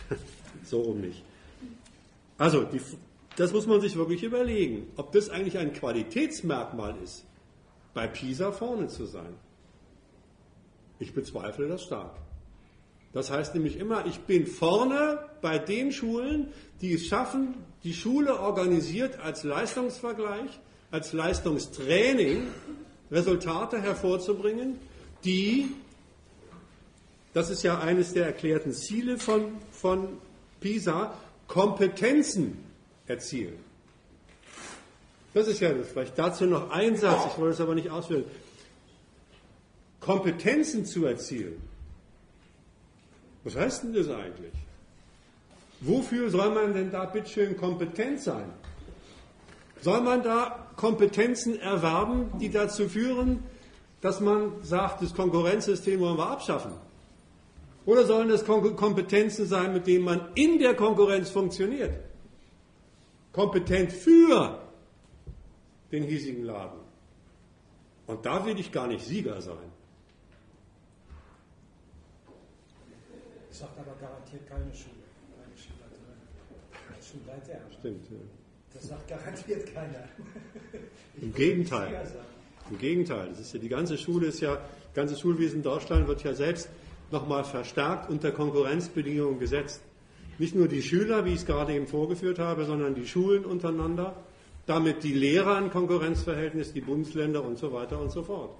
[0.63, 1.23] so rum nicht.
[2.37, 2.79] Also, die,
[3.37, 7.23] das muss man sich wirklich überlegen, ob das eigentlich ein Qualitätsmerkmal ist
[7.93, 9.35] bei PISA vorne zu sein.
[10.99, 12.15] Ich bezweifle das stark.
[13.13, 16.47] Das heißt nämlich immer, ich bin vorne bei den Schulen,
[16.81, 17.53] die es schaffen,
[17.83, 20.59] die Schule organisiert als Leistungsvergleich,
[20.89, 22.47] als Leistungstraining
[23.11, 24.79] Resultate hervorzubringen,
[25.23, 25.67] die,
[27.33, 30.07] das ist ja eines der erklärten Ziele von, von
[30.59, 31.13] PISA,
[31.47, 32.66] Kompetenzen
[33.07, 33.57] erzielen.
[35.33, 35.89] Das ist ja das.
[35.89, 38.25] Vielleicht dazu noch ein Satz, ich wollte es aber nicht ausführen.
[39.99, 41.61] Kompetenzen zu erzielen.
[43.43, 44.53] Was heißt denn das eigentlich?
[45.81, 48.51] Wofür soll man denn da bitteschön kompetent sein?
[49.81, 53.43] Soll man da Kompetenzen erwerben, die dazu führen,
[54.01, 56.71] dass man sagt, das Konkurrenzsystem wollen wir abschaffen?
[57.85, 61.93] Oder sollen das Kompetenzen sein, mit denen man in der Konkurrenz funktioniert?
[63.37, 64.57] Kompetent für
[65.91, 66.79] den hiesigen Laden.
[68.07, 69.69] Und da will ich gar nicht Sieger sein.
[73.47, 75.05] Das sagt aber garantiert keine Schule,
[75.37, 76.17] keine Schulleiterin.
[76.99, 77.59] Schulleiter.
[77.77, 78.09] Stimmt.
[78.09, 78.17] Ja.
[78.73, 80.09] Das sagt garantiert keiner.
[81.21, 82.07] Im Gegenteil.
[82.71, 83.29] Im Gegenteil.
[83.29, 86.33] Das ist ja, die ganze Schule ist ja, das ganze Schulwesen in Deutschland wird ja
[86.33, 86.69] selbst
[87.11, 89.83] nochmal verstärkt unter Konkurrenzbedingungen gesetzt.
[90.39, 94.15] Nicht nur die Schüler, wie ich es gerade eben vorgeführt habe, sondern die Schulen untereinander,
[94.67, 98.51] damit die Lehrer ein Konkurrenzverhältnis, die Bundesländer und so weiter und so fort.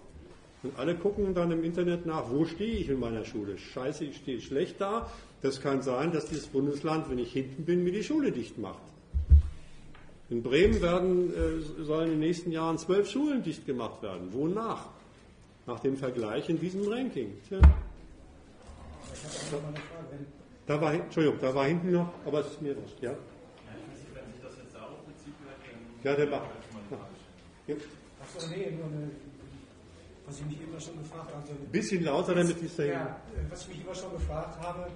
[0.64, 3.58] Und alle gucken dann im Internet nach, wo stehe ich in meiner Schule?
[3.58, 5.10] Scheiße, ich stehe schlecht da.
[5.42, 8.82] Das kann sein, dass dieses Bundesland, wenn ich hinten bin, mir die Schule dicht macht.
[10.30, 14.34] In Bremen werden, äh, sollen in den nächsten Jahren zwölf Schulen dicht gemacht werden.
[14.34, 14.90] Wonach?
[15.68, 17.34] Nach dem Vergleich in diesem Ranking.
[17.48, 17.60] Tja.
[20.68, 23.16] Da war, Entschuldigung, da war hinten noch, aber es ist mir wurscht, ja?
[26.04, 26.50] Ja, der macht.
[27.68, 27.76] Ja.
[28.22, 29.10] Achso, nee, nur eine,
[30.26, 31.50] was ich mich immer schon gefragt habe.
[31.50, 33.18] Ein bisschen lauter, damit ich es ja,
[33.50, 34.88] Was ich mich immer schon gefragt habe,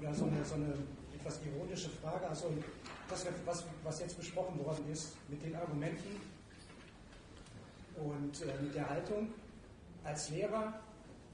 [0.00, 0.74] oder so eine, so eine
[1.14, 2.52] etwas ironische Frage, also
[3.08, 6.20] das, was, was jetzt besprochen worden ist, mit den Argumenten
[7.96, 9.28] und äh, mit der Haltung
[10.04, 10.80] als Lehrer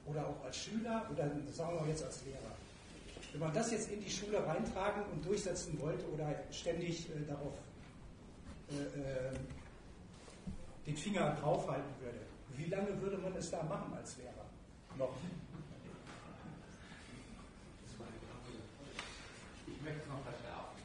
[0.05, 2.54] oder auch als Schüler oder sagen wir jetzt als Lehrer.
[3.35, 7.51] Wenn man das jetzt in die Schule reintragen und durchsetzen wollte oder ständig äh, darauf
[8.71, 9.35] äh, äh,
[10.87, 12.19] den Finger draufhalten würde,
[12.55, 14.45] wie lange würde man es da machen als Lehrer?
[14.97, 15.11] Noch.
[19.67, 20.79] Ich möchte noch verschärfen.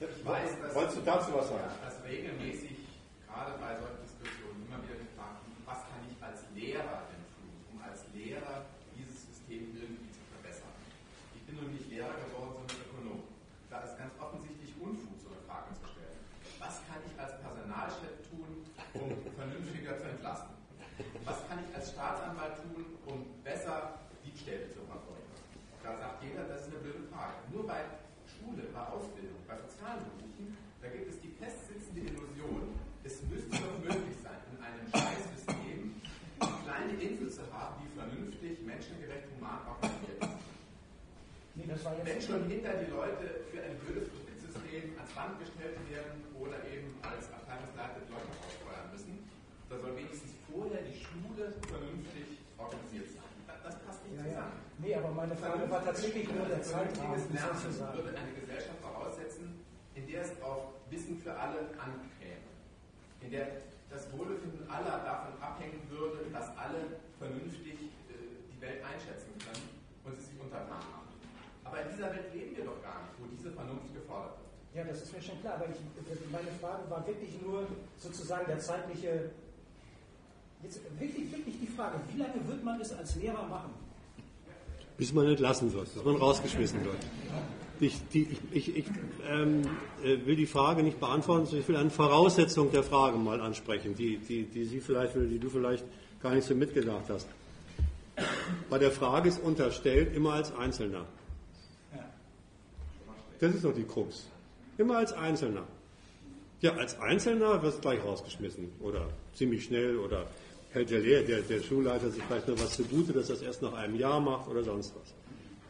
[0.00, 1.74] Ich weiß, dass, Wolltest du dazu was sagen?
[1.84, 2.88] Dass regelmäßig,
[3.28, 7.52] gerade bei solchen Diskussionen, immer wieder gefragt wird, was kann ich als Lehrer denn tun,
[7.70, 8.64] um als Lehrer
[8.96, 10.72] dieses System irgendwie zu verbessern.
[11.36, 11.44] Ich
[12.02, 13.20] bin nun nicht Lehrer geworden, sondern Ökonom.
[13.70, 16.18] Da ist ganz offensichtlich Unfug, so eine Frage zu stellen.
[16.58, 18.50] Was kann ich als Personalchef tun,
[18.98, 19.08] um
[19.38, 20.54] vernünftiger zu entlasten?
[21.24, 25.30] Was kann ich als Staatsanwalt tun, um besser Diebstähle zu verfolgen?
[25.82, 27.34] Da sagt jeder, das ist eine blöde Frage.
[27.50, 27.82] Nur bei
[28.26, 33.78] Schule, bei Ausbildung, bei sozialen Berufen, da gibt es die festsitzende Illusion, es müsste doch
[33.82, 36.02] möglich sein, in einem Scheißsystem
[36.38, 40.42] eine kleine Insel zu haben, die vernünftig, menschengerecht, human organisiert ist.
[42.04, 46.98] Wenn schon hinter die Leute für ein blödes Profitsystem ans Band gestellt werden oder eben
[46.98, 49.22] als Abteilungsleiter die Leute ausfeuern müssen,
[49.70, 53.30] da soll wenigstens vorher die Schule vernünftig organisiert sein.
[53.46, 54.34] Das, passt nicht Ja, ja.
[54.34, 54.58] zusammen.
[54.82, 59.62] Nee, aber meine Frage war tatsächlich nur der Zeitrahmen, Lernen würde eine Gesellschaft voraussetzen,
[59.94, 62.50] in der es auf Wissen für alle ankäme.
[63.22, 67.78] In der das Wohlbefinden aller davon abhängen würde, dass alle vernünftig
[68.10, 69.70] äh, die Welt einschätzen können
[70.02, 71.01] und sie sich untertan.
[71.72, 74.76] Aber in dieser Welt leben wir doch gar nicht, wo diese Vernunft gefordert wird.
[74.76, 75.80] Ja, das ist mir schon klar, aber ich,
[76.28, 77.66] meine Frage war wirklich nur
[77.96, 79.30] sozusagen der zeitliche.
[80.62, 83.72] Jetzt wirklich, wirklich die Frage, wie lange wird man es als Lehrer machen?
[85.02, 86.96] bis man entlassen wird, bis man rausgeschmissen wird.
[87.80, 88.84] Ich, die, ich, ich, ich
[89.28, 89.62] ähm,
[90.04, 93.96] äh, will die Frage nicht beantworten, sondern ich will eine Voraussetzung der Frage mal ansprechen,
[93.96, 95.84] die, die, die Sie vielleicht oder die du vielleicht
[96.22, 97.26] gar nicht so mitgedacht hast.
[98.70, 101.04] Bei der Frage ist unterstellt immer als Einzelner.
[103.42, 104.28] Das ist doch die Krux.
[104.78, 105.64] Immer als Einzelner.
[106.60, 110.26] Ja, als Einzelner wirst du gleich rausgeschmissen oder ziemlich schnell oder
[110.70, 113.62] hält der, Lehr der, der Schulleiter sich vielleicht noch was zugute, dass er das erst
[113.62, 115.12] nach einem Jahr macht oder sonst was.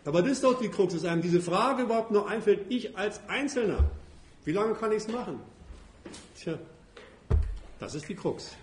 [0.05, 3.27] Aber das ist doch die Krux, dass einem diese Frage überhaupt noch einfällt, ich als
[3.27, 3.90] Einzelner,
[4.44, 5.40] wie lange kann ich es machen?
[6.36, 6.59] Tja,
[7.81, 8.55] das ist die Krux.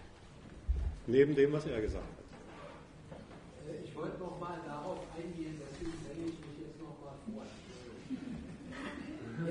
[1.08, 3.74] Neben dem, was er gesagt hat.
[3.74, 4.60] Äh, Ich wollte noch mal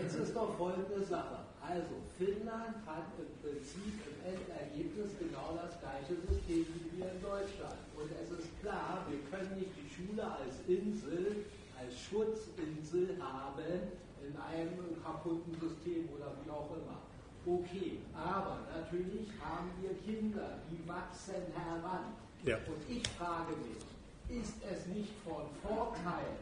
[0.03, 1.39] jetzt ist doch folgende Sache.
[1.61, 7.79] Also, Finnland hat im Prinzip im Endergebnis genau das gleiche System wie wir in Deutschland.
[7.99, 11.45] Und es ist klar, wir können nicht die Schule als Insel,
[11.77, 13.93] als Schutzinsel haben
[14.23, 16.99] in einem kaputten System oder wie auch immer.
[17.47, 22.13] Okay, aber natürlich haben wir Kinder, die wachsen heran.
[22.45, 22.57] Ja.
[22.67, 26.37] Und ich frage mich, ist es nicht von Vorteil,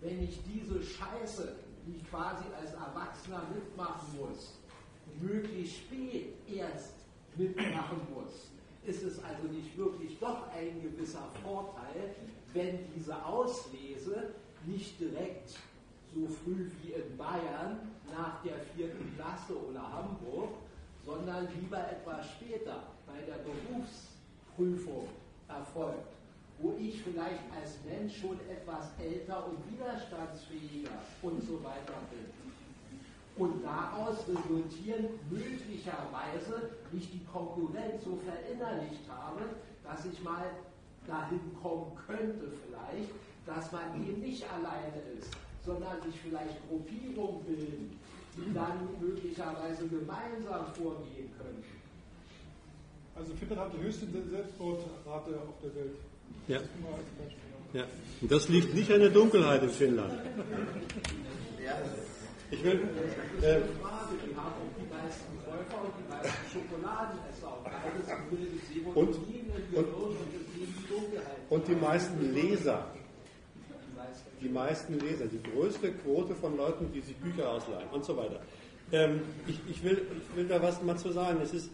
[0.00, 1.54] wenn ich diese Scheiße
[1.92, 4.58] die quasi als Erwachsener mitmachen muss,
[5.20, 6.94] möglichst spät erst
[7.36, 8.50] mitmachen muss,
[8.84, 12.14] ist es also nicht wirklich doch ein gewisser Vorteil,
[12.52, 14.30] wenn diese Auslese
[14.64, 15.50] nicht direkt
[16.14, 17.78] so früh wie in Bayern
[18.10, 20.50] nach der vierten Klasse oder Hamburg,
[21.04, 25.08] sondern lieber etwas später bei der Berufsprüfung
[25.48, 26.19] erfolgt,
[26.60, 30.90] wo ich vielleicht als Mensch schon etwas älter und widerstandsfähiger
[31.22, 32.26] und so weiter bin.
[33.36, 39.40] Und daraus resultieren möglicherweise nicht die Konkurrenz so verinnerlicht habe,
[39.82, 40.50] dass ich mal
[41.06, 43.10] dahin kommen könnte vielleicht,
[43.46, 45.30] dass man eben nicht alleine ist,
[45.64, 47.98] sondern sich vielleicht Gruppierungen bilden,
[48.36, 51.79] die dann möglicherweise gemeinsam vorgehen können.
[53.20, 55.96] Also Finnland hat die höchste Selbstmordrate auf der Welt.
[56.48, 56.58] Ja.
[57.74, 57.84] Ja.
[58.22, 60.12] Und das liegt nicht an der Dunkelheit in Finnland.
[62.50, 62.72] Ich will,
[63.42, 65.78] äh, Frage, die haben auch die meisten Käufer
[68.94, 69.16] und Und- und
[70.56, 71.26] die Dunkelheit.
[71.50, 77.00] und die meisten Leser, Die meisten die meisten Leser, die größte Quote von Leuten, die
[77.02, 78.40] sich Bücher ausleihen und so weiter.
[78.92, 81.38] Ähm, ich, ich, will, ich will da was mal zu sagen.
[81.42, 81.70] Es ist,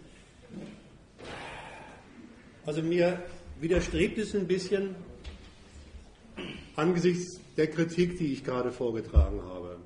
[2.64, 3.22] also mir
[3.60, 4.94] widerstrebt es ein bisschen
[6.74, 9.78] angesichts der Kritik, die ich gerade vorgetragen habe.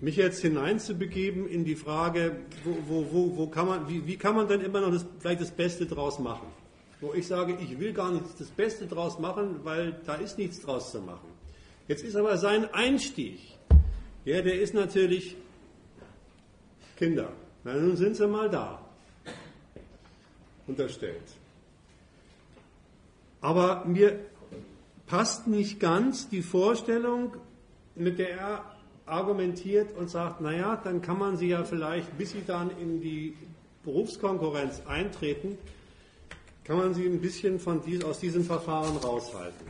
[0.00, 4.46] Mich jetzt hineinzubegeben in die Frage, wo, wo, wo, kann man, wie, wie kann man
[4.46, 6.48] denn immer noch das, vielleicht das Beste draus machen?
[7.00, 10.60] Wo ich sage, ich will gar nicht das Beste draus machen, weil da ist nichts
[10.60, 11.28] draus zu machen.
[11.88, 13.38] Jetzt ist aber sein Einstieg,
[14.24, 15.36] ja, der ist natürlich
[16.96, 17.32] Kinder.
[17.64, 18.85] Na, nun sind sie mal da.
[20.66, 21.22] Unterstellt.
[23.40, 24.18] Aber mir
[25.06, 27.36] passt nicht ganz die Vorstellung,
[27.94, 28.76] mit der er
[29.06, 33.36] argumentiert und sagt, naja, dann kann man sie ja vielleicht, bis sie dann in die
[33.84, 35.56] Berufskonkurrenz eintreten,
[36.64, 39.66] kann man sie ein bisschen von dies, aus diesem Verfahren raushalten.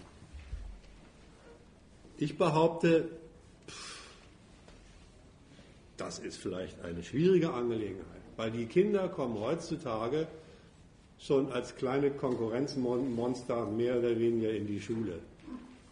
[2.16, 3.10] Ich behaupte,
[3.68, 4.08] pff,
[5.98, 10.26] das ist vielleicht eine schwierige Angelegenheit, weil die Kinder kommen heutzutage
[11.18, 15.18] schon als kleine Konkurrenzmonster mehr oder weniger in die Schule.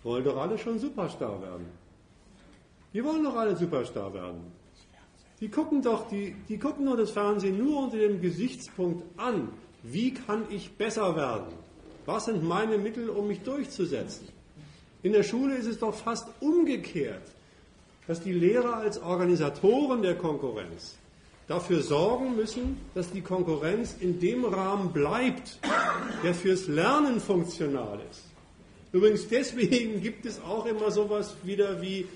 [0.02, 1.66] Wollen doch alle schon Superstar werden.
[2.92, 4.52] Die wollen doch alle Superstar werden.
[5.40, 9.48] Die gucken doch, die, die gucken nur das Fernsehen nur unter dem Gesichtspunkt an.
[9.82, 11.52] Wie kann ich besser werden?
[12.06, 14.28] Was sind meine Mittel, um mich durchzusetzen?
[15.02, 17.22] In der Schule ist es doch fast umgekehrt,
[18.06, 20.96] dass die Lehrer als Organisatoren der Konkurrenz
[21.48, 25.58] dafür sorgen müssen, dass die Konkurrenz in dem Rahmen bleibt,
[26.22, 28.24] der fürs Lernen funktional ist.
[28.92, 32.06] Übrigens deswegen gibt es auch immer sowas wieder wie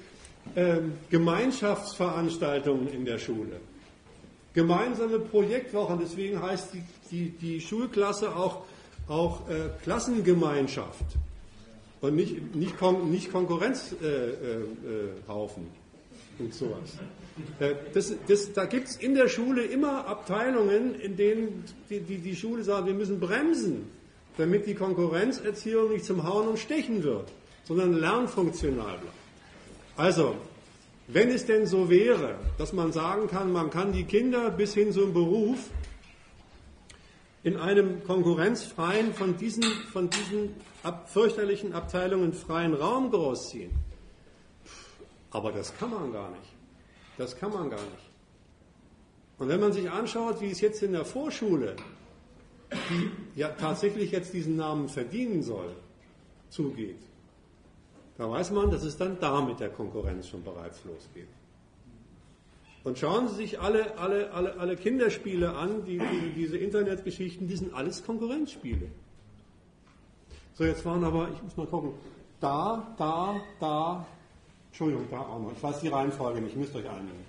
[0.57, 3.61] ähm, Gemeinschaftsveranstaltungen in der Schule.
[4.55, 8.63] Gemeinsame Projektwochen, deswegen heißt die, die, die Schulklasse auch,
[9.09, 11.05] auch äh, Klassengemeinschaft
[12.01, 15.67] und nicht, nicht, Kon nicht Konkurrenzhaufen äh, äh, Haufen
[16.39, 16.99] und sowas.
[17.61, 22.19] Äh, das, das, da gibt es in der Schule immer Abteilungen, in denen die, die,
[22.19, 23.91] die Schule sagt, wir müssen bremsen,
[24.37, 27.31] damit die Konkurrenzerziehung nicht zum Hauen und Stechen wird,
[27.65, 29.17] sondern lernfunktional bleibt.
[29.97, 30.37] Also,
[31.09, 34.93] wenn es denn so wäre, dass man sagen kann, man kann die Kinder bis hin
[34.93, 35.59] zum Beruf
[37.43, 43.71] in einem konkurrenzfreien, von diesen, von diesen ab, fürchterlichen Abteilungen freien Raum großziehen.
[45.31, 46.58] Aber das kann man gar nicht.
[47.19, 48.09] Das kann man gar nicht.
[49.39, 51.77] Und wenn man sich anschaut, wie es jetzt in der Vorschule,
[52.91, 55.75] die ja tatsächlich jetzt diesen Namen verdienen soll,
[56.49, 56.99] zugeht,
[58.17, 61.29] da weiß man, dass es dann da mit der Konkurrenz schon bereits losgeht.
[62.85, 67.57] Und schauen Sie sich alle, alle, alle, alle Kinderspiele an, die, die, diese Internetgeschichten, die
[67.57, 68.89] sind alles Konkurrenzspiele.
[70.55, 71.93] So, jetzt waren aber, ich muss mal gucken,
[72.41, 74.07] da, da, da,
[74.81, 75.51] Entschuldigung, da auch noch.
[75.51, 77.28] Ich weiß die Reihenfolge nicht, müsst euch einigen.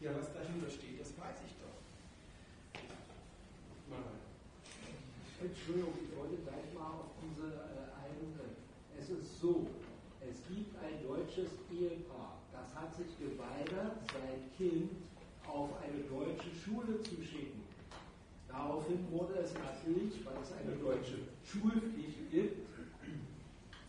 [0.00, 1.76] Ja, was dahinter steht, das weiß ich doch.
[3.92, 4.16] Mal.
[5.44, 8.56] Entschuldigung, ich wollte gleich mal auf diese äh, eingehen.
[8.96, 9.68] Es ist so,
[10.24, 14.90] es gibt ein deutsches Ehepaar, das hat sich geweigert, sein Kind
[15.46, 17.60] auf eine deutsche Schule zu schicken.
[18.48, 22.68] Daraufhin wurde es natürlich, weil es eine deutsche Schulpflicht gibt,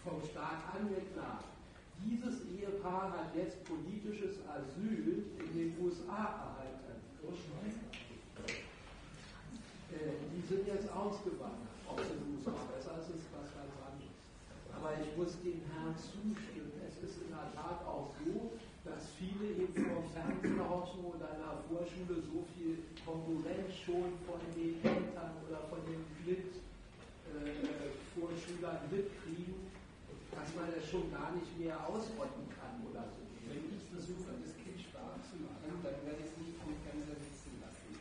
[0.03, 1.50] vom Staat angeklagt.
[2.05, 6.61] Dieses Ehepaar hat jetzt politisches Asyl in den USA erhalten.
[9.91, 11.67] Äh, die sind jetzt ausgewandert.
[11.85, 14.15] Ob in den USA besser ist, ist was ganz anderes.
[14.73, 16.73] Aber ich muss dem Herrn zustimmen.
[16.87, 22.17] Es ist in der Tat auch so, dass viele eben vom Fernseher oder einer Vorschule
[22.17, 29.60] so viel Konkurrenz schon von den Eltern oder von den Blind-Vorschülern äh, mitkriegen,
[30.31, 33.21] dass man es schon gar nicht mehr ausrotten kann oder so.
[33.47, 37.19] Wenn ich versuche, das Kind stark zu machen, dann werde ich es nicht mit Fernseher
[37.19, 37.91] sitzen lassen.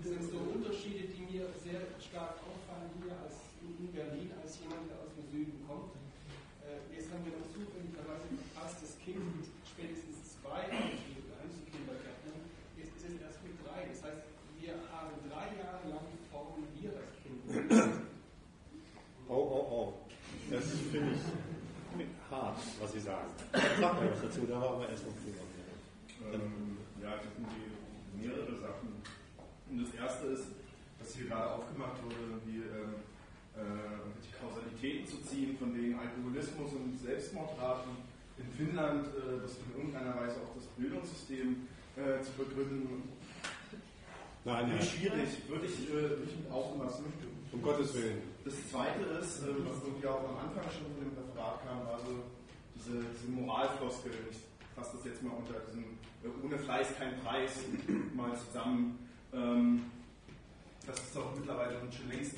[0.00, 4.88] Das sind so Unterschiede, die mir sehr stark auffallen hier als in Berlin, als jemand,
[4.88, 5.92] der aus dem Süden kommt.
[6.64, 12.40] Äh, jetzt haben wir noch zufälligerweise verpasst, das Kind mit spätestens zwei Einzelkindergärtnern.
[12.76, 13.88] Jetzt ist es erst mit drei.
[13.88, 14.24] Das heißt,
[14.60, 17.40] wir haben drei Jahre lang formen wir das Kind.
[19.28, 19.92] Oh, oh, oh.
[20.50, 22.49] Das finde ich hart,
[22.80, 23.28] was Sie sagen.
[23.52, 25.44] Sag mal was dazu, da war aber erst noch drüber.
[26.32, 29.00] Ähm, ja, das sind die mehrere Sachen.
[29.70, 30.46] Und das erste ist,
[30.98, 33.00] was hier gerade aufgemacht wurde, wie ähm,
[33.56, 33.60] äh,
[34.22, 37.92] die Kausalitäten zu ziehen, von wegen Alkoholismus und Selbstmordraten
[38.38, 41.66] in Finnland, äh, das in irgendeiner Weise auch das Bildungssystem
[41.96, 43.08] äh, zu begründen.
[44.44, 44.82] Nein, Wie nein.
[44.82, 47.04] schwierig, würde ich äh, mit auflassen.
[47.52, 48.22] Um Gottes Willen.
[48.44, 51.98] Das zweite ist, äh, was irgendwie auch am Anfang schon von dem Referat kam, war
[52.00, 52.22] so
[52.80, 54.12] diese, diese Moralfloskel.
[54.30, 54.38] Ich
[54.74, 55.84] fasse das jetzt mal unter diesem
[56.24, 57.52] äh, ohne Fleiß kein Preis
[58.14, 58.98] mal zusammen.
[59.32, 59.84] Ähm,
[60.86, 62.36] das ist auch mittlerweile schon längst,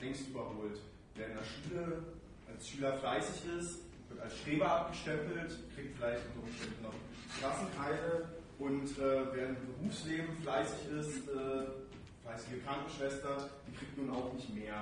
[0.00, 0.80] längst überholt.
[1.14, 2.02] Wer in der Schule
[2.48, 6.94] als Schüler fleißig ist, wird als Streber abgestempelt, kriegt vielleicht unter Umständen noch
[7.38, 11.66] Klassenkeile und äh, wer im Berufsleben fleißig ist, äh,
[12.22, 14.80] fleißige Krankenschwester, die kriegt nun auch nicht mehr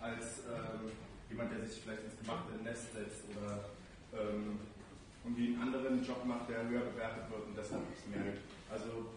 [0.00, 0.90] als ähm,
[1.28, 3.64] jemand, der sich vielleicht ins gemachte Nest setzt oder
[4.18, 4.58] ähm,
[5.24, 8.34] irgendwie einen anderen Job macht, der höher bewertet wird und deshalb mehr.
[8.70, 9.10] Also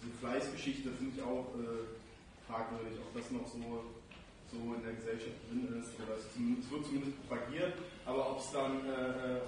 [0.00, 1.84] diese Fleißgeschichte finde ich auch äh,
[2.48, 3.92] fragwürdig, ob das noch so,
[4.48, 5.92] so in der Gesellschaft drin ist.
[6.00, 7.74] Oder es, es wird zumindest propagiert,
[8.04, 9.40] aber ob es dann, äh,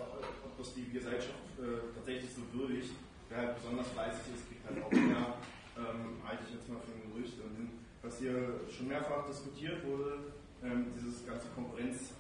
[0.45, 2.93] ob das die Gesellschaft äh, tatsächlich so würdigt,
[3.29, 5.41] wer halt besonders fleißig ist, kriegt halt auch mehr,
[5.77, 7.37] ähm, halte ich jetzt mal für ein Gerücht.
[7.41, 7.73] Und
[8.03, 10.33] was hier schon mehrfach diskutiert wurde,
[10.63, 12.13] ähm, dieses ganze Konkurrenz,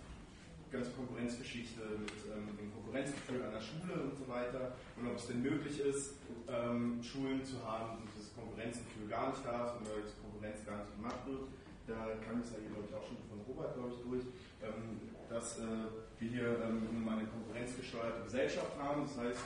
[0.77, 5.27] ganze Konkurrenzgeschichte mit ähm, dem Konkurrenzgefühl an der Schule und so weiter und ob es
[5.27, 9.89] denn möglich ist, ähm, Schulen zu haben, wo dieses Konkurrenzgefühl gar nicht da ist und
[9.89, 11.49] weil Konkurrenz gar nicht gemacht wird.
[11.89, 14.25] Da kam es ja hier, glaube ich, auch schon von Robert, glaube ich, durch,
[14.61, 15.01] ähm,
[15.31, 15.89] dass äh,
[16.19, 19.09] wir hier ähm, eine konkurrenzgesteuerte Gesellschaft haben.
[19.09, 19.43] Das heißt,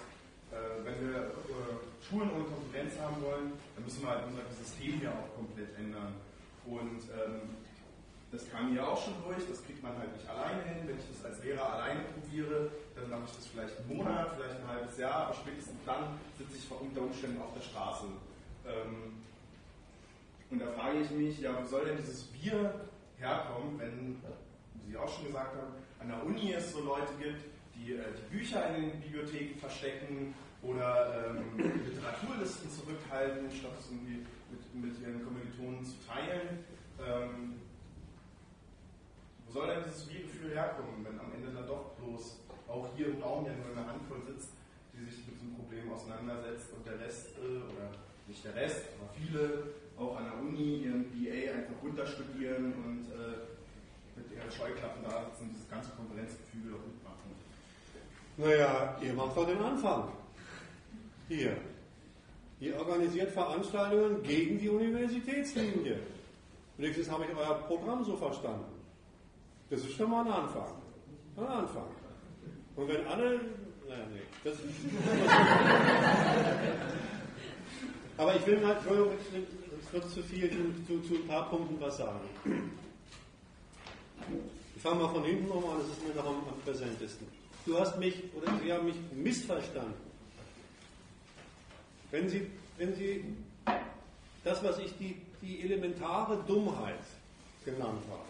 [0.51, 5.01] äh, wenn wir äh, Schulen ohne Konkurrenz haben wollen, dann müssen wir halt unser System
[5.01, 6.17] ja auch komplett ändern.
[6.67, 7.61] Und ähm,
[8.33, 10.87] das kam hier auch schon durch, das kriegt man halt nicht alleine hin.
[10.87, 14.61] Wenn ich das als Lehrer alleine probiere, dann mache ich das vielleicht einen Monat, vielleicht
[14.61, 18.07] ein halbes Jahr, aber spätestens dann sitze ich unter Umständen auf der Straße.
[18.67, 19.19] Ähm,
[20.51, 22.87] und da frage ich mich, ja, wo soll denn dieses Wir
[23.19, 24.23] herkommen, wenn,
[24.75, 27.45] wie Sie auch schon gesagt haben, an der Uni es so Leute gibt,
[27.75, 34.27] die äh, die Bücher in den Bibliotheken verstecken oder ähm, Literaturlisten zurückhalten, statt es irgendwie
[34.51, 36.65] mit, mit ihren Kommilitonen zu teilen.
[37.01, 37.55] Ähm,
[39.51, 43.21] wo soll denn dieses Wir-Gefühl herkommen, wenn am Ende dann doch bloß auch hier im
[43.21, 44.51] Raum ja nur eine Handvoll sitzt,
[44.95, 47.91] die sich mit diesem Problem auseinandersetzt und der Rest, äh, oder
[48.29, 53.43] nicht der Rest, aber viele auch an der Uni ihren BA einfach runterstudieren und äh,
[54.15, 57.35] mit ihren Scheuklappen da sitzen und dieses ganze Konkurrenzgefühl auch mitmachen.
[58.37, 60.13] Naja, ihr macht doch den Anfang.
[61.27, 61.57] Hier.
[62.61, 65.99] Ihr organisiert Veranstaltungen gegen die Universitätslinie.
[66.77, 68.70] Wenigstens habe ich euer Programm so verstanden.
[69.71, 70.75] Das ist schon mal ein Anfang.
[71.37, 71.87] Ein Anfang.
[72.77, 73.41] Und wenn alle.
[73.89, 74.21] Naja, nee.
[74.45, 74.59] Das
[78.17, 79.15] Aber ich will mal, Entschuldigung,
[79.81, 80.49] es wird zu viel
[80.87, 82.21] zu, zu ein paar Punkten was sagen.
[84.77, 87.27] Ich fange mal von hinten nochmal an, das ist mir noch am, am präsentesten.
[87.65, 89.95] Du hast mich, oder Sie haben mich missverstanden.
[92.11, 93.25] Wenn Sie, wenn Sie
[94.45, 96.99] das, was ich die, die elementare Dummheit
[97.65, 98.30] genannt habe,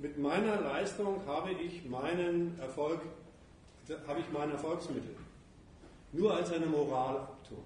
[0.00, 3.00] mit meiner Leistung habe ich meinen Erfolg,
[4.06, 5.16] habe ich mein Erfolgsmittel.
[6.12, 7.62] Nur als eine Moralabtun.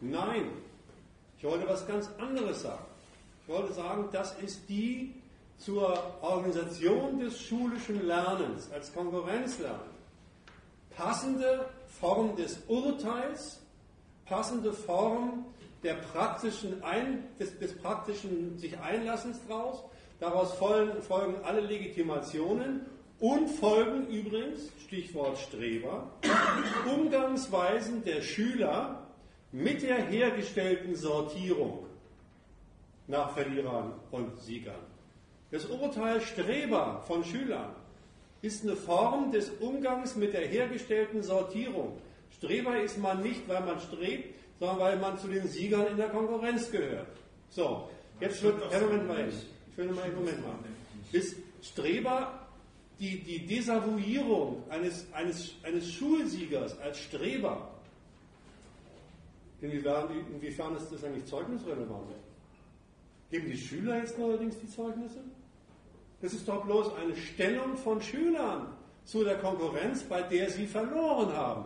[0.00, 0.50] Nein,
[1.38, 2.84] ich wollte was ganz anderes sagen.
[3.42, 5.14] Ich wollte sagen, das ist die
[5.58, 9.92] zur Organisation des schulischen Lernens als Konkurrenzlernen
[10.96, 11.66] passende
[12.00, 13.60] Form des Urteils,
[14.26, 15.46] passende Form
[15.82, 19.84] der praktischen Ein, des, des praktischen sich Einlassens draus,
[20.22, 22.86] Daraus folgen, alle Legitimationen
[23.18, 26.12] und folgen übrigens, Stichwort Streber,
[26.94, 29.04] Umgangsweisen der Schüler
[29.50, 31.86] mit der hergestellten Sortierung
[33.08, 34.86] nach Verlierern und Siegern.
[35.50, 37.74] Das Urteil Streber von Schülern
[38.42, 41.98] ist eine Form des Umgangs mit der hergestellten Sortierung.
[42.36, 46.10] Streber ist man nicht, weil man strebt, sondern weil man zu den Siegern in der
[46.10, 47.08] Konkurrenz gehört.
[47.48, 47.88] So,
[48.20, 49.32] jetzt wird, Herr Moment mal hin.
[49.72, 50.64] Ich will mal einen Moment machen.
[51.12, 52.46] Ist Streber
[52.98, 57.70] die, die Desavouierung eines, eines, eines Schulsiegers als Streber?
[59.62, 62.10] Inwiefern, inwiefern ist das eigentlich zeugnisrelevant?
[63.30, 65.20] Geben die Schüler jetzt allerdings die Zeugnisse?
[66.20, 71.32] Das ist doch bloß eine Stellung von Schülern zu der Konkurrenz, bei der sie verloren
[71.32, 71.64] haben.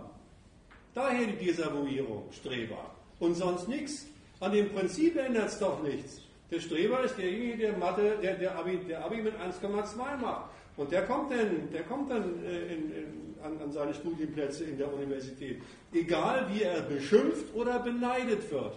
[0.94, 2.94] Daher die Desavouierung, Streber.
[3.18, 4.06] Und sonst nichts.
[4.38, 6.22] An dem Prinzip ändert es doch nichts.
[6.50, 10.50] Der Streber ist derjenige, der Mathe, der, der, Abi, der Abi mit 1,2 macht.
[10.76, 14.78] Und der kommt dann, der kommt dann äh, in, in, an, an seine Studienplätze in
[14.78, 15.60] der Universität.
[15.92, 18.74] Egal wie er beschimpft oder beneidet wird.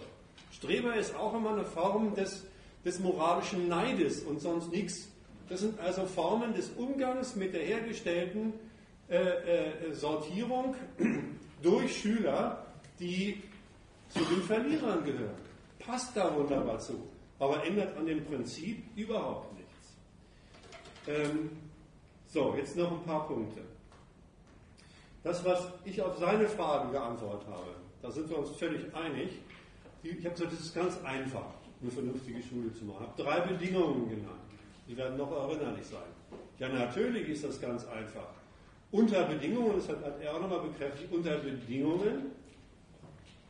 [0.52, 2.44] Streber ist auch immer eine Form des,
[2.84, 5.08] des moralischen Neides und sonst nichts.
[5.48, 8.54] Das sind also Formen des Umgangs mit der hergestellten
[9.08, 10.74] äh, äh, Sortierung
[11.62, 12.66] durch Schüler,
[12.98, 13.42] die
[14.08, 15.34] zu den Verlierern gehören.
[15.78, 16.94] Passt da wunderbar zu
[17.40, 19.96] aber ändert an dem Prinzip überhaupt nichts.
[21.08, 21.50] Ähm,
[22.26, 23.62] so, jetzt noch ein paar Punkte.
[25.24, 29.30] Das, was ich auf seine Fragen geantwortet habe, da sind wir uns völlig einig.
[30.02, 31.46] Ich habe gesagt, es ist ganz einfach,
[31.82, 33.06] eine vernünftige Schule zu machen.
[33.16, 34.38] Ich habe drei Bedingungen genannt.
[34.86, 36.00] Die werden noch erinnerlich sein.
[36.58, 38.28] Ja, natürlich ist das ganz einfach.
[38.92, 42.32] Unter Bedingungen, das hat er auch nochmal bekräftigt, unter Bedingungen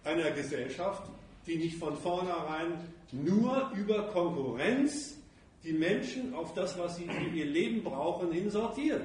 [0.04, 1.02] einer Gesellschaft,
[1.46, 2.72] die nicht von vornherein
[3.12, 5.16] nur über Konkurrenz
[5.64, 9.02] die Menschen auf das, was sie für ihr Leben brauchen, hin sortiert.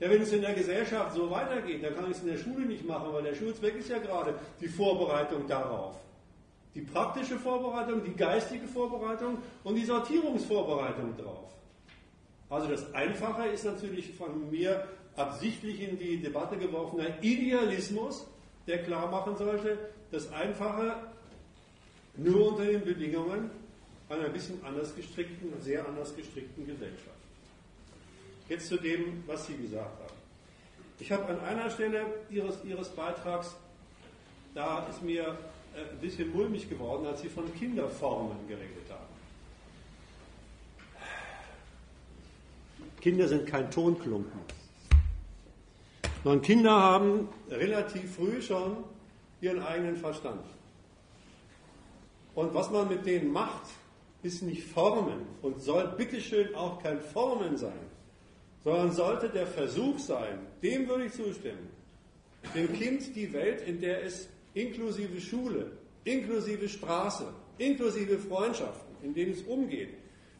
[0.00, 2.64] Ja, wenn es in der Gesellschaft so weitergeht, dann kann ich es in der Schule
[2.64, 5.96] nicht machen, weil der Schulzweck ist ja gerade die Vorbereitung darauf.
[6.74, 11.50] Die praktische Vorbereitung, die geistige Vorbereitung und die Sortierungsvorbereitung drauf.
[12.48, 14.86] Also das Einfache ist natürlich von mir
[15.16, 18.26] absichtlich in die Debatte geworfener Idealismus,
[18.66, 19.78] der klar machen sollte,
[20.12, 20.94] das Einfache
[22.18, 23.50] nur unter den Bedingungen
[24.08, 27.16] einer ein bisschen anders gestrickten, sehr anders gestrickten Gesellschaft.
[28.48, 30.14] Jetzt zu dem, was Sie gesagt haben.
[30.98, 33.54] Ich habe an einer Stelle Ihres, Ihres Beitrags,
[34.54, 35.38] da ist mir
[35.76, 39.06] äh, ein bisschen mulmig geworden, als Sie von Kinderformen geredet haben.
[43.00, 44.40] Kinder sind kein Tonklumpen.
[46.24, 48.78] Sondern Kinder haben relativ früh schon
[49.40, 50.44] ihren eigenen Verstand.
[52.38, 53.64] Und was man mit denen macht,
[54.22, 57.90] ist nicht Formen und soll bitteschön auch kein Formen sein,
[58.62, 61.68] sondern sollte der Versuch sein, dem würde ich zustimmen,
[62.54, 65.72] dem Kind die Welt, in der es inklusive Schule,
[66.04, 67.26] inklusive Straße,
[67.58, 69.94] inklusive Freundschaften, in denen es umgeht,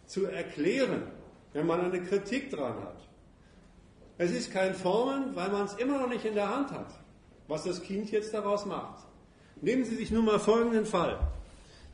[0.06, 1.02] zu erklären,
[1.52, 3.08] wenn man eine Kritik dran hat.
[4.18, 6.94] Es ist kein Formen, weil man es immer noch nicht in der Hand hat,
[7.48, 9.04] was das Kind jetzt daraus macht.
[9.60, 11.18] Nehmen Sie sich nun mal folgenden Fall.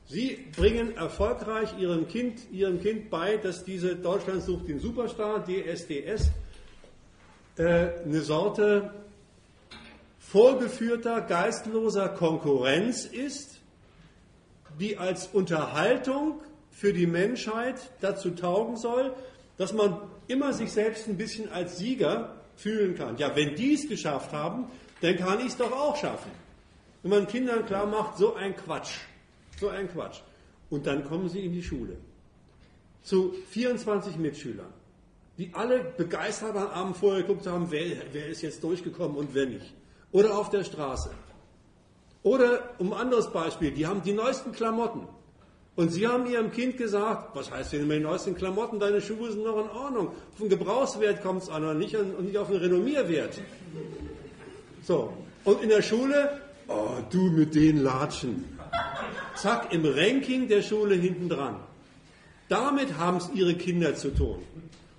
[0.06, 6.31] Sie bringen erfolgreich Ihrem Kind, Ihrem kind bei, dass diese Deutschland sucht den Superstar, DSDS,
[7.56, 8.90] äh, eine Sorte
[10.18, 13.60] vorgeführter, geistloser Konkurrenz ist,
[14.78, 16.40] die als Unterhaltung
[16.70, 19.14] für die Menschheit dazu taugen soll,
[19.56, 23.16] dass man immer sich selbst ein bisschen als Sieger fühlen kann.
[23.18, 24.66] Ja, wenn die es geschafft haben,
[25.01, 26.31] dann kann ich es doch auch schaffen.
[27.02, 28.98] Wenn man Kindern klar macht, so ein Quatsch,
[29.59, 30.20] so ein Quatsch.
[30.70, 31.97] Und dann kommen sie in die Schule.
[33.02, 34.72] Zu 24 Mitschülern,
[35.39, 39.47] die alle begeistert am Abend vorher geguckt haben, wer, wer ist jetzt durchgekommen und wer
[39.47, 39.74] nicht.
[40.12, 41.10] Oder auf der Straße.
[42.22, 45.06] Oder um ein anderes Beispiel, die haben die neuesten Klamotten.
[45.76, 49.32] Und Sie haben Ihrem Kind gesagt, was heißt denn mit den neuesten Klamotten, deine Schuhe
[49.32, 50.09] sind noch in Ordnung.
[50.09, 53.40] Auf den Gebrauchswert kommt es an und nicht, an, und nicht auf den Renommierwert.
[54.82, 55.12] So,
[55.44, 58.44] und in der Schule, oh, du mit den Latschen.
[59.36, 61.56] Zack, im Ranking der Schule hinten dran.
[62.48, 64.39] Damit haben es Ihre Kinder zu tun.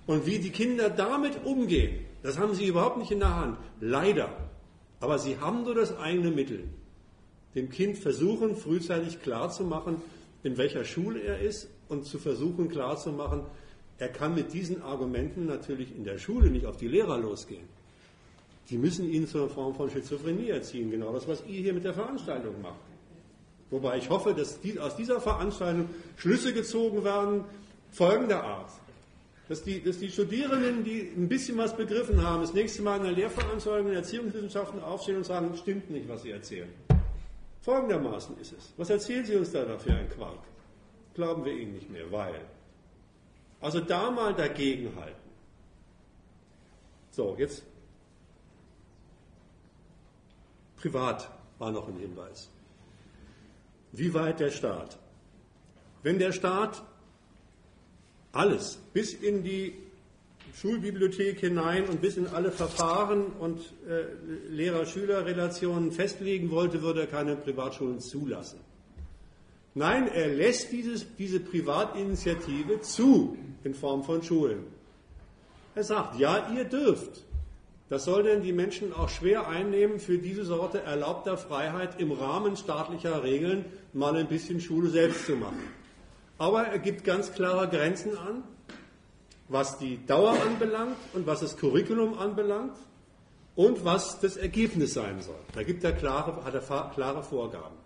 [0.06, 3.58] Und wie die Kinder damit umgehen, das haben Sie überhaupt nicht in der Hand.
[3.80, 4.28] Leider.
[5.00, 6.64] Aber Sie haben nur das eigene Mittel.
[7.54, 9.96] Dem Kind versuchen, frühzeitig klarzumachen,
[10.42, 13.42] in welcher Schule er ist und zu versuchen klarzumachen,
[13.98, 17.64] er kann mit diesen Argumenten natürlich in der Schule nicht auf die Lehrer losgehen.
[18.68, 21.84] Die müssen ihn zu einer Form von Schizophrenie erziehen, genau das, was ihr hier mit
[21.84, 22.80] der Veranstaltung macht.
[23.70, 27.44] Wobei ich hoffe, dass aus dieser Veranstaltung Schlüsse gezogen werden,
[27.90, 28.70] folgender Art.
[29.48, 33.06] Dass die, dass die Studierenden, die ein bisschen was begriffen haben, das nächste Mal in
[33.06, 36.68] einer Lehrveranstaltung in Erziehungswissenschaften aufstehen und sagen, stimmt nicht, was sie erzählen.
[37.62, 38.72] Folgendermaßen ist es.
[38.76, 40.38] Was erzählen Sie uns da für ein Quark?
[41.14, 42.40] Glauben wir Ihnen nicht mehr, weil.
[43.60, 45.16] Also da mal dagegen halten.
[47.10, 47.64] So, jetzt
[50.76, 52.50] privat war noch ein Hinweis.
[53.96, 54.98] Wie weit der Staat?
[56.02, 56.82] Wenn der Staat
[58.32, 59.74] alles bis in die
[60.54, 64.04] Schulbibliothek hinein und bis in alle Verfahren und äh,
[64.48, 68.60] Lehrer-Schüler-Relationen festlegen wollte, würde er keine Privatschulen zulassen.
[69.74, 74.64] Nein, er lässt dieses, diese Privatinitiative zu in Form von Schulen.
[75.74, 77.25] Er sagt, ja, ihr dürft.
[77.88, 82.56] Das soll denn die Menschen auch schwer einnehmen, für diese Sorte erlaubter Freiheit im Rahmen
[82.56, 85.62] staatlicher Regeln mal ein bisschen Schule selbst zu machen.
[86.38, 88.42] Aber er gibt ganz klare Grenzen an
[89.48, 92.76] was die Dauer anbelangt und was das Curriculum anbelangt
[93.54, 95.38] und was das Ergebnis sein soll.
[95.54, 97.76] Da gibt er klare, hat er klare Vorgaben.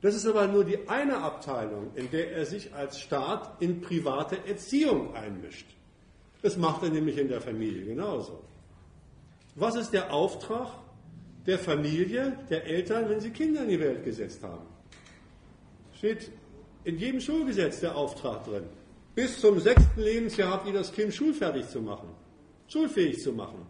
[0.00, 4.38] Das ist aber nur die eine Abteilung, in der er sich als Staat in private
[4.46, 5.66] Erziehung einmischt.
[6.40, 8.44] Das macht er nämlich in der Familie genauso.
[9.60, 10.68] Was ist der Auftrag
[11.44, 14.64] der Familie, der Eltern, wenn sie Kinder in die Welt gesetzt haben?
[15.96, 16.30] Steht
[16.84, 18.62] in jedem Schulgesetz der Auftrag drin.
[19.16, 22.08] Bis zum sechsten Lebensjahr habt ihr das Kind schulfertig zu machen,
[22.68, 23.66] schulfähig zu machen.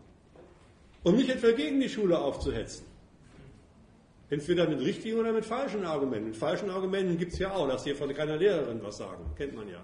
[1.05, 2.85] Und nicht etwa gegen die Schule aufzuhetzen.
[4.29, 6.29] Entweder mit richtigen oder mit falschen Argumenten.
[6.29, 9.25] Mit falschen Argumenten gibt es ja auch, dass hier von keiner Lehrerin was sagen.
[9.39, 9.83] Kennt man ja.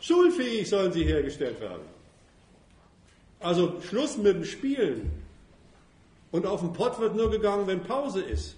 [0.00, 1.95] Schulfähig sollen sie hergestellt werden.
[3.40, 5.10] Also Schluss mit dem Spielen.
[6.30, 8.56] Und auf den Pott wird nur gegangen, wenn Pause ist.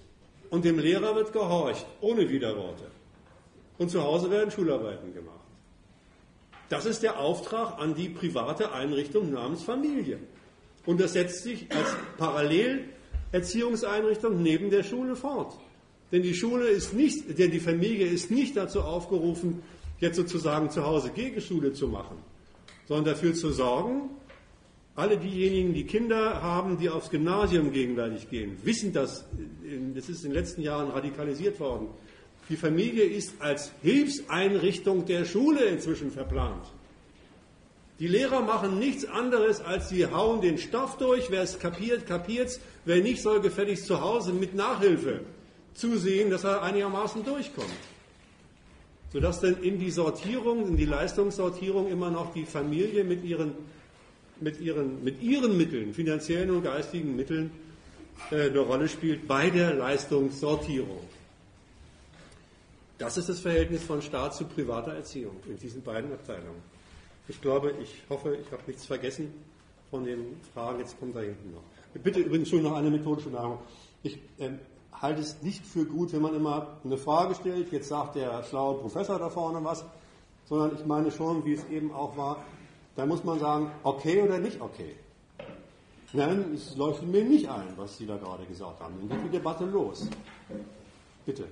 [0.49, 2.85] Und dem Lehrer wird gehorcht, ohne Widerworte.
[3.77, 5.35] Und zu Hause werden Schularbeiten gemacht.
[6.69, 10.19] Das ist der Auftrag an die private Einrichtung namens Familie.
[10.85, 15.57] Und das setzt sich als Parallelerziehungseinrichtung neben der Schule fort.
[16.11, 19.61] Denn die Schule ist nicht, denn die Familie ist nicht dazu aufgerufen,
[19.99, 22.17] jetzt sozusagen zu Hause Gegenschule zu machen,
[22.87, 24.09] sondern dafür zu sorgen,
[24.99, 29.25] alle diejenigen, die Kinder haben, die aufs Gymnasium gegenwärtig gehen, wissen das,
[29.95, 31.87] das ist in den letzten Jahren radikalisiert worden.
[32.49, 36.65] Die Familie ist als Hilfseinrichtung der Schule inzwischen verplant.
[37.99, 41.29] Die Lehrer machen nichts anderes, als sie hauen den Stoff durch.
[41.29, 42.59] Wer es kapiert, kapiert's.
[42.85, 45.19] Wer nicht, soll gefälligst zu Hause mit Nachhilfe
[45.73, 47.67] zusehen, dass er einigermaßen durchkommt.
[49.11, 53.53] Sodass dann in die Sortierung, in die Leistungssortierung immer noch die Familie mit ihren,
[54.41, 57.51] mit ihren, mit ihren Mitteln, finanziellen und geistigen Mitteln,
[58.31, 61.01] äh, eine Rolle spielt bei der Leistungssortierung.
[62.97, 66.61] Das ist das Verhältnis von Staat zu privater Erziehung in diesen beiden Abteilungen.
[67.29, 69.33] Ich glaube, ich hoffe, ich habe nichts vergessen
[69.89, 70.79] von den Fragen.
[70.79, 71.63] Jetzt kommt da hinten noch.
[72.01, 73.61] Bitte übrigens schon noch eine methodische Nachricht.
[74.03, 74.51] Ich äh,
[75.01, 78.79] halte es nicht für gut, wenn man immer eine Frage stellt, jetzt sagt der schlaue
[78.79, 79.85] Professor da vorne was,
[80.45, 82.43] sondern ich meine schon, wie es eben auch war,
[82.95, 84.95] da muss man sagen, okay oder nicht okay.
[86.11, 88.95] Nein, es leuchtet mir nicht ein, was Sie da gerade gesagt haben.
[88.99, 90.07] Dann geht die Debatte los.
[91.25, 91.47] Bitte.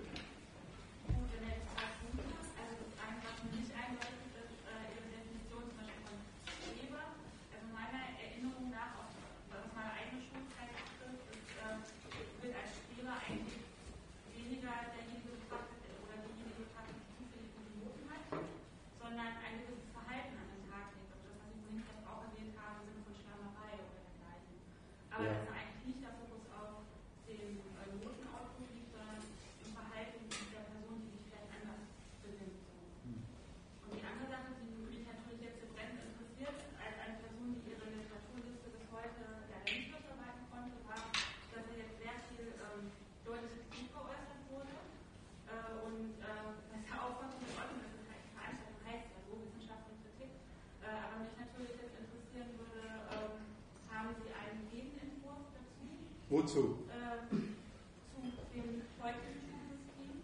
[56.47, 56.79] Wozu?
[56.87, 58.23] Äh, zu
[58.55, 60.15] dem heutigen Schulsystem.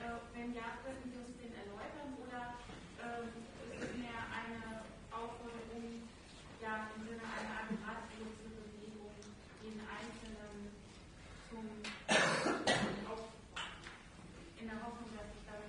[0.00, 2.56] Äh, wenn ja, könnten Sie uns den erläutern oder
[2.96, 4.80] äh, ist es mehr eine
[5.12, 6.08] Aufforderung,
[6.56, 9.12] ja, im Sinne einer Art Bewegung,
[9.60, 10.72] den Einzelnen
[11.52, 11.68] zum
[14.56, 15.68] in der Hoffnung, dass sich dann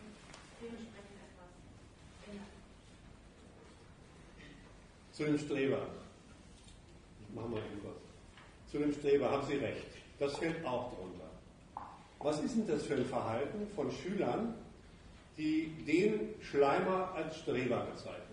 [0.63, 1.51] dementsprechend etwas
[2.31, 2.55] ändert?
[5.11, 5.91] Zu dem Streber.
[7.19, 8.13] Ich mache mal eben was
[8.73, 9.85] zu dem Streber, haben Sie recht.
[10.17, 11.29] Das fällt auch drunter.
[12.19, 14.55] Was ist denn das für ein Verhalten von Schülern,
[15.37, 18.23] die den Schleimer als Streber bezeichnen?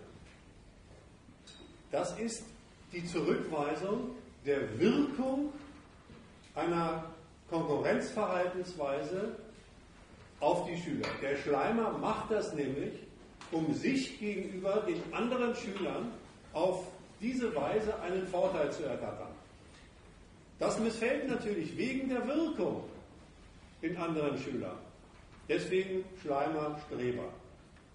[1.91, 2.43] Das ist
[2.91, 5.53] die Zurückweisung der Wirkung
[6.55, 7.03] einer
[7.47, 9.35] Konkurrenzverhaltensweise
[10.39, 11.07] auf die Schüler.
[11.21, 12.93] Der Schleimer macht das nämlich,
[13.51, 16.11] um sich gegenüber den anderen Schülern
[16.53, 16.87] auf
[17.19, 19.30] diese Weise einen Vorteil zu ergattern.
[20.61, 22.83] Das missfällt natürlich wegen der Wirkung
[23.81, 24.77] in anderen Schülern.
[25.49, 27.33] Deswegen Schleimer, Streber.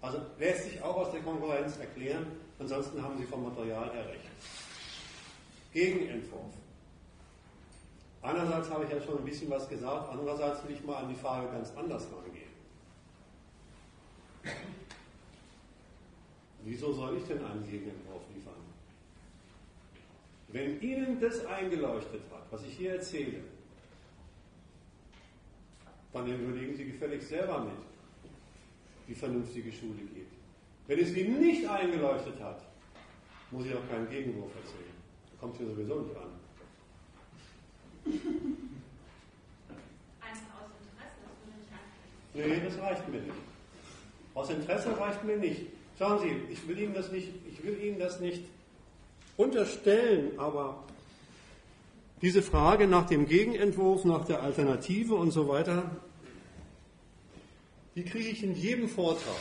[0.01, 2.27] Also lässt sich auch aus der Konkurrenz erklären,
[2.59, 4.25] ansonsten haben Sie vom Material her recht.
[5.71, 6.53] Gegenentwurf.
[8.21, 11.15] Einerseits habe ich ja schon ein bisschen was gesagt, andererseits will ich mal an die
[11.15, 12.51] Frage ganz anders rangehen.
[16.65, 18.36] Wieso soll ich denn einen Gegenentwurf liefern?
[20.49, 23.41] Wenn Ihnen das eingeleuchtet hat, was ich hier erzähle,
[26.13, 27.75] dann überlegen Sie gefälligst selber mit,
[29.07, 30.27] wie vernünftige Schule geht.
[30.87, 32.63] Wenn es Ihnen nicht eingeleuchtet hat,
[33.51, 34.95] muss ich auch keinen Gegenwurf erzählen.
[35.31, 36.31] Da kommt hier sowieso nicht an.
[40.21, 42.49] Einfach aus Interesse, das würde nicht ansprechen.
[42.49, 43.33] Nee, das reicht mir nicht.
[44.33, 45.61] Aus Interesse reicht mir nicht.
[45.99, 48.43] Schauen Sie, ich will Ihnen das nicht, ich will Ihnen das nicht
[49.37, 50.83] unterstellen, aber
[52.21, 55.89] diese Frage nach dem Gegenentwurf, nach der Alternative und so weiter,
[57.95, 59.37] die kriege ich in jedem Vortrag,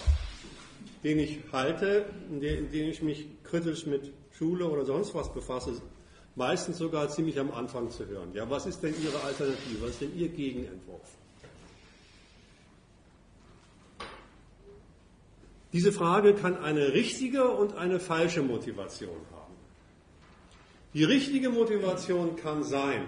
[1.02, 5.80] den ich halte, in dem ich mich kritisch mit Schule oder sonst was befasse,
[6.34, 8.30] meistens sogar ziemlich am Anfang zu hören.
[8.34, 9.82] Ja, was ist denn Ihre Alternative?
[9.82, 11.16] Was ist denn Ihr Gegenentwurf?
[15.72, 19.35] Diese Frage kann eine richtige und eine falsche Motivation haben.
[20.96, 23.06] Die richtige Motivation kann sein,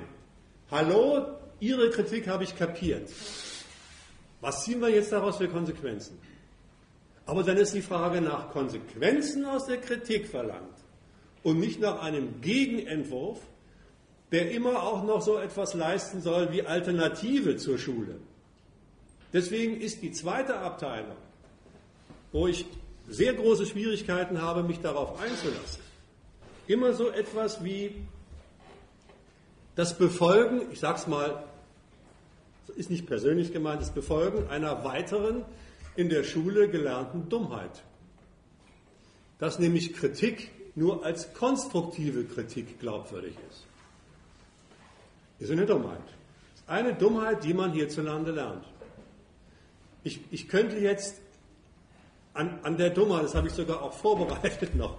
[0.71, 1.27] hallo,
[1.59, 3.09] Ihre Kritik habe ich kapiert.
[4.43, 6.19] Was ziehen wir jetzt daraus für Konsequenzen?
[7.25, 10.77] Aber dann ist die Frage nach Konsequenzen aus der Kritik verlangt
[11.43, 13.41] und nicht nach einem Gegenentwurf,
[14.33, 18.17] der immer auch noch so etwas leisten soll wie Alternative zur Schule.
[19.33, 21.17] Deswegen ist die zweite Abteilung,
[22.33, 22.67] wo ich
[23.09, 25.88] sehr große Schwierigkeiten habe, mich darauf einzulassen,
[26.69, 27.95] immer so etwas wie
[29.75, 31.45] das Befolgen, ich sage es mal,
[32.77, 35.45] ist nicht persönlich gemeint, das Befolgen einer weiteren
[35.97, 37.83] in der Schule gelernten Dummheit.
[39.39, 43.67] Dass nämlich Kritik nur als konstruktive Kritik glaubwürdig ist.
[45.41, 46.03] Ist eine Dummheit.
[46.67, 48.65] Eine Dummheit, die man hierzulande lernt.
[50.05, 51.21] Ich, ich könnte jetzt
[52.35, 54.99] an, an der Dummheit, das habe ich sogar auch vorbereitet noch,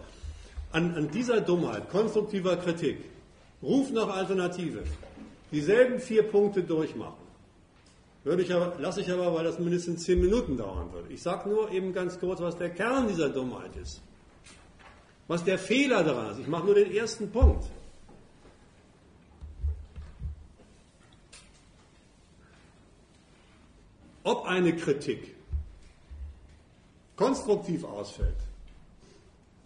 [0.71, 2.99] an, an dieser Dummheit, konstruktiver Kritik,
[3.61, 4.83] Ruf nach Alternative,
[5.51, 7.29] dieselben vier Punkte durchmachen.
[8.23, 11.11] Würde ich aber, lasse ich aber, weil das mindestens zehn Minuten dauern würde.
[11.11, 14.01] Ich sage nur eben ganz kurz, was der Kern dieser Dummheit ist.
[15.27, 16.39] Was der Fehler daran ist.
[16.39, 17.65] Ich mache nur den ersten Punkt.
[24.23, 25.35] Ob eine Kritik
[27.15, 28.37] konstruktiv ausfällt,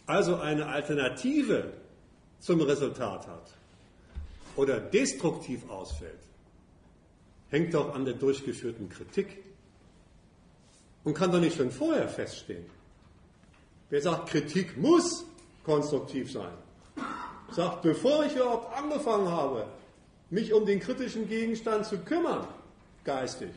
[0.05, 1.71] also eine Alternative
[2.39, 3.53] zum Resultat hat
[4.55, 6.19] oder destruktiv ausfällt,
[7.49, 9.43] hängt doch an der durchgeführten Kritik
[11.03, 12.65] und kann doch nicht schon vorher feststehen.
[13.89, 15.25] Wer sagt, Kritik muss
[15.63, 16.53] konstruktiv sein,
[17.51, 19.67] sagt, bevor ich überhaupt angefangen habe,
[20.29, 22.47] mich um den kritischen Gegenstand zu kümmern,
[23.03, 23.51] geistig,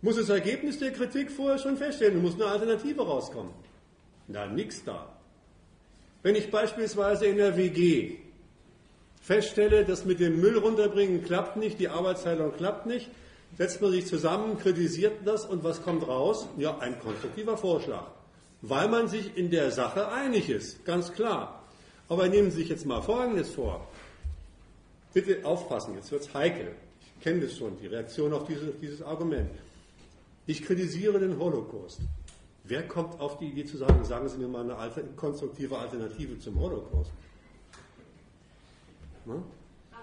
[0.00, 3.52] muss das Ergebnis der Kritik vorher schon feststellen, muss eine Alternative rauskommen.
[4.28, 5.17] Na, nix da.
[6.22, 8.16] Wenn ich beispielsweise in der WG
[9.22, 13.08] feststelle, dass mit dem Müll runterbringen klappt nicht, die Arbeitsteilung klappt nicht,
[13.56, 16.48] setzt man sich zusammen, kritisiert das und was kommt raus?
[16.56, 18.06] Ja, ein konstruktiver Vorschlag.
[18.62, 21.62] Weil man sich in der Sache einig ist, ganz klar.
[22.08, 23.86] Aber nehmen Sie sich jetzt mal Folgendes vor.
[25.12, 26.74] Bitte aufpassen, jetzt wird es heikel.
[27.00, 29.50] Ich kenne das schon, die Reaktion auf dieses, dieses Argument.
[30.46, 32.00] Ich kritisiere den Holocaust.
[32.68, 36.38] Wer kommt auf die Idee zu sagen, sagen Sie mir mal eine Alter, konstruktive Alternative
[36.38, 37.10] zum Holocaust?
[39.24, 39.42] Ne?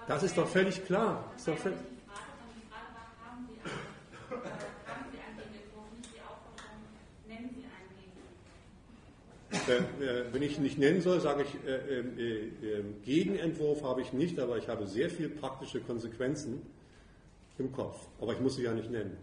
[0.07, 1.31] Das ist doch völlig klar.
[1.35, 1.77] Ist doch völlig
[9.67, 14.13] äh, wenn ich ihn nicht nennen soll, sage ich, äh, äh, äh, Gegenentwurf habe ich
[14.13, 16.61] nicht, aber ich habe sehr viel praktische Konsequenzen
[17.57, 18.07] im Kopf.
[18.19, 19.17] Aber ich muss sie ja nicht nennen.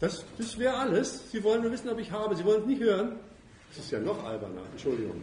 [0.00, 1.30] Das, das wäre alles.
[1.30, 2.34] Sie wollen nur wissen, ob ich habe.
[2.34, 3.20] Sie wollen es nicht hören.
[3.68, 4.62] Das ist ja noch alberner.
[4.72, 5.20] Entschuldigung.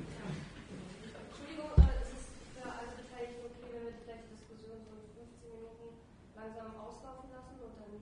[1.17, 5.49] Entschuldigung, äh, ist es für alle Beteiligten okay, wenn wir vielleicht die Diskussion so 15
[5.49, 5.97] Minuten
[6.37, 7.93] langsam auslaufen lassen und dann,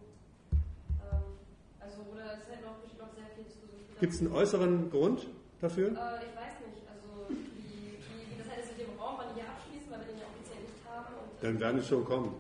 [1.00, 1.40] ähm,
[1.80, 3.80] also, oder es ist halt noch, noch sehr viel Diskussion.
[4.04, 5.32] Gibt es einen äußeren Grund
[5.64, 5.96] dafür?
[5.96, 6.84] Äh, ich weiß nicht.
[6.92, 10.20] Also, wie, wie, das ist in dem Raum, wann die hier abschließen, weil wir den
[10.20, 11.08] ja offiziell nicht haben.
[11.24, 12.36] Und, dann werden es schon kommen.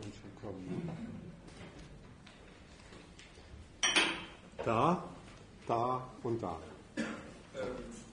[0.00, 1.03] Dann schon kommen.
[4.64, 4.96] Da,
[5.68, 6.56] da und da.
[6.96, 7.04] Ähm,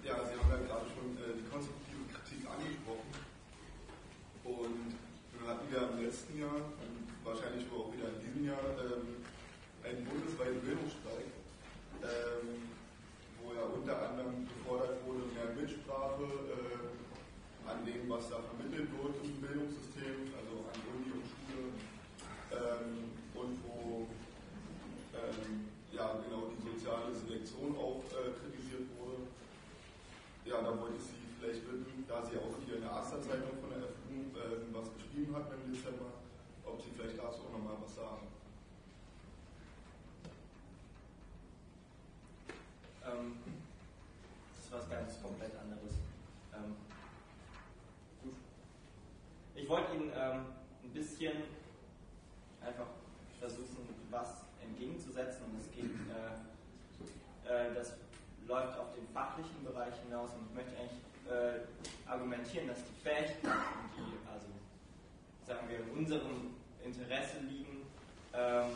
[0.03, 3.07] ja, Sie haben ja gerade schon äh, die konstruktive Kritik angesprochen.
[4.43, 4.99] Und
[5.31, 9.23] wir hatten ja im letzten Jahr, und wahrscheinlich auch wieder in diesem Jahr, ähm,
[9.79, 11.31] einen bundesweiten Bildungsstreik,
[12.03, 12.67] ähm,
[13.39, 19.15] wo ja unter anderem gefordert wurde, mehr Mitsprache äh, an dem, was da vermittelt wird
[19.23, 21.71] im Bildungssystem, also an Uni und Schule.
[22.51, 24.03] Ähm, und wo
[25.15, 29.27] ähm, ja, genau die soziale Selektion auch äh, kritisiert wurde.
[30.45, 33.69] Ja, da wollte ich Sie vielleicht bitten, da Sie auch hier in der Aster-Zeitung von
[33.69, 36.11] der FU äh, was geschrieben hat im Dezember,
[36.65, 38.27] ob Sie vielleicht dazu auch nochmal was sagen.
[43.05, 43.37] Ähm,
[44.55, 45.93] das ist was ganz komplett anderes.
[46.55, 46.75] Ähm,
[49.55, 50.45] ich wollte Ihnen ähm,
[50.83, 51.43] ein bisschen
[52.61, 52.87] einfach
[53.39, 54.40] versuchen, was
[55.11, 55.45] entgegenzusetzen.
[55.45, 57.93] Und es geht, äh, äh, das
[58.47, 63.79] läuft auf den fachlichen Bereich hinaus und ich möchte eigentlich äh, argumentieren, dass die Fähigkeiten,
[63.95, 64.47] die also
[65.45, 67.85] sagen wir in unserem Interesse liegen,
[68.33, 68.71] ähm,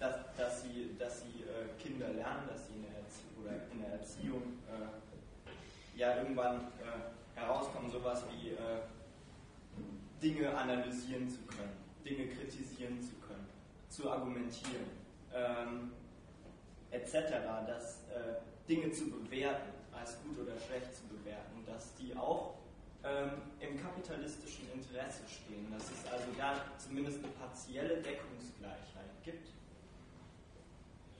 [0.00, 3.80] dass, dass sie, dass sie äh, Kinder lernen, dass sie in der, Erzie oder in
[3.80, 8.56] der Erziehung äh, ja irgendwann äh, herauskommen, sowas wie
[10.20, 11.72] Dinge analysieren zu können,
[12.04, 13.21] Dinge kritisieren zu können
[13.92, 14.88] zu argumentieren,
[15.34, 15.92] ähm,
[16.90, 17.12] etc.,
[17.66, 22.54] dass äh, Dinge zu bewerten, als gut oder schlecht zu bewerten, dass die auch
[23.04, 25.66] ähm, im kapitalistischen Interesse stehen.
[25.70, 29.48] Das ist also da zumindest eine partielle Deckungsgleichheit Gleichheit gibt.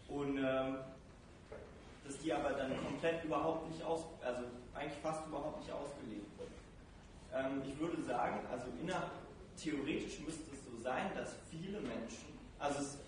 [0.08, 0.78] Und ähm,
[2.04, 4.44] dass die aber dann komplett überhaupt nicht aus, also
[4.74, 6.50] eigentlich fast überhaupt nicht ausgelegt wird.
[7.34, 9.10] Ähm, ich würde sagen, also inner,
[9.56, 12.31] theoretisch müsste es so sein, dass viele Menschen,
[12.62, 12.98] also es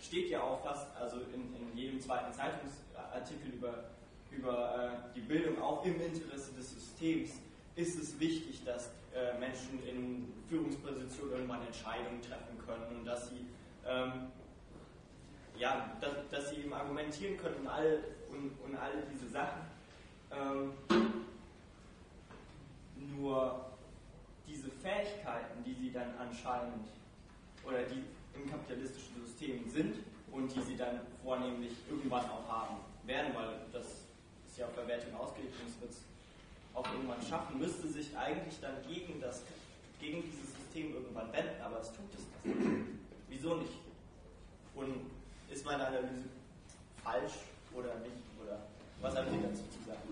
[0.00, 3.84] steht ja auch fast, also in, in jedem zweiten Zeitungsartikel über,
[4.30, 7.30] über äh, die Bildung, auch im Interesse des Systems,
[7.76, 13.46] ist es wichtig, dass äh, Menschen in Führungspositionen irgendwann Entscheidungen treffen können und dass sie
[13.86, 14.28] ähm,
[15.56, 19.62] ja, dass, dass, sie eben argumentieren können und all, und, und all diese Sachen.
[20.32, 20.72] Ähm,
[23.16, 23.64] nur
[24.46, 26.88] diese Fähigkeiten, die sie dann anscheinend
[27.64, 28.02] oder die
[28.36, 29.96] im kapitalistischen System sind
[30.32, 33.86] und die sie dann vornehmlich irgendwann auch haben werden, weil das
[34.46, 36.00] ist ja auf Verwertung ausgelegt und es wird es
[36.74, 39.42] auch irgendwann schaffen, müsste sich eigentlich dann gegen, das,
[40.00, 42.58] gegen dieses System irgendwann wenden, aber es tut es nicht.
[43.28, 43.72] Wieso nicht?
[44.74, 45.10] Und
[45.50, 46.24] ist meine Analyse
[47.02, 47.32] falsch
[47.72, 48.16] oder nicht?
[48.42, 48.58] Oder
[49.00, 50.08] was haben Sie dazu zu sagen?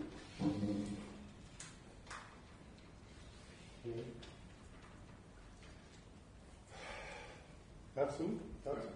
[7.95, 8.41] Dazu?
[8.65, 8.89] Dazu?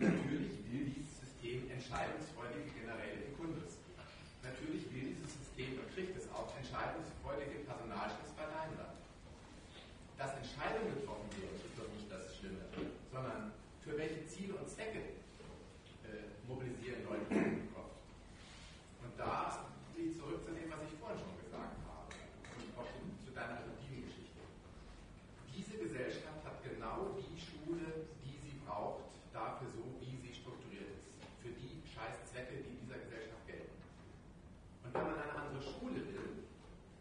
[0.00, 3.76] Natürlich will dieses System entscheidungsfreudige Generäle in Kundus.
[4.42, 8.96] Natürlich will dieses System und kriegt es auch entscheidungsfreudige Personalschluss bei Daimler.
[10.16, 12.64] Dass Entscheidungen getroffen werden, ist doch nicht das Schlimme,
[13.12, 13.52] sondern
[13.84, 15.20] für welche Ziele und Zwecke
[16.08, 18.00] äh, mobilisieren Leute im Kopf.
[19.04, 22.08] Und da gehe ich zurück zu dem, was ich vorhin schon gesagt habe,
[22.56, 22.88] und auch
[23.20, 24.40] zu deiner Adoptivengeschichte.
[25.52, 31.04] Diese Gesellschaft hat genau die Schule, die sie braucht, dafür so, wie sie strukturiert ist.
[31.42, 33.74] Für die Scheißzwecke, die in dieser Gesellschaft gelten.
[34.84, 36.46] Und wenn man eine andere Schule will,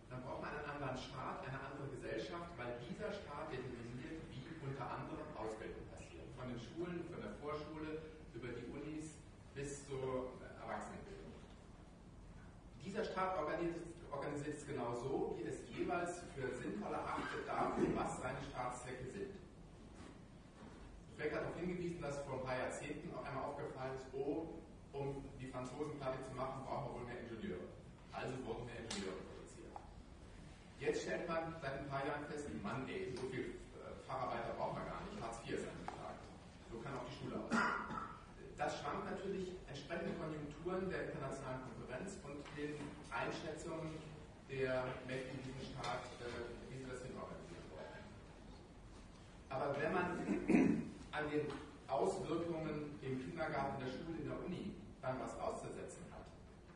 [0.09, 4.89] dann braucht man einen anderen Staat, eine andere Gesellschaft, weil dieser Staat determiniert, wie unter
[4.89, 6.25] anderem Ausbildung passiert.
[6.33, 8.01] Von den Schulen, von der Vorschule
[8.33, 9.21] über die Unis
[9.53, 11.29] bis zur Erwachsenenbildung.
[12.81, 18.43] Dieser Staat organisiert, es genau so, wie es jeweils für sinnvoll erachtet dafür, was seine
[18.51, 19.31] Staatszwecke sind.
[21.15, 24.59] Beck hat darauf hingewiesen, dass vor ein paar Jahrzehnten auch einmal aufgefallen ist, oh,
[24.91, 27.71] um die Franzosen fertig zu machen, brauchen wir wohl mehr Ingenieure.
[28.11, 29.71] Also wurden mehr Ingenieure produziert.
[30.83, 34.75] Jetzt stellt man seit ein paar Jahren fest, Mann, ey, so viel äh, Facharbeiter brauchen
[34.75, 36.19] wir gar nicht, Hartz IV ist angefragt.
[36.67, 37.63] So kann auch die Schule aussehen.
[38.59, 42.75] Das schwankt natürlich entsprechende Konjunkturen der internationalen Konkurrenz und den
[43.25, 43.97] Einschätzungen
[44.49, 48.05] der Mächte in diesem Staat, äh, wie sie das hin organisieren wollen.
[49.49, 50.05] Aber wenn man
[51.09, 51.49] an den
[51.89, 56.29] Auswirkungen im Kindergarten, der Schule, in der Uni dann was auszusetzen hat,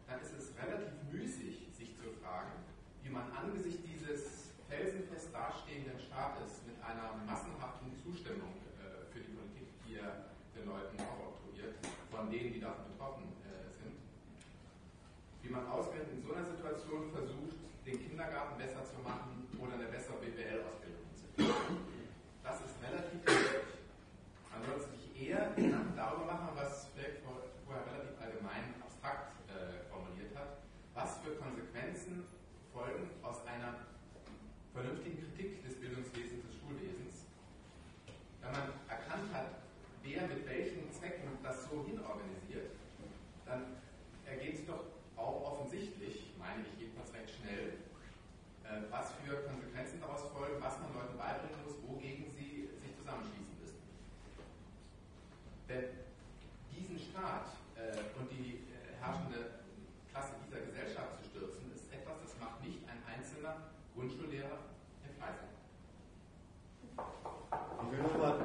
[0.09, 2.65] dann ist es relativ müßig, sich zu fragen,
[3.05, 9.69] wie man angesichts dieses felsenfest dastehenden Staates mit einer massenhaften Zustimmung äh, für die Politik,
[9.85, 11.77] die er den Leuten auch oktroyiert,
[12.09, 13.38] von denen, die davon betroffen sind,
[15.49, 19.89] wie man ausgerechnet in so einer Situation versucht, den Kindergarten besser zu machen oder eine
[19.89, 21.89] bessere BWL-Ausbildung zu finden.
[22.45, 23.65] Das ist relativ schwierig.
[24.53, 25.49] Man sollte sich eher
[25.97, 30.61] darüber machen, was Fleck vorher relativ allgemein abstrakt äh, formuliert hat,
[30.93, 32.29] was für Konsequenzen
[32.69, 33.89] folgen aus einer
[34.77, 37.25] vernünftigen Kritik des Bildungswesens, des Schulwesens,
[38.45, 39.65] wenn man erkannt hat,
[40.05, 42.69] wer mit welchen Zwecken das so hinorganisiert,
[43.49, 43.81] dann
[44.29, 44.88] ergeht es doch
[45.19, 47.83] auch offensichtlich, meine ich jedenfalls recht schnell,
[48.63, 53.55] äh, was für Konsequenzen daraus folgen, was man Leuten beibringen muss, wogegen sie sich zusammenschließen
[53.59, 53.83] müssen.
[55.67, 56.07] Denn
[56.71, 59.67] diesen Staat äh, und die äh, herrschende
[60.11, 64.71] Klasse dieser Gesellschaft zu stürzen, ist etwas, das macht nicht ein einzelner Grundschullehrer
[65.03, 65.51] in Freising.
[66.95, 68.39] Ich will nochmal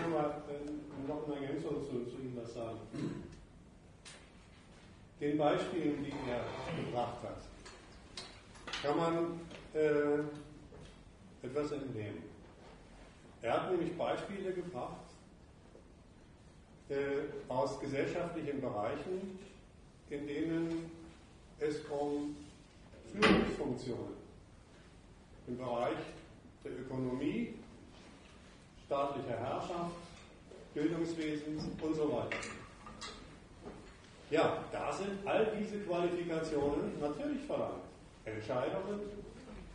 [0.00, 2.78] noch mal, äh, noch eine Ergänzung zu, zu Ihnen was sagen.
[5.20, 6.44] Den Beispielen, die er
[6.82, 7.42] gebracht hat,
[8.82, 9.40] kann man
[9.74, 12.22] äh, etwas entnehmen.
[13.42, 15.10] Er hat nämlich Beispiele gebracht
[16.88, 16.94] äh,
[17.48, 19.38] aus gesellschaftlichen Bereichen,
[20.08, 20.90] in denen
[21.58, 22.34] es um
[23.12, 24.14] Führungsfunktionen
[25.46, 25.98] im Bereich
[26.64, 27.54] der Ökonomie,
[28.86, 29.96] staatlicher Herrschaft,
[30.72, 32.59] Bildungswesen und so weiter.
[34.30, 37.82] Ja, da sind all diese Qualifikationen natürlich verlangt.
[38.24, 39.00] Entscheidungen,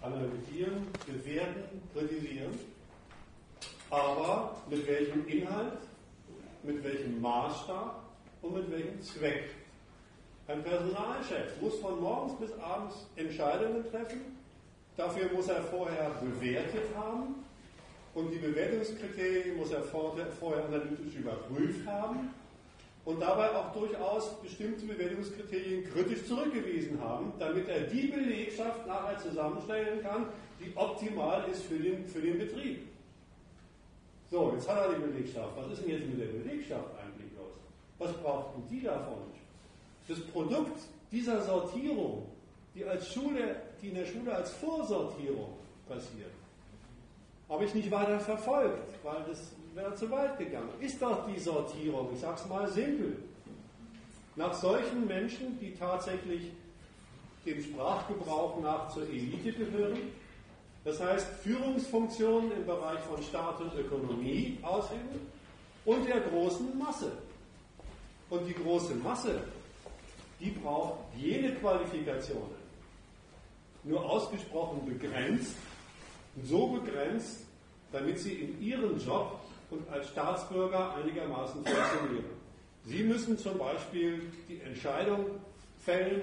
[0.02, 2.57] analysieren, bewerten, kritisieren.
[3.90, 5.77] Aber mit welchem Inhalt,
[6.64, 8.02] mit welchem Maßstab
[8.41, 9.49] und mit welchem Zweck?
[10.48, 14.38] Ein Personalchef muss von morgens bis abends Entscheidungen treffen.
[14.95, 17.44] Dafür muss er vorher bewertet haben,
[18.14, 22.30] und die Bewertungskriterien muss er vorher analytisch überprüft haben
[23.06, 30.02] und dabei auch durchaus bestimmte Bewertungskriterien kritisch zurückgewiesen haben, damit er die Belegschaft nachher zusammenstellen
[30.02, 30.26] kann,
[30.60, 32.88] die optimal ist für den, für den Betrieb.
[34.32, 35.56] So, jetzt hat er die Belegschaft.
[35.56, 37.53] Was ist denn jetzt mit der Belegschaft eigentlich los?
[37.99, 39.18] Was braucht denn die davon?
[40.07, 40.80] Das Produkt
[41.11, 42.26] dieser Sortierung,
[42.73, 45.53] die, als Schule, die in der Schule als Vorsortierung
[45.88, 46.32] passiert,
[47.48, 50.69] habe ich nicht weiter verfolgt, weil das wäre zu weit gegangen.
[50.80, 53.18] Ist doch die Sortierung, ich sage es mal simpel,
[54.38, 56.52] nach solchen Menschen, die tatsächlich
[57.45, 59.99] dem Sprachgebrauch nach zur Elite gehören,
[60.84, 65.19] das heißt Führungsfunktionen im Bereich von Staat und Ökonomie ausüben
[65.84, 67.11] und der großen Masse.
[68.30, 69.41] Und die große Masse,
[70.39, 72.56] die braucht jene Qualifikationen,
[73.84, 75.56] nur ausgesprochen begrenzt,
[76.43, 77.41] so begrenzt,
[77.91, 79.39] damit sie in ihrem Job
[79.76, 82.26] und als Staatsbürger einigermaßen funktionieren.
[82.85, 85.26] Sie müssen zum Beispiel die Entscheidung
[85.84, 86.22] fällen,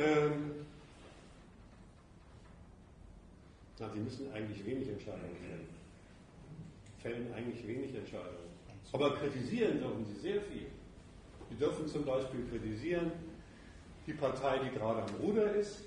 [0.00, 0.52] ähm,
[3.78, 5.68] na, Sie müssen eigentlich wenig Entscheidungen fällen.
[7.02, 8.46] Fällen eigentlich wenig Entscheidungen.
[8.92, 10.66] Aber kritisieren dürfen Sie sehr viel.
[11.50, 13.12] Sie dürfen zum Beispiel kritisieren
[14.06, 15.82] die Partei, die gerade am Ruder ist,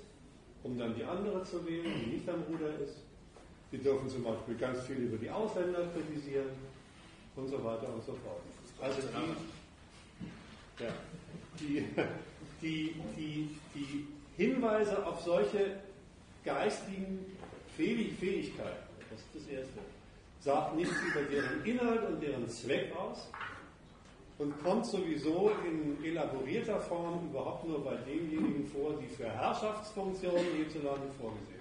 [0.62, 3.09] um dann die andere zu wählen, die nicht am Ruder ist.
[3.70, 6.50] Sie dürfen zum Beispiel ganz viel über die Ausländer kritisieren
[7.36, 8.40] und so weiter und so fort.
[8.80, 9.00] Also
[10.80, 10.92] die, ja,
[11.60, 11.86] die,
[12.60, 14.06] die, die, die
[14.36, 15.76] Hinweise auf solche
[16.44, 17.36] geistigen
[17.76, 19.78] Fähigkeiten, das ist das Erste,
[20.40, 23.28] sagt nichts über deren Inhalt und deren Zweck aus
[24.38, 31.08] und kommt sowieso in elaborierter Form überhaupt nur bei denjenigen vor, die für Herrschaftsfunktionen hierzulande
[31.20, 31.59] vorgesehen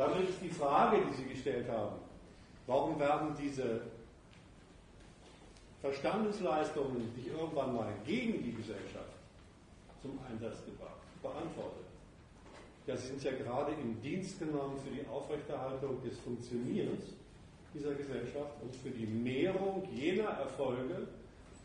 [0.00, 1.96] Damit ist die Frage, die Sie gestellt haben,
[2.66, 3.82] warum werden diese
[5.82, 9.12] Verstandesleistungen nicht irgendwann mal gegen die Gesellschaft
[10.00, 11.84] zum Einsatz gebracht, beantwortet?
[12.86, 17.04] Sie sind ja gerade im Dienst genommen für die Aufrechterhaltung des Funktionierens
[17.74, 21.08] dieser Gesellschaft und für die Mehrung jener Erfolge,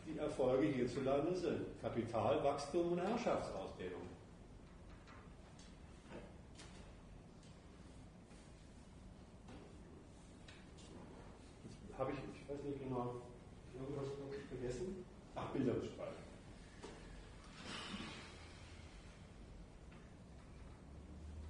[0.06, 1.62] die Erfolge hierzulande sind.
[1.80, 4.05] Kapitalwachstum und Herrschaftsausdehnung.
[11.98, 13.22] Habe ich, ich weiß nicht genau,
[13.74, 14.08] irgendwas
[14.48, 15.04] vergessen?
[15.34, 16.14] Ach, Bilderbeschreibung.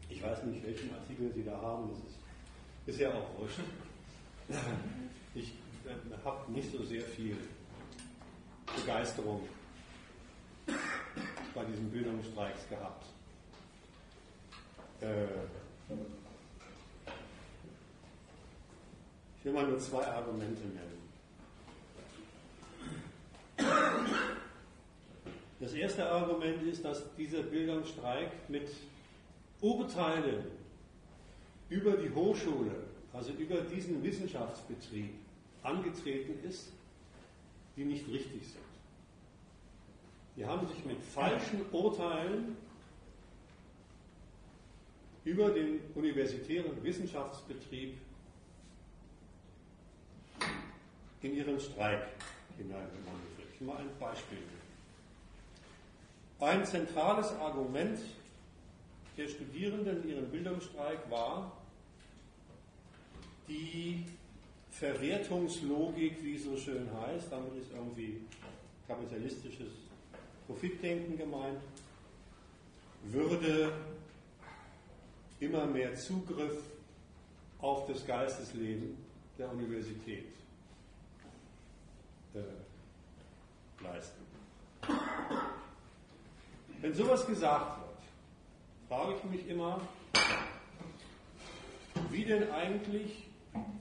[0.09, 2.19] Ich weiß nicht, welchen Artikel Sie da haben, das ist,
[2.87, 3.61] ist ja auch wurscht.
[5.35, 5.53] Ich
[5.85, 7.37] äh, habe nicht so sehr viel
[8.75, 9.43] Begeisterung
[11.55, 13.05] bei diesen Bildungsstreiks gehabt.
[15.01, 15.27] Äh,
[19.47, 21.07] will mal nur zwei Argumente nennen.
[25.61, 28.69] Das erste Argument ist, dass dieser Bildungsstreik mit
[29.61, 30.45] Urteilen
[31.69, 32.73] über die Hochschule,
[33.13, 35.15] also über diesen Wissenschaftsbetrieb,
[35.63, 36.73] angetreten ist,
[37.77, 38.65] die nicht richtig sind.
[40.37, 42.57] Die haben sich mit falschen Urteilen
[45.25, 47.97] über den universitären Wissenschaftsbetrieb
[51.23, 52.03] in ihren Streik
[52.57, 53.37] hineingemandelt.
[53.55, 54.39] Ich mal ein Beispiel.
[56.39, 57.99] Ein zentrales Argument
[59.17, 61.53] der Studierenden in ihrem Bildungsstreik war
[63.49, 64.05] die
[64.71, 67.29] Verwertungslogik, wie es so schön heißt.
[67.31, 68.21] Damit ist irgendwie
[68.87, 69.73] kapitalistisches
[70.47, 71.61] Profitdenken gemeint.
[73.05, 73.73] Würde
[75.41, 76.63] immer mehr Zugriff
[77.59, 78.99] auf das Geistesleben
[79.39, 80.27] der Universität
[82.37, 84.23] äh, leisten.
[86.81, 87.99] Wenn sowas gesagt wird,
[88.89, 89.81] frage ich mich immer,
[92.11, 93.29] wie denn eigentlich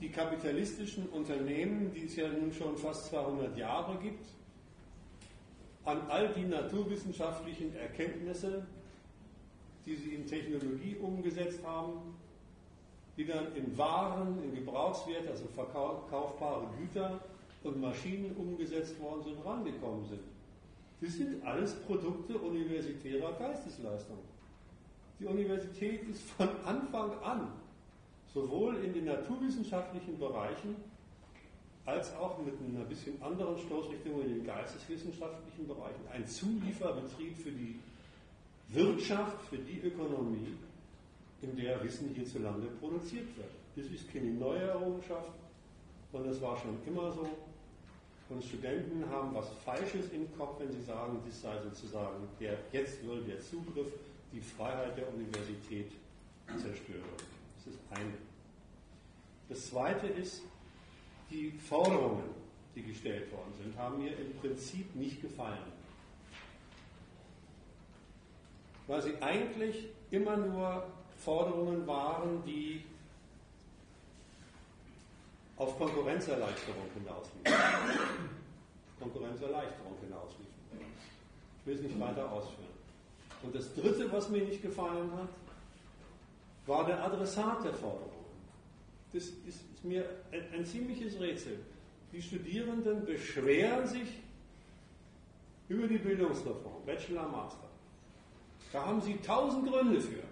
[0.00, 4.26] die kapitalistischen Unternehmen, die es ja nun schon fast 200 Jahre gibt,
[5.84, 8.66] an all die naturwissenschaftlichen Erkenntnisse,
[9.84, 12.16] die sie in Technologie umgesetzt haben,
[13.16, 17.20] die dann in Waren, in Gebrauchswert, also verkaufbare Güter
[17.66, 20.20] und Maschinen umgesetzt worden sind, rangekommen sind.
[21.00, 24.18] Das sind alles Produkte universitärer Geistesleistung.
[25.18, 27.48] Die Universität ist von Anfang an,
[28.32, 30.76] sowohl in den naturwissenschaftlichen Bereichen
[31.84, 37.78] als auch mit einer bisschen anderen Stoßrichtung in den geisteswissenschaftlichen Bereichen, ein Zulieferbetrieb für die
[38.68, 40.56] Wirtschaft für die Ökonomie,
[41.42, 43.50] in der Wissen hierzulande produziert wird.
[43.76, 45.30] Das ist keine neue Errungenschaft
[46.12, 47.28] und das war schon immer so.
[48.28, 53.04] Und Studenten haben was Falsches im Kopf, wenn sie sagen, dies sei sozusagen der, jetzt
[53.04, 53.92] würde der Zugriff,
[54.32, 55.92] die Freiheit der Universität
[56.48, 57.04] zerstören.
[57.56, 58.12] Das ist eine.
[59.48, 60.42] Das zweite ist,
[61.30, 62.24] die Forderungen,
[62.74, 65.72] die gestellt worden sind, haben mir im Prinzip nicht gefallen.
[68.88, 70.86] Weil sie eigentlich immer nur
[71.16, 72.84] Forderungen waren, die
[75.56, 78.30] auf Konkurrenzerleichterung hinausliefen.
[79.00, 80.54] Konkurrenzerleichterung hinausliefen.
[81.60, 82.66] Ich will es nicht weiter ausführen.
[83.42, 85.28] Und das Dritte, was mir nicht gefallen hat,
[86.66, 88.12] war der Adressat der Forderungen.
[89.12, 91.60] Das ist, mir ein, ein ziemliches Rätsel.
[92.12, 94.08] Die Studierenden beschweren sich
[95.68, 97.68] über die Bildungsreform, Bachelor, Master.
[98.72, 100.22] Da haben sie tausend Gründe für.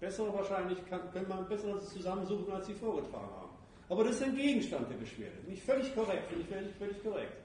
[0.00, 3.41] Bessere wahrscheinlich kann, kann man besser zusammensuchen, als sie vorgetragen haben.
[3.92, 5.36] Aber das ist ein Gegenstand der Beschwerde.
[5.46, 7.36] Nicht völlig korrekt, finde ich völlig, völlig korrekt.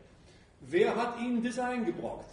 [0.62, 2.30] Wer hat Ihnen das eingebrockt?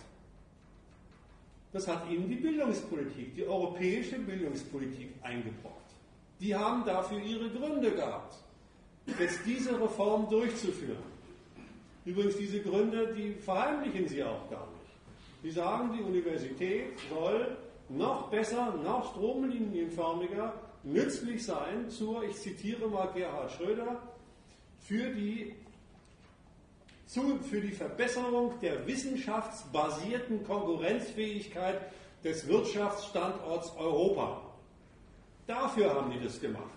[1.72, 5.90] Das hat Ihnen die Bildungspolitik, die europäische Bildungspolitik eingebrockt.
[6.38, 8.36] Die haben dafür ihre Gründe gehabt,
[9.18, 11.02] jetzt diese Reform durchzuführen.
[12.04, 14.94] Übrigens, diese Gründe, die verheimlichen Sie auch gar nicht.
[15.42, 17.56] Sie sagen, die Universität soll
[17.88, 20.54] noch besser, noch stromlinienförmiger
[20.84, 24.02] nützlich sein zur, ich zitiere mal Gerhard Schröder,
[24.80, 25.54] für die,
[27.06, 31.80] zu, für die Verbesserung der wissenschaftsbasierten Konkurrenzfähigkeit
[32.22, 34.42] des Wirtschaftsstandorts Europa.
[35.46, 36.70] Dafür haben die das gemacht.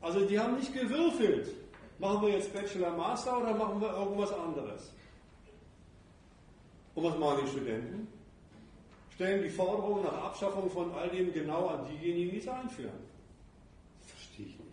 [0.00, 1.48] Also die haben nicht gewürfelt.
[1.98, 4.92] Machen wir jetzt Bachelor, Master oder machen wir irgendwas anderes?
[6.94, 8.08] Und was machen die Studenten?
[9.14, 12.90] Stellen die Forderung nach Abschaffung von all dem genau an diejenigen, die es einführen.
[14.02, 14.70] Das verstehe ich nicht.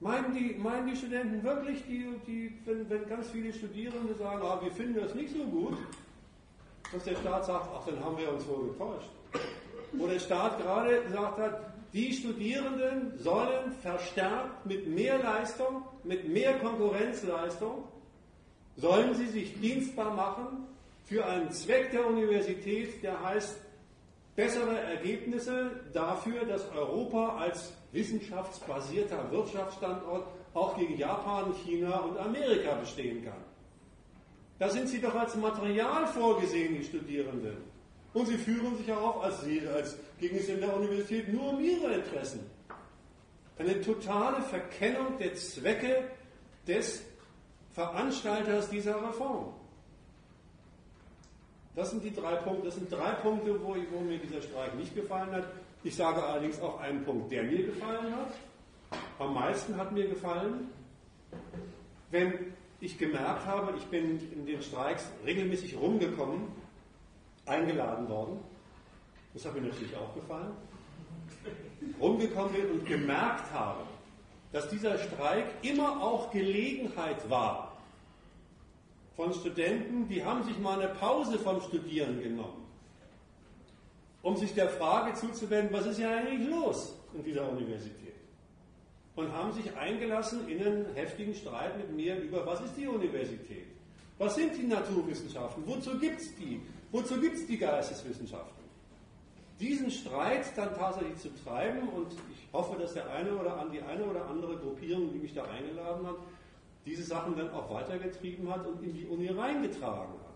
[0.00, 4.60] Meinen die, meinen die Studenten wirklich, die, die, wenn, wenn ganz viele Studierende sagen, ah,
[4.62, 5.78] wir finden das nicht so gut,
[6.92, 9.08] dass der Staat sagt, ach, dann haben wir uns wohl getäuscht.
[9.92, 11.60] Wo der Staat gerade gesagt hat,
[11.92, 17.84] die Studierenden sollen verstärkt mit mehr Leistung, mit mehr Konkurrenzleistung,
[18.76, 20.66] sollen sie sich dienstbar machen
[21.04, 23.56] für einen Zweck der Universität, der heißt
[24.36, 33.24] bessere Ergebnisse dafür, dass Europa als wissenschaftsbasierter Wirtschaftsstandort auch gegen Japan, China und Amerika bestehen
[33.24, 33.44] kann.
[34.58, 37.56] Da sind sie doch als Material vorgesehen, die Studierenden.
[38.12, 39.40] Und sie führen sich auf, als,
[39.74, 42.40] als ging es in der Universität nur um ihre Interessen.
[43.58, 46.04] Eine totale Verkennung der Zwecke
[46.66, 47.02] des
[47.72, 49.52] Veranstalters dieser Reform.
[51.74, 54.94] Das sind die drei Punkte, das sind drei Punkte, wo, wo, mir dieser Streik nicht
[54.94, 55.44] gefallen hat.
[55.82, 58.32] Ich sage allerdings auch einen Punkt, der mir gefallen hat.
[59.18, 60.68] Am meisten hat mir gefallen,
[62.10, 66.46] wenn ich gemerkt habe, ich bin in den Streiks regelmäßig rumgekommen,
[67.46, 68.38] eingeladen worden.
[69.32, 70.52] Das hat mir natürlich auch gefallen.
[72.00, 73.80] Rumgekommen bin und gemerkt habe,
[74.52, 77.73] dass dieser Streik immer auch Gelegenheit war,
[79.16, 82.64] von Studenten, die haben sich mal eine Pause vom Studieren genommen,
[84.22, 88.14] um sich der Frage zuzuwenden, was ist ja eigentlich los in dieser Universität?
[89.14, 93.66] Und haben sich eingelassen in einen heftigen Streit mit mir über, was ist die Universität?
[94.18, 95.62] Was sind die Naturwissenschaften?
[95.66, 96.60] Wozu gibt es die?
[96.90, 98.64] Wozu gibt es die Geisteswissenschaften?
[99.60, 104.04] Diesen Streit dann tatsächlich zu treiben und ich hoffe, dass der eine oder die eine
[104.04, 106.16] oder andere Gruppierung, die mich da eingeladen hat,
[106.86, 110.34] diese Sachen dann auch weitergetrieben hat und in die Uni reingetragen hat.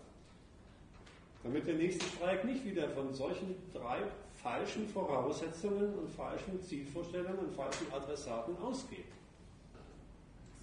[1.43, 4.01] Damit der nächste Streik nicht wieder von solchen drei
[4.41, 9.11] falschen Voraussetzungen und falschen Zielvorstellungen und falschen Adressaten ausgeht.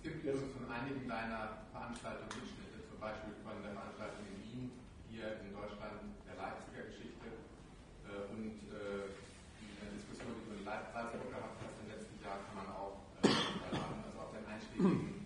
[0.02, 4.70] Es gibt also von einigen deiner Veranstaltungen Mitschnitte, zum Beispiel von der Veranstaltung in Wien,
[5.10, 7.26] hier in Deutschland, der Leipziger Geschichte
[8.06, 9.12] äh, und äh,
[9.60, 13.32] die Diskussion, die du in Leipzig gehabt hast im letzten Jahr, kann man auch äh,
[13.32, 15.16] also auf den einschlägigen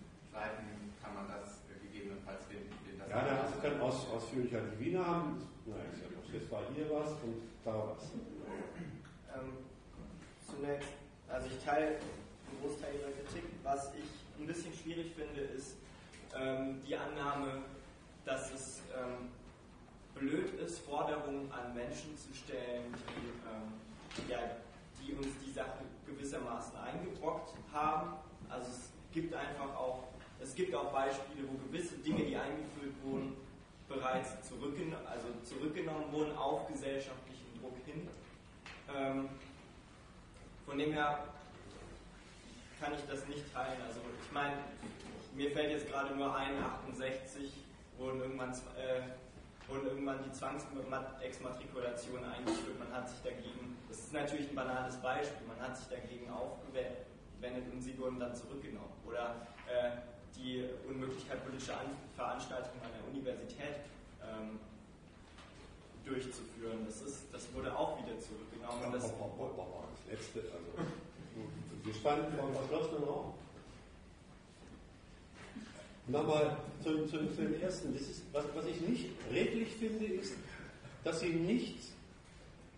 [3.11, 5.47] Ja, da ist dann aus, ausführlicher die Wiener haben.
[5.65, 5.79] Nein,
[6.33, 8.11] jetzt war hier was und da was.
[9.35, 9.57] Ähm,
[10.45, 10.89] zunächst,
[11.29, 13.43] also ich teile einen Großteil Ihrer Kritik.
[13.63, 15.75] Was ich ein bisschen schwierig finde, ist
[16.37, 17.63] ähm, die Annahme,
[18.25, 19.29] dass es ähm,
[20.15, 24.39] blöd ist, Forderungen an Menschen zu stellen, die, ähm, ja,
[25.01, 28.13] die uns die Sache gewissermaßen eingebrockt haben.
[28.49, 30.03] Also es gibt einfach auch
[30.43, 33.35] es gibt auch Beispiele, wo gewisse Dinge, die eingeführt wurden,
[33.91, 38.07] bereits zurückgen also zurückgenommen wurden auf gesellschaftlichem Druck hin.
[38.95, 39.29] Ähm,
[40.65, 41.25] von dem her
[42.79, 43.81] kann ich das nicht teilen.
[43.85, 44.57] Also ich meine,
[45.33, 46.51] mir fällt jetzt gerade nur ein,
[46.87, 47.51] 68
[47.97, 49.01] wurden irgendwann, äh,
[49.67, 52.79] wurden irgendwann die Zwangsexmatrikulation eingeführt.
[52.79, 57.71] Man hat sich dagegen, das ist natürlich ein banales Beispiel, man hat sich dagegen aufgewendet
[57.71, 58.91] und sie wurden dann zurückgenommen.
[59.05, 59.35] Oder
[59.67, 59.91] äh,
[60.35, 61.81] die Unmöglichkeit politischer
[62.15, 63.85] Veranstaltungen an der Universität
[64.23, 64.59] ähm,
[66.05, 66.85] durchzuführen.
[66.85, 68.91] Das, ist, das wurde auch wieder zurückgenommen.
[68.91, 70.89] Das, das letzte, also
[71.83, 73.33] wir standen vor einem verschlossenen Raum.
[76.07, 77.95] Nochmal zu, zu, zu dem ersten.
[77.95, 80.33] Ist, was, was ich nicht redlich finde, ist,
[81.03, 81.77] dass Sie nicht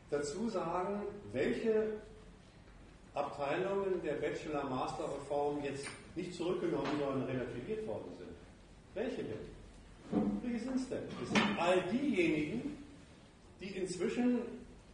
[0.09, 1.01] dazu sagen,
[1.31, 1.93] welche
[3.13, 8.29] Abteilungen der Bachelor-Master-Reform jetzt nicht zurückgenommen, sondern relativiert worden sind.
[8.93, 9.53] Welche denn?
[10.43, 11.03] Welche sind es denn?
[11.19, 12.77] Das sind all diejenigen,
[13.59, 14.39] die inzwischen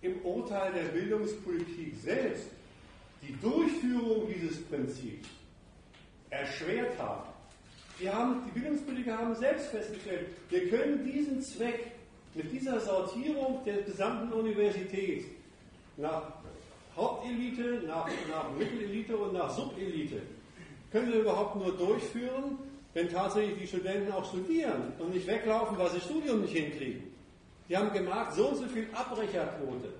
[0.01, 2.47] im Urteil der Bildungspolitik selbst
[3.21, 5.27] die Durchführung dieses Prinzips
[6.29, 7.29] erschwert haben.
[7.99, 11.91] Die, haben, die Bildungspolitiker haben selbst festgestellt, wir können diesen Zweck
[12.33, 15.25] mit dieser Sortierung der gesamten Universität
[15.97, 16.31] nach
[16.95, 20.21] Hauptelite, nach, nach Mittelelite und nach Subelite,
[20.91, 22.57] können wir überhaupt nur durchführen,
[22.93, 27.03] wenn tatsächlich die Studenten auch studieren und nicht weglaufen, weil sie Studium nicht hinkriegen.
[27.67, 29.93] Die haben gemerkt, so und so viel Abbrecherquote.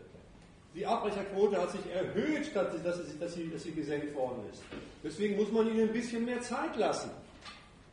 [0.75, 4.61] Die Abbrecherquote hat sich erhöht, statt dass sie, dass, sie, dass sie gesenkt worden ist.
[5.03, 7.11] Deswegen muss man ihnen ein bisschen mehr Zeit lassen.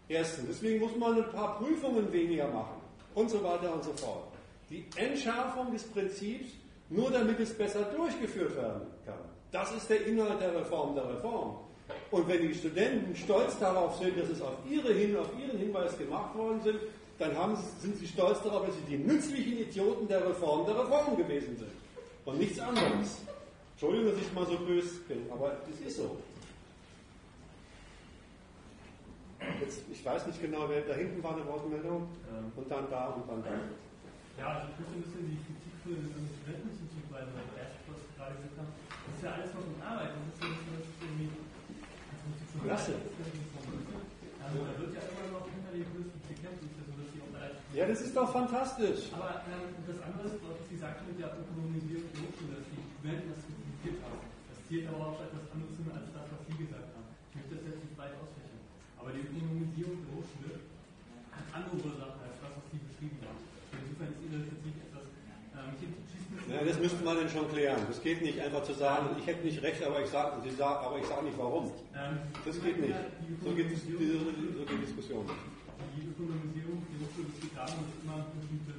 [0.09, 0.47] Erstens.
[0.49, 2.81] Deswegen muss man ein paar Prüfungen weniger machen.
[3.15, 4.25] Und so weiter und so fort.
[4.71, 6.51] Die Entschärfung des Prinzips,
[6.91, 9.19] nur damit es besser durchgeführt werden kann.
[9.53, 11.57] Das ist der Inhalt der Reform der Reform.
[12.11, 15.97] Und wenn die Studenten stolz darauf sind, dass es auf, ihre Hin auf ihren Hinweis
[15.99, 16.79] gemacht worden sind,
[17.19, 21.17] dann haben, sind sie stolz darauf, dass sie die nützlichen Idioten der Reform der Reform
[21.17, 21.73] gewesen sind
[22.25, 23.23] und nichts anderes.
[23.73, 26.17] Entschuldigung, dass ich mal so böse bin, aber es ist so.
[29.61, 32.53] Jetzt, ich weiß nicht genau, wer da hinten war eine Wortmeldung ähm.
[32.57, 33.53] und dann da und dann da.
[34.39, 37.81] Ja, also ich möchte ein bisschen die Kritik für den Studenten zuzuweisen, weil der erste,
[37.89, 38.73] was gerade gesagt haben,
[39.07, 40.11] das ist ja alles noch in Arbeit.
[40.13, 41.46] Das ist ja nicht so, dass es irgendwie.
[42.63, 42.95] Klasse.
[42.97, 47.21] Also, da wird ja immer noch hinter den Juristen gekämpft, ist ja so, dass die
[47.21, 47.35] auch
[47.75, 49.11] Ja, das ist doch fantastisch.
[49.13, 52.81] Aber ähm, das andere ist, was Sie sagten mit der Ökonomisierung der Hochschule, dass die
[52.81, 54.21] Studenten das kritisiert haben.
[54.23, 57.07] Das zählt aber auch etwas anderes hin als das, was Sie gesagt haben.
[57.11, 58.63] Ich möchte das jetzt nicht weit ausfächern.
[58.97, 60.53] Aber die Ökonomisierung der Hochschule
[61.35, 63.43] hat andere Ursachen als das, was Sie beschrieben haben.
[63.77, 65.07] Insofern ist Ihre Kritik etwas.
[65.59, 65.75] Ähm,
[66.49, 67.81] ja, das müsste man denn schon klären.
[67.89, 71.25] Das geht nicht einfach zu sagen, ich hätte nicht recht, aber ich sage sag, sage
[71.27, 71.73] nicht warum.
[72.45, 72.95] Das geht nicht.
[73.43, 75.27] So geht, so geht die Diskussion.
[75.97, 78.73] Die Ökonomisierung der Hochschule, es geht darum, dass immer bestimmte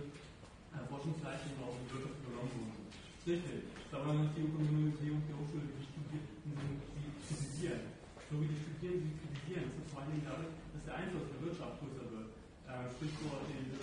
[0.74, 2.88] äh, Forschungsleistungen in die Wirtschaft übernommen wurden.
[3.28, 3.70] Richtig.
[3.92, 7.84] Aber man muss die Ökonomisierung der Hochschule, die Studierenden, die kritisieren.
[8.32, 11.76] So wie die Studierenden sie kritisieren, ist vor allem dadurch, dass der Einfluss der Wirtschaft
[11.84, 12.30] größer wird.
[12.66, 13.78] Äh, Stichwort diese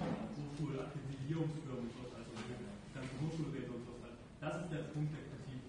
[0.00, 3.92] Hochschulakquisierungsfirmen und so, also die ganze Hochschulräte und so.
[4.40, 5.60] Das ist der Punkt der Kritik.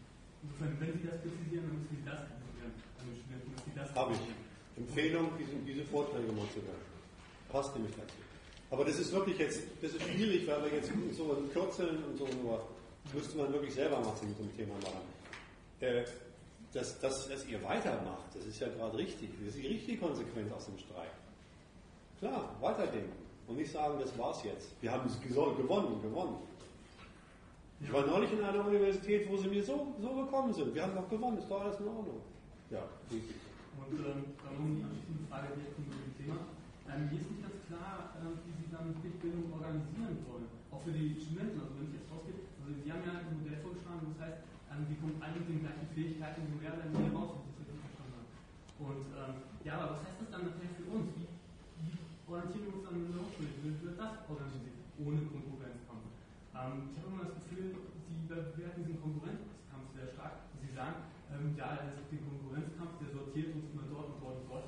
[0.44, 3.74] Insofern, wenn Sie das kritisieren, dann müssen Sie das kritisieren an den Studenten, dass Sie
[3.76, 4.24] das Habe ich.
[4.78, 6.86] Empfehlung, diese, diese Vorträge mal zu hören.
[7.52, 8.16] Passt nämlich dazu.
[8.72, 12.26] Aber das ist wirklich jetzt, das ist schwierig, weil wir jetzt so kürzeln und so
[12.42, 12.66] nur,
[13.14, 15.04] müsste man wirklich selber machen mit dem Thema machen.
[15.82, 16.06] Äh,
[16.74, 19.30] dass, dass, dass ihr weitermacht, das ist ja gerade richtig.
[19.40, 21.12] Das ist die richtige Konsequenz aus dem Streik.
[22.20, 23.12] Klar, weiterdenken
[23.48, 24.70] und nicht sagen, das war's jetzt.
[24.80, 26.38] Wir haben es gewonnen, gewonnen.
[27.82, 30.74] Ich war neulich in einer Universität, wo sie mir so, so gekommen sind.
[30.76, 32.22] Wir haben doch gewonnen, ist doch alles in Ordnung.
[32.70, 33.42] Ja, richtig.
[33.74, 36.38] Und ähm, dann um die abschließende Frage direkt zum Thema.
[36.86, 40.46] Ähm, mir ist nicht ganz klar, äh, wie Sie dann Pflichtbildung organisieren wollen.
[40.70, 42.38] Auch für die Studenten, also wenn ich jetzt rausgehe.
[42.62, 44.40] Also Sie haben ja ein Modell vorgeschlagen, das heißt,
[44.72, 47.58] ähm, die kommen alle mit den gleichen Fähigkeiten so mehr oder weniger raus, wenn ich
[47.58, 48.30] das richtig verstanden habe.
[48.78, 49.34] Und ähm,
[49.66, 51.08] ja, aber was heißt das dann nachher für uns?
[51.18, 51.28] Wie,
[51.82, 51.98] wie
[52.30, 53.50] orientieren wir uns dann in der Hochschule?
[53.58, 55.51] Wie wird das organisiert, ohne Konkurrenzkampf?
[56.62, 60.46] Ähm, ich habe immer das Gefühl, Sie bewerten diesen Konkurrenzkampf sehr stark.
[60.62, 64.38] Sie sagen, ähm, ja, es gibt den Konkurrenzkampf, der sortiert uns immer dort und dort
[64.46, 64.68] und dort.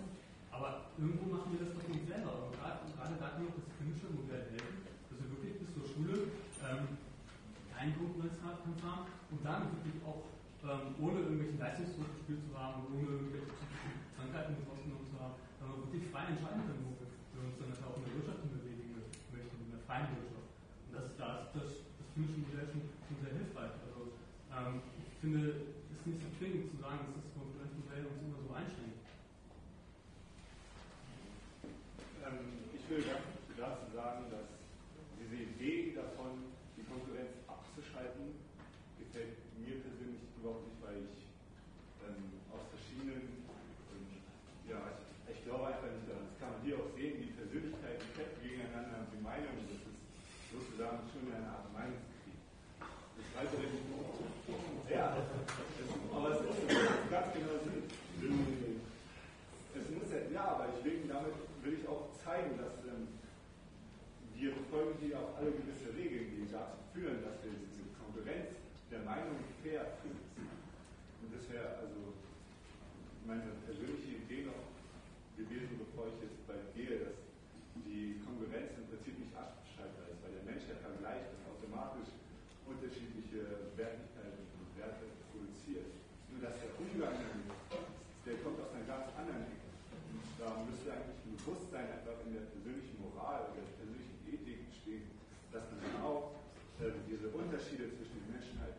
[0.49, 2.49] Aber irgendwo machen wir das doch nicht selber.
[2.49, 6.33] Und gerade, da kann auch das finnische Modell helfen, dass wir wirklich bis zur Schule
[6.65, 6.97] ähm,
[7.69, 10.25] keinen Konkurrenzkampf haben und dann wirklich auch
[10.65, 13.53] ähm, ohne irgendwelchen Leistungsdruck gespielt zu haben, ohne irgendwelche
[14.17, 18.03] Krankheiten betroffen zu haben, wirklich frei entscheiden können, wo wir, wir uns dann auch in
[18.07, 20.49] der Wirtschaft bewegen möchten, in der freien Wirtschaft.
[20.87, 21.83] Und das, da ist
[22.15, 22.85] Modell schon,
[23.25, 23.73] sehr hilfreich.
[23.89, 24.13] Also
[24.53, 28.37] ähm, ich finde, es ist nicht so zwingend zu sagen, dass das Konkurrenzmodell uns immer
[28.45, 29.01] so einschränkt.
[32.21, 33.01] Ähm, ich will
[33.57, 34.45] dazu sagen, dass
[35.17, 38.37] diese Idee davon, die Konkurrenz abzuschalten,
[73.25, 74.67] meine persönliche Idee noch
[75.39, 77.17] gewesen, bevor ich jetzt bald gehe, dass
[77.87, 82.11] die Konkurrenz im Prinzip nicht abschaltbar ist, weil der Mensch der Vergleich das automatisch
[82.67, 85.87] unterschiedliche Wertigkeiten und Werte produziert.
[86.29, 87.47] Nur dass der Umgang damit,
[88.27, 89.71] der kommt aus einer ganz anderen Ecke.
[90.37, 95.07] Da müsste eigentlich ein Bewusstsein einfach in der persönlichen Moral oder der persönlichen Ethik stehen,
[95.55, 96.37] dass man genau
[96.83, 98.77] äh, diese Unterschiede zwischen den Menschen halt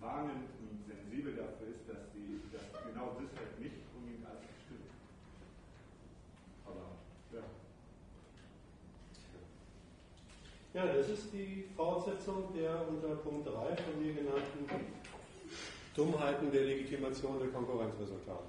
[0.00, 4.88] wahrnimmt und sensibel dafür ist, dass, die, dass genau das halt nicht unbedingt alles stimmt.
[6.64, 6.96] Aber
[7.36, 7.44] ja.
[10.80, 14.64] Ja, das ist die Fortsetzung der unter Punkt 3 von mir genannten
[15.94, 18.48] Dummheiten der Legitimation der Konkurrenzresultate.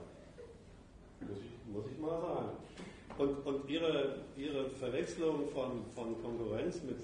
[1.20, 2.50] Muss ich, muss ich mal sagen.
[3.18, 7.00] Und, und ihre, ihre Verwechslung von, von Konkurrenz mit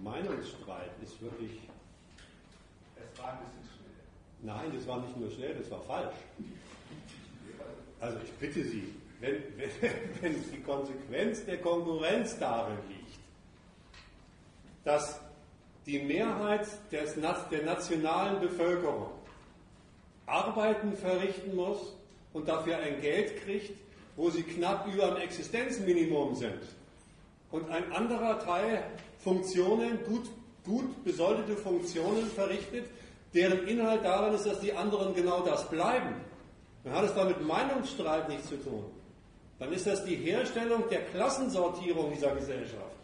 [0.00, 1.58] Meinungsstreit ist wirklich.
[2.94, 4.54] Es war ein bisschen schnell.
[4.54, 6.14] Nein, das war nicht nur schnell, das war falsch.
[7.98, 9.70] Also ich bitte Sie, wenn, wenn,
[10.20, 12.97] wenn die Konsequenz der Konkurrenz darin liegt,
[14.88, 15.20] dass
[15.84, 17.14] die Mehrheit des,
[17.50, 19.10] der nationalen Bevölkerung
[20.24, 21.94] Arbeiten verrichten muss
[22.32, 23.76] und dafür ein Geld kriegt,
[24.16, 26.62] wo sie knapp über dem Existenzminimum sind.
[27.50, 28.82] Und ein anderer Teil
[29.18, 30.30] Funktionen, gut,
[30.64, 32.86] gut besoldete Funktionen verrichtet,
[33.34, 36.14] deren Inhalt darin ist, dass die anderen genau das bleiben.
[36.84, 38.86] Dann hat es da mit Meinungsstreit nichts zu tun.
[39.58, 42.97] Dann ist das die Herstellung der Klassensortierung dieser Gesellschaft.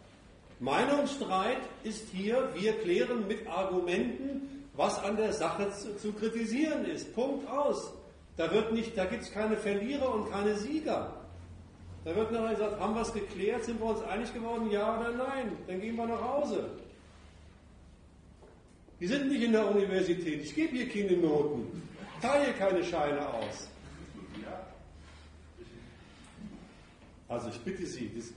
[0.65, 7.13] Meinungsstreit ist hier, wir klären mit Argumenten, was an der Sache zu, zu kritisieren ist.
[7.13, 7.93] Punkt aus.
[8.35, 11.13] Da, da gibt es keine Verlierer und keine Sieger.
[12.03, 15.11] Da wird nachher gesagt, haben wir es geklärt, sind wir uns einig geworden, ja oder
[15.11, 15.51] nein?
[15.67, 16.71] Dann gehen wir nach Hause.
[18.99, 21.83] Die sind nicht in der Universität, ich gebe hier keine Noten,
[22.21, 23.69] teile keine Scheine aus.
[27.27, 28.31] Also ich bitte Sie, das,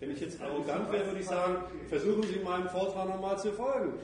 [0.00, 1.56] wenn ich jetzt arrogant wäre, würde ich sagen,
[1.88, 3.94] versuchen Sie meinem Vortrag nochmal zu folgen.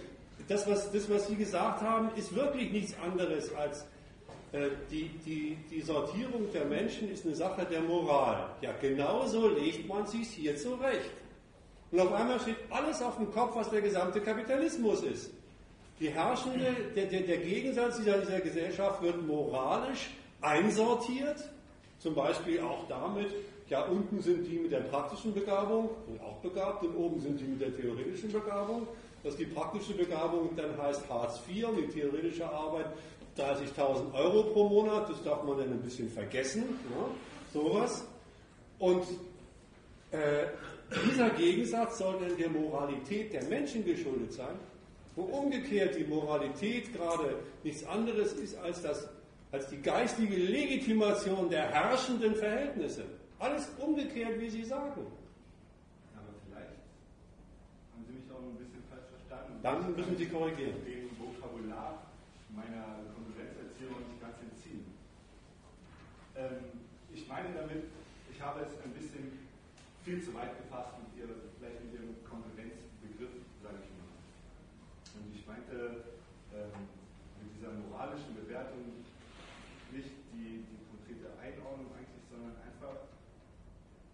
[0.48, 3.84] Das was, das, was Sie gesagt haben, ist wirklich nichts anderes als
[4.52, 8.50] äh, die, die, die Sortierung der Menschen ist eine Sache der Moral.
[8.60, 11.10] Ja, genauso legt man sich hier zurecht.
[11.90, 15.30] Und auf einmal steht alles auf dem Kopf, was der gesamte Kapitalismus ist.
[16.00, 21.48] Die herrschende, der, der, der Gegensatz dieser, dieser Gesellschaft wird moralisch einsortiert,
[21.98, 23.28] zum Beispiel auch damit,
[23.72, 27.44] ja, unten sind die mit der praktischen Begabung und auch begabt und oben sind die
[27.44, 28.86] mit der theoretischen Begabung.
[29.24, 32.86] Dass die praktische Begabung dann heißt Hartz IV und die theoretische Arbeit
[33.38, 37.06] 30.000 Euro pro Monat, das darf man dann ein bisschen vergessen, ja,
[37.58, 38.04] sowas.
[38.78, 39.04] Und
[40.10, 40.48] äh,
[41.06, 44.56] dieser Gegensatz soll dann der Moralität der Menschen geschuldet sein,
[45.16, 49.08] wo umgekehrt die Moralität gerade nichts anderes ist als, das,
[49.50, 53.04] als die geistige Legitimation der herrschenden Verhältnisse.
[53.42, 55.02] Alles umgekehrt, wie Sie sagen.
[56.14, 56.78] Aber vielleicht
[57.90, 59.58] haben Sie mich auch ein bisschen falsch verstanden.
[59.62, 60.78] Dann müssen Sie korrigieren.
[60.86, 62.06] Dem Vokabular
[62.54, 64.86] meiner Konkurrenzerziehung nicht ganz entziehen.
[66.36, 67.90] Ähm, ich meine damit,
[68.30, 69.48] ich habe es ein bisschen
[70.04, 74.10] viel zu weit gefasst mit ihr, vielleicht mit Ihrem Konkurrenzbegriff, sage ich mal.
[75.18, 76.14] Und ich meinte
[76.54, 76.88] ähm,
[77.42, 79.02] mit dieser moralischen Bewertung
[79.92, 83.06] nicht die, die konkrete Einordnung eigentlich, sondern einfach,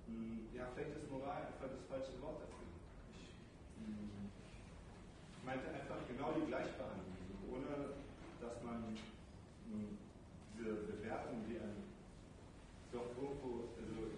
[0.06, 2.66] mh, hm, ja, vielleicht ist Moral einfach das falsche Wort dafür.
[3.14, 3.30] Ich,
[5.46, 7.14] meinte einfach genau die Gleichbehandlung,
[7.48, 7.94] ohne
[8.42, 8.92] dass man
[9.64, 11.88] diese Bewertung, die ein
[12.92, 14.12] doch irgendwo, also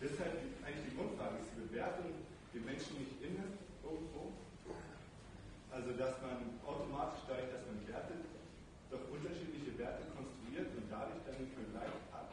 [0.00, 3.46] das ist halt eigentlich die Grundfrage, ist die Bewertung den Menschen nicht inne
[3.84, 4.32] irgendwo?
[5.70, 8.24] Also dass man automatisch dadurch, dass man wertet,
[8.90, 12.26] doch unterschiedliche Werte konstruiert und dadurch dann den Vergleich hat?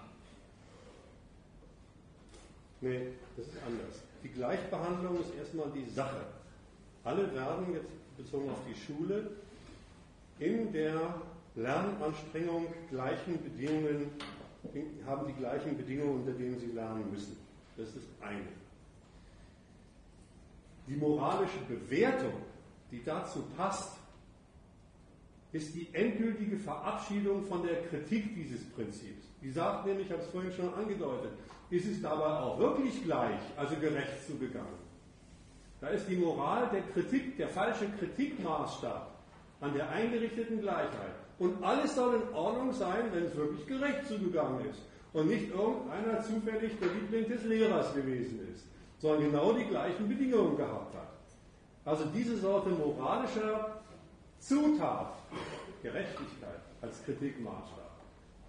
[2.84, 4.04] Nee, das ist anders.
[4.26, 6.26] Die Gleichbehandlung ist erstmal die Sache.
[7.06, 9.32] Alle werden jetzt bezogen auf die Schule
[10.40, 11.16] in der
[11.56, 14.12] Lernanstrengung gleichen Bedingungen,
[15.06, 17.38] haben die gleichen Bedingungen, unter denen sie lernen müssen.
[17.78, 18.48] Das ist das eine.
[20.88, 22.34] Die moralische Bewertung,
[22.92, 23.98] die dazu passt,
[25.54, 29.28] ist die endgültige Verabschiedung von der Kritik dieses Prinzips.
[29.42, 31.32] Die sagt nämlich, ich habe es vorhin schon angedeutet,
[31.70, 34.84] ist es dabei auch wirklich gleich, also gerecht zugegangen.
[35.80, 39.12] Da ist die Moral der Kritik, der falsche Kritikmaßstab
[39.62, 41.16] an der eingerichteten Gleichheit.
[41.40, 44.82] Und alles soll in Ordnung sein, wenn es wirklich gerecht zugegangen ist
[45.14, 48.66] und nicht irgendeiner zufällig der Liebling des Lehrers gewesen ist,
[48.98, 51.14] sondern genau die gleichen Bedingungen gehabt hat.
[51.86, 53.83] Also diese Sorte moralischer
[54.44, 55.14] Zutat,
[55.82, 57.92] Gerechtigkeit als Kritikmaßstab,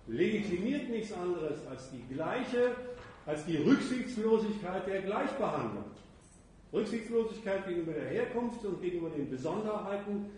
[0.09, 2.73] legitimiert nichts anderes als die gleiche,
[3.27, 5.85] als die Rücksichtslosigkeit der Gleichbehandlung.
[6.73, 10.31] Rücksichtslosigkeit gegenüber der Herkunft und gegenüber den Besonderheiten,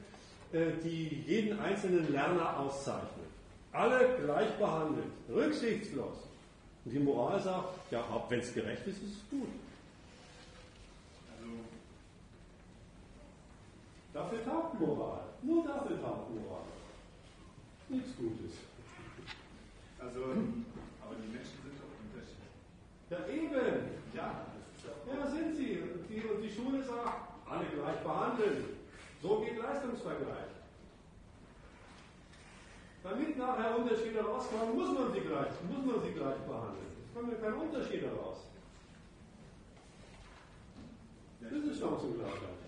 [0.53, 3.27] äh, die jeden einzelnen Lerner auszeichnen.
[3.73, 6.29] Alle gleich behandelt, rücksichtslos.
[6.85, 9.49] Und die Moral sagt, ja, wenn es gerecht ist, ist es gut.
[11.33, 11.53] Also,
[14.13, 15.27] dafür taugt Moral.
[15.47, 16.67] Nur dafür taugt Moral.
[17.89, 18.67] Nichts Gutes.
[20.01, 20.21] Also,
[21.01, 22.51] aber die Menschen sind doch unterschiedlich.
[23.11, 23.95] Ja, eben.
[24.13, 24.47] Ja,
[25.07, 25.79] ja sind sie.
[25.83, 28.65] Und die, und die Schule sagt, alle gleich behandeln.
[29.23, 30.51] So geht Leistungsvergleich.
[33.05, 36.91] Damit nachher Unterschiede rauskommen, muss man sie gleich, muss man sie gleich behandeln.
[37.07, 38.39] Es kommen ja keine Unterschiede raus.
[41.41, 42.66] Das ist Chancengleichheit.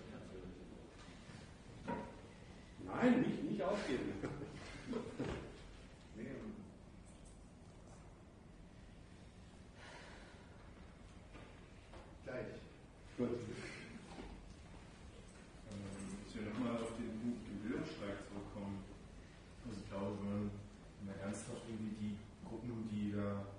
[2.95, 4.13] Nein, nicht, nicht aufgeben.
[12.25, 12.61] Gleich.
[13.17, 13.29] Gut.
[16.27, 18.85] Ich will nochmal auf den Punkt den Bildungsstreik zurückkommen.
[19.65, 20.53] Also ich glaube, wenn
[21.09, 22.13] man ernsthaft irgendwie die
[22.45, 23.49] Gruppen, die da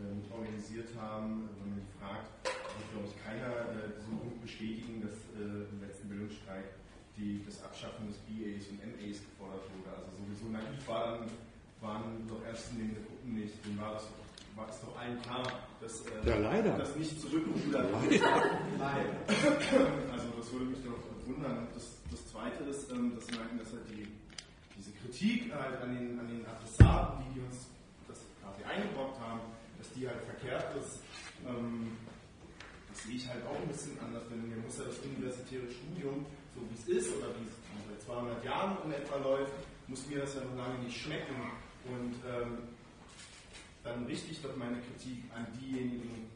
[0.00, 5.04] äh, organisiert haben, wenn man die fragt, wird, glaube ich, keiner äh, diesen Punkt bestätigen,
[5.04, 6.80] dass äh, im letzten Bildungsstreik
[7.16, 9.92] die, das Abschaffen des BAs und MAs gefordert wurde.
[9.92, 10.24] Also
[10.76, 11.30] naiv war dann,
[11.80, 13.64] waren doch ernstzunehmende Gruppen nicht.
[13.64, 14.04] Denen war das
[14.56, 15.44] war es doch allen klar,
[15.82, 16.78] dass äh, ja, leider.
[16.78, 18.40] das nicht zurückrudern Leider.
[18.78, 19.06] Nein.
[19.28, 20.96] Also das würde mich doch
[21.28, 21.68] wundern.
[21.74, 24.08] Das, das Zweite ist, ähm, dass wir merken, dass halt die,
[24.78, 27.68] diese Kritik halt an den, an den Adressaten, die, die uns
[28.08, 29.40] das quasi eingebrockt haben,
[29.76, 31.00] dass die halt verkehrt ist.
[31.46, 31.92] Ähm,
[32.88, 36.24] das sehe ich halt auch ein bisschen anders, denn mir muss ja das universitäre Studium,
[36.56, 37.52] so wie es ist oder wie es
[37.92, 39.52] seit 200 Jahren in etwa läuft,
[39.88, 41.34] muss mir das ja noch lange nicht schmecken.
[41.84, 42.58] Und ähm,
[43.84, 46.28] dann richte ich doch meine Kritik an diejenigen,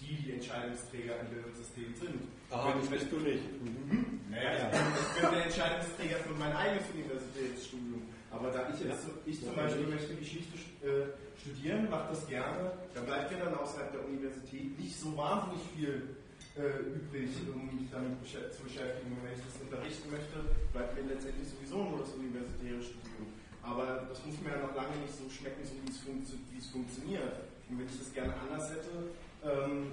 [0.00, 2.20] die die Entscheidungsträger im Bildungssystem sind.
[2.50, 3.44] Ah, das bist du nicht.
[3.62, 4.20] Mhm.
[4.30, 8.02] Naja, ich bin der Entscheidungsträger für mein eigenes Universitätsstudium.
[8.30, 13.00] Aber da ich jetzt, ich zum Beispiel möchte Geschichte äh, studieren, mache das gerne, da
[13.00, 16.16] bleibt mir dann außerhalb der Universität nicht so wahnsinnig viel
[16.62, 19.14] übrig, um mich damit zu beschäftigen.
[19.14, 20.36] Und wenn ich das unterrichten möchte,
[20.72, 23.30] bleibt mir letztendlich sowieso nur das universitäre Studium.
[23.62, 26.58] Aber das muss mir ja noch lange nicht so schmecken, so wie es, funktio wie
[26.58, 27.46] es funktioniert.
[27.68, 29.12] Und wenn ich das gerne anders hätte,
[29.44, 29.92] ähm,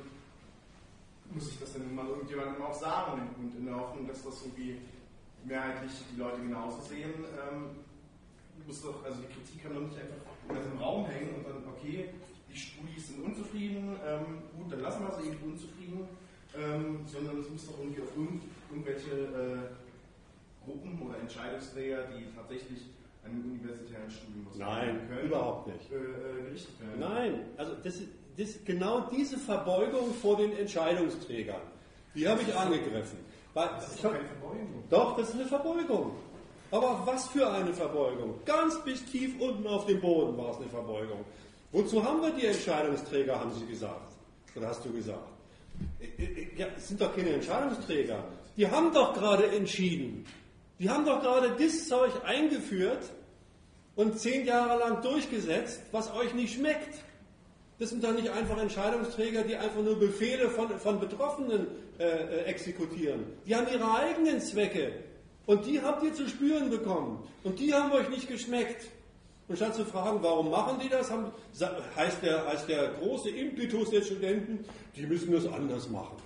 [1.32, 4.78] muss ich das dann mal irgendjemandem auch sagen und in der Hoffnung, dass das irgendwie
[5.44, 7.84] mehrheitlich die Leute genauso sehen, ähm,
[8.66, 12.10] muss doch, also die Kritik kann doch nicht einfach im Raum hängen und dann, okay,
[12.50, 16.08] die Studis sind unzufrieden, ähm, gut, dann lassen wir sie eben unzufrieden,
[16.58, 22.82] ähm, sondern es muss doch irgendwie auf irgend, irgendwelche äh, Gruppen oder Entscheidungsträger, die tatsächlich
[23.24, 25.92] einem universitären Studium Nein, können, überhaupt nicht.
[25.92, 27.00] Äh, äh, gerichtet werden.
[27.00, 28.00] Nein, also das,
[28.38, 31.62] das, genau diese Verbeugung vor den Entscheidungsträgern,
[32.14, 33.20] die habe ich angegriffen.
[33.54, 34.84] Weil, das ist doch keine Verbeugung.
[34.90, 36.12] Doch, das ist eine Verbeugung.
[36.72, 38.40] Aber was für eine Verbeugung?
[38.44, 41.24] Ganz bis tief unten auf dem Boden war es eine Verbeugung.
[41.72, 44.14] Wozu haben wir die Entscheidungsträger, haben Sie gesagt?
[44.56, 45.35] Oder hast du gesagt?
[46.58, 48.24] Ja, es sind doch keine Entscheidungsträger.
[48.58, 50.26] Die haben doch gerade entschieden.
[50.80, 53.04] Die haben doch gerade das Zeug eingeführt
[53.96, 56.96] und zehn Jahre lang durchgesetzt, was euch nicht schmeckt.
[57.80, 61.68] Das sind doch nicht einfach Entscheidungsträger, die einfach nur Befehle von, von Betroffenen
[62.00, 63.26] äh, äh, exekutieren.
[63.46, 64.94] Die haben ihre eigenen Zwecke.
[65.46, 67.28] Und die habt ihr zu spüren bekommen.
[67.44, 68.88] Und die haben euch nicht geschmeckt.
[69.48, 71.32] Und statt zu fragen, warum machen die das, haben,
[71.96, 74.66] heißt, der, heißt der große Impetus der Studenten,
[74.96, 76.18] die müssen das anders machen.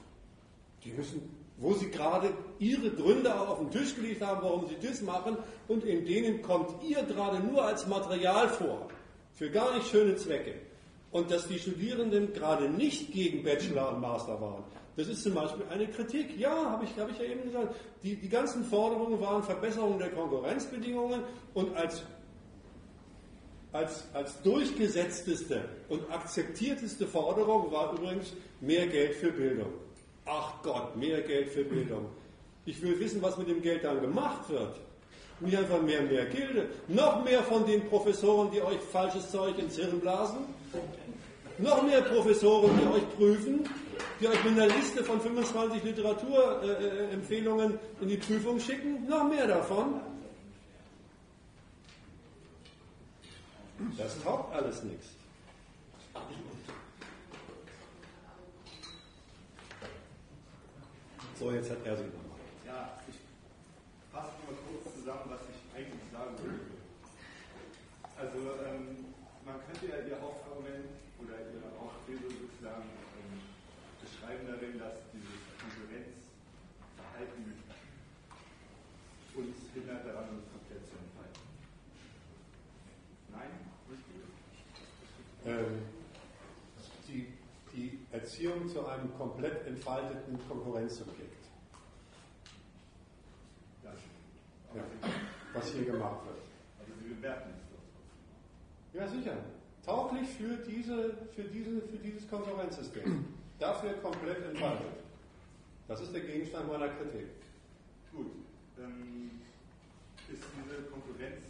[0.85, 4.77] Die müssen wo sie gerade ihre Gründe auch auf den Tisch gelegt haben, warum sie
[4.81, 8.87] das machen, und in denen kommt ihr gerade nur als Material vor,
[9.33, 10.55] für gar nicht schöne Zwecke.
[11.11, 14.63] Und dass die Studierenden gerade nicht gegen Bachelor und Master waren,
[14.95, 16.37] das ist zum Beispiel eine Kritik.
[16.37, 17.73] Ja, habe ich, hab ich ja eben gesagt.
[18.03, 21.21] Die, die ganzen Forderungen waren Verbesserung der Konkurrenzbedingungen
[21.53, 22.03] und als,
[23.71, 29.73] als, als durchgesetzteste und akzeptierteste Forderung war übrigens mehr Geld für Bildung.
[30.25, 32.05] Ach Gott, mehr Geld für Bildung.
[32.65, 34.75] Ich will wissen, was mit dem Geld dann gemacht wird.
[35.39, 36.67] Nicht einfach mehr, mehr Gilde.
[36.87, 40.39] Noch mehr von den Professoren, die euch falsches Zeug ins Hirn blasen.
[41.57, 43.67] Noch mehr Professoren, die euch prüfen,
[44.19, 49.07] die euch mit einer Liste von 25 Literaturempfehlungen äh, in die Prüfung schicken.
[49.07, 50.01] Noch mehr davon.
[53.97, 55.07] Das taugt alles nichts.
[61.39, 62.39] So, jetzt hat er sich nochmal.
[62.65, 63.15] Ja, ich
[64.11, 66.59] fasse mal kurz zusammen, was ich eigentlich sagen will.
[68.19, 69.13] Also, ähm,
[69.45, 70.38] man ähm,
[87.07, 87.27] die,
[87.73, 91.45] die Erziehung zu einem komplett entfalteten Konkurrenzsubjekt.
[94.75, 94.83] Ja,
[95.53, 96.37] was hier gemacht wird.
[96.79, 98.99] Also Sie bewerten es.
[98.99, 99.37] Ja, sicher.
[99.85, 103.25] Tauglich für, diese, für, diese, für dieses Konkurrenzsystem.
[103.57, 104.93] Dafür komplett entfaltet.
[105.87, 107.27] Das ist der Gegenstand meiner Kritik.
[108.13, 108.31] Gut,
[108.77, 109.31] dann
[110.31, 111.41] ist diese Konkurrenz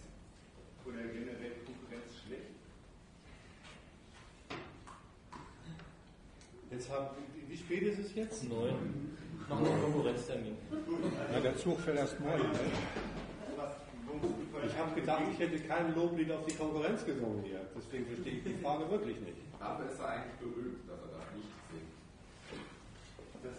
[0.85, 2.59] oder generell Konkurrenz schlecht.
[6.72, 7.15] Jetzt hab,
[7.48, 8.43] wie spät ist es jetzt?
[8.48, 9.17] Neun.
[9.49, 10.56] Machen wir einen Konkurrenztermin.
[11.33, 12.45] Ja, der Zug fährt erst morgen.
[14.65, 17.61] Ich habe gedacht, ich hätte kein Loblied auf die Konkurrenz gesungen hier.
[17.75, 19.38] Deswegen verstehe ich die Frage wirklich nicht.
[19.59, 21.89] Dafür ist er eigentlich berühmt, dass er das nicht singt.
[23.43, 23.57] Das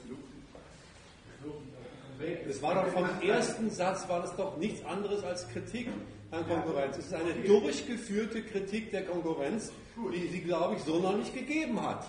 [2.48, 5.89] Es war doch vom ersten Satz war das doch nichts anderes als Kritik
[6.30, 6.98] an Konkurrenz.
[6.98, 9.72] Es ist eine durchgeführte Kritik der Konkurrenz,
[10.12, 12.06] die sie, glaube ich, so noch nicht gegeben hat.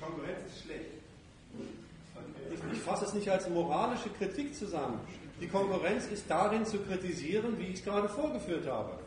[0.00, 0.90] Konkurrenz ist schlecht.
[2.52, 5.00] Ich, ich fasse es nicht als moralische Kritik zusammen.
[5.40, 8.98] Die Konkurrenz ist darin zu kritisieren, wie ich es gerade vorgeführt habe.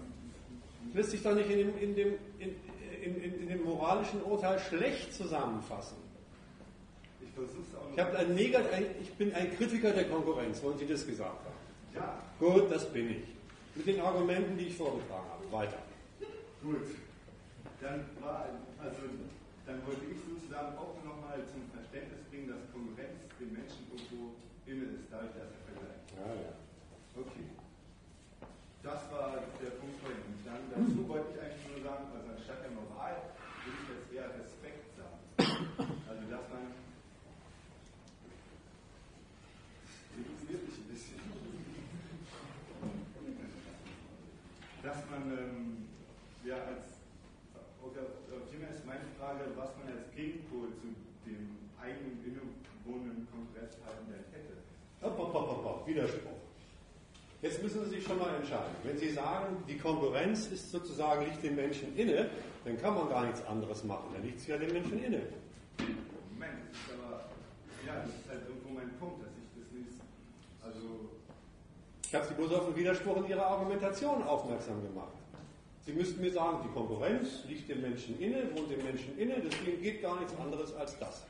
[0.94, 5.98] Lässt sich doch nicht in dem, in dem, in, in, dem moralischen Urteil schlecht zusammenfassen.
[7.22, 7.30] Ich
[7.96, 11.96] Ich, ein Negat ein, ich bin ein Kritiker der Konkurrenz, wollen Sie das gesagt haben?
[11.96, 12.20] Ja.
[12.40, 13.24] Gut, das bin ich.
[13.76, 15.52] Mit den Argumenten, die ich vorgetragen habe.
[15.52, 15.78] Weiter.
[16.62, 16.78] Gut.
[17.82, 18.48] Dann war,
[18.82, 19.02] also,
[19.66, 24.36] dann wollte ich sozusagen auch nochmal zum Verständnis bringen, dass Konkurrenz dem Menschen irgendwo
[24.68, 26.04] inne ist, dadurch, dass er vergleicht.
[26.16, 26.54] Ja, ja.
[27.16, 27.48] Okay.
[28.84, 30.36] Das war der Punkt vorhin.
[30.44, 33.16] Dann dazu wollte ich eigentlich nur sagen, also anstatt der Moral
[33.64, 35.24] würde ich jetzt eher Respekt sagen.
[36.04, 36.76] Also dass man
[40.20, 41.20] illustriert mich ein bisschen.
[44.84, 45.88] Dass man ähm,
[46.44, 47.00] ja als
[47.80, 50.92] oder oder vielmehr ist meine Frage, was man als Gegenpol zu
[51.24, 54.60] dem eigenen innewohnenden Konkurrenzverhalten denn hätte.
[55.02, 55.83] Hopp, hopp, hopp, hopp, hopp.
[55.94, 56.32] Widerspruch.
[57.42, 58.74] Jetzt müssen Sie sich schon mal entscheiden.
[58.84, 62.30] Wenn Sie sagen, die Konkurrenz ist sozusagen liegt dem Menschen inne,
[62.64, 64.06] dann kann man gar nichts anderes machen.
[64.14, 65.22] Dann liegt es ja dem Menschen inne.
[66.32, 67.26] Moment, das ist aber,
[67.86, 70.00] ja, das ist halt irgendwo mein Punkt, dass ich das nicht,
[70.64, 71.10] also,
[72.06, 75.14] Ich habe Sie bloß auf den Widerspruch in Ihrer Argumentation aufmerksam gemacht.
[75.86, 79.82] Sie müssten mir sagen, die Konkurrenz liegt dem Menschen inne, wohnt dem Menschen inne, deswegen
[79.82, 81.26] geht gar nichts anderes als das.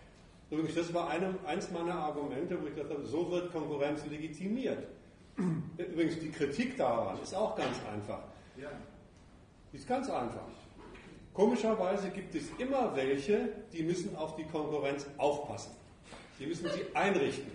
[0.53, 4.88] Übrigens, das war einem, eins meiner Argumente, wo ich dachte, so wird Konkurrenz legitimiert.
[5.77, 8.19] Übrigens, die Kritik daran ist auch ganz einfach.
[8.56, 8.69] ja,
[9.72, 10.45] Die ist ganz einfach.
[11.33, 15.72] Komischerweise gibt es immer welche, die müssen auf die Konkurrenz aufpassen.
[16.40, 17.51] Die müssen sie einrichten.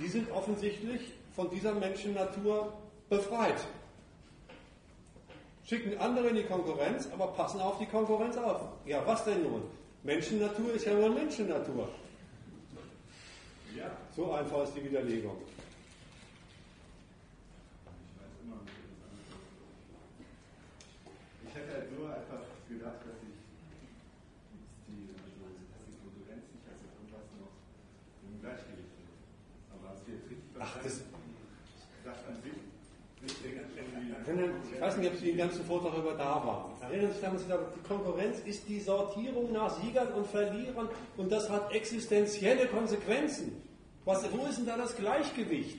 [0.00, 2.72] Die sind offensichtlich von dieser Menschennatur
[3.08, 3.64] befreit.
[5.62, 8.62] Schicken andere in die Konkurrenz, aber passen auf die Konkurrenz auf.
[8.86, 9.62] Ja, was denn nun?
[10.06, 11.88] Menschennatur ist ja nur Menschennatur.
[13.76, 15.36] ja, So einfach ist die Widerlegung.
[18.06, 19.42] ich weiß immer nicht, wie das andere
[21.42, 23.34] Ich hätte halt nur einfach gedacht, dass ich
[24.86, 25.42] die, also,
[25.74, 27.58] dass die Konkurrenz nicht als irgendwas noch
[28.30, 29.10] im Gleichgewicht ist.
[29.74, 31.34] Aber hast du jetzt richtig Ach, verstanden?
[32.06, 32.54] Das an sich,
[33.26, 33.82] ich denke, irgendwie.
[33.82, 36.72] Erinnern, ich weiß nicht, ob Sie den ganzen Vortrag über da waren.
[36.82, 41.48] Erinnern Sie sich sage, die Konkurrenz ist die Sortierung nach Siegern und Verlierern und das
[41.48, 43.62] hat existenzielle Konsequenzen.
[44.04, 45.78] Was, wo ist denn da das Gleichgewicht?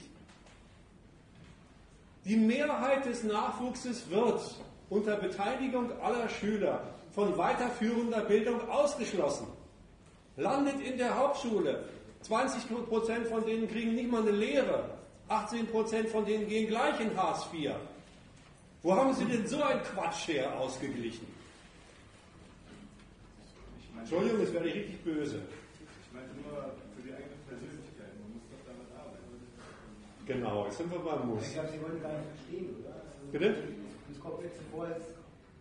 [2.25, 4.41] Die Mehrheit des Nachwuchses wird
[4.89, 9.47] unter Beteiligung aller Schüler von weiterführender Bildung ausgeschlossen.
[10.35, 11.85] Landet in der Hauptschule.
[12.21, 14.83] 20 Prozent von denen kriegen nicht mal eine Lehre.
[15.29, 17.71] 18 Prozent von denen gehen gleich in Hartz IV.
[18.83, 21.25] Wo haben Sie denn so ein Quatsch her ausgeglichen?
[23.79, 25.41] Ich meine, Entschuldigung, jetzt werde ich richtig böse.
[26.05, 28.13] Ich meine nur für die eigene Persönlichkeit.
[28.21, 29.33] Man muss doch damit arbeiten.
[30.25, 31.47] Genau, jetzt sind wir beim Muss.
[31.47, 33.01] Ich glaube, Sie wollten gar nicht verstehen, oder?
[33.01, 33.49] Also, Bitte?
[34.13, 35.03] Es kommt mir vor, als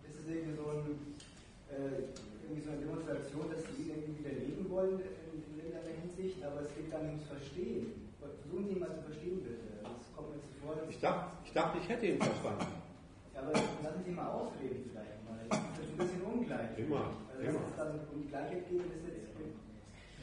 [0.05, 0.85] ist es irgendwie so, ein,
[1.73, 2.13] äh,
[2.45, 6.71] irgendwie so eine Demonstration, dass Sie irgendwie widerlegen wollen in, in irgendeiner Hinsicht, aber es
[6.77, 8.13] geht gar nicht ums Verstehen.
[8.21, 9.81] Versuchen Sie mal zu verstehen, bitte.
[9.81, 10.77] Das kommt mir vor.
[10.85, 12.86] Ich dachte, ich, dachte, ich hätte ihn verstanden.
[13.37, 15.37] Ja, aber lassen Sie mal ausreden vielleicht mal.
[15.49, 16.73] Das ist ein bisschen ungleich.
[16.79, 17.61] Immer, Also, immer.
[17.61, 19.53] dass es dann um die Gleichheit geht, ist jetzt die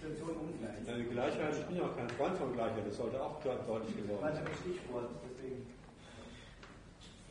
[0.01, 0.82] Situation ungleich.
[0.90, 3.95] Eine Gleichheit, ich bin ja auch kein Freund von Gleichheit, das sollte auch klar deutlich
[3.95, 4.48] geworden Das war sein.
[4.48, 5.61] ein Stichwort, deswegen.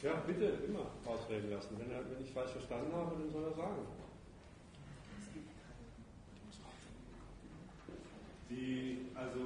[0.03, 1.79] Ja, bitte immer ausreden lassen.
[1.79, 3.83] Wenn, er, wenn ich falsch verstanden habe, dann soll er sagen.
[8.51, 9.41] Die, also,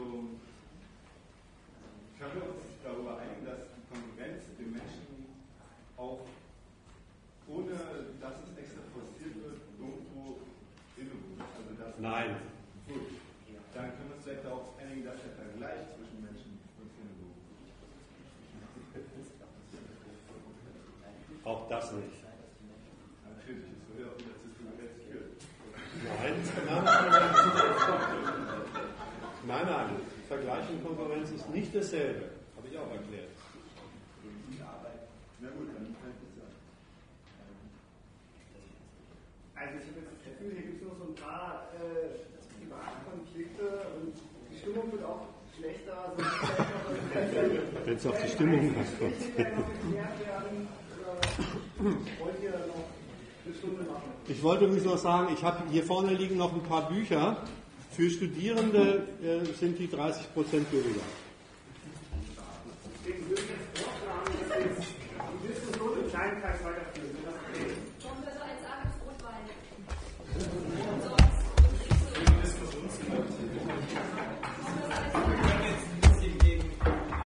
[2.18, 5.15] können wir uns darüber einigen, dass die Konkurrenz den Menschen
[5.96, 6.26] auch,
[7.48, 7.72] ohne
[8.20, 10.40] dass es extra forciert wird, irgendwo
[11.98, 12.36] Nein.
[12.88, 13.02] Gut.
[13.74, 17.36] Dann können wir uns vielleicht darauf einigen, dass der Vergleich zwischen Menschen funktioniert.
[21.44, 22.24] Auch das nicht.
[23.28, 25.36] Natürlich, es soll ja auch wieder systematisiert.
[26.04, 26.34] Nein,
[26.66, 26.84] nein,
[29.46, 29.90] nein, nein.
[30.28, 32.30] Vergleich und Konkurrenz ist nicht dasselbe.
[32.56, 33.28] Habe ich auch erklärt.
[35.46, 36.58] Na gut, dann kann ich das sagen.
[39.54, 42.18] Also ich habe jetzt das Gefühl, hier gibt es noch so ein paar äh,
[42.58, 44.14] private Konflikte und
[44.50, 46.12] die Stimmung wird auch schlechter.
[47.14, 48.74] Also Wenn es auf die Stimmung
[53.54, 54.10] Stunde machen?
[54.26, 57.36] Ich wollte übrigens noch sagen, ich habe hier vorne liegen noch ein paar Bücher.
[57.92, 61.00] Für Studierende äh, sind die 30 Prozent billiger.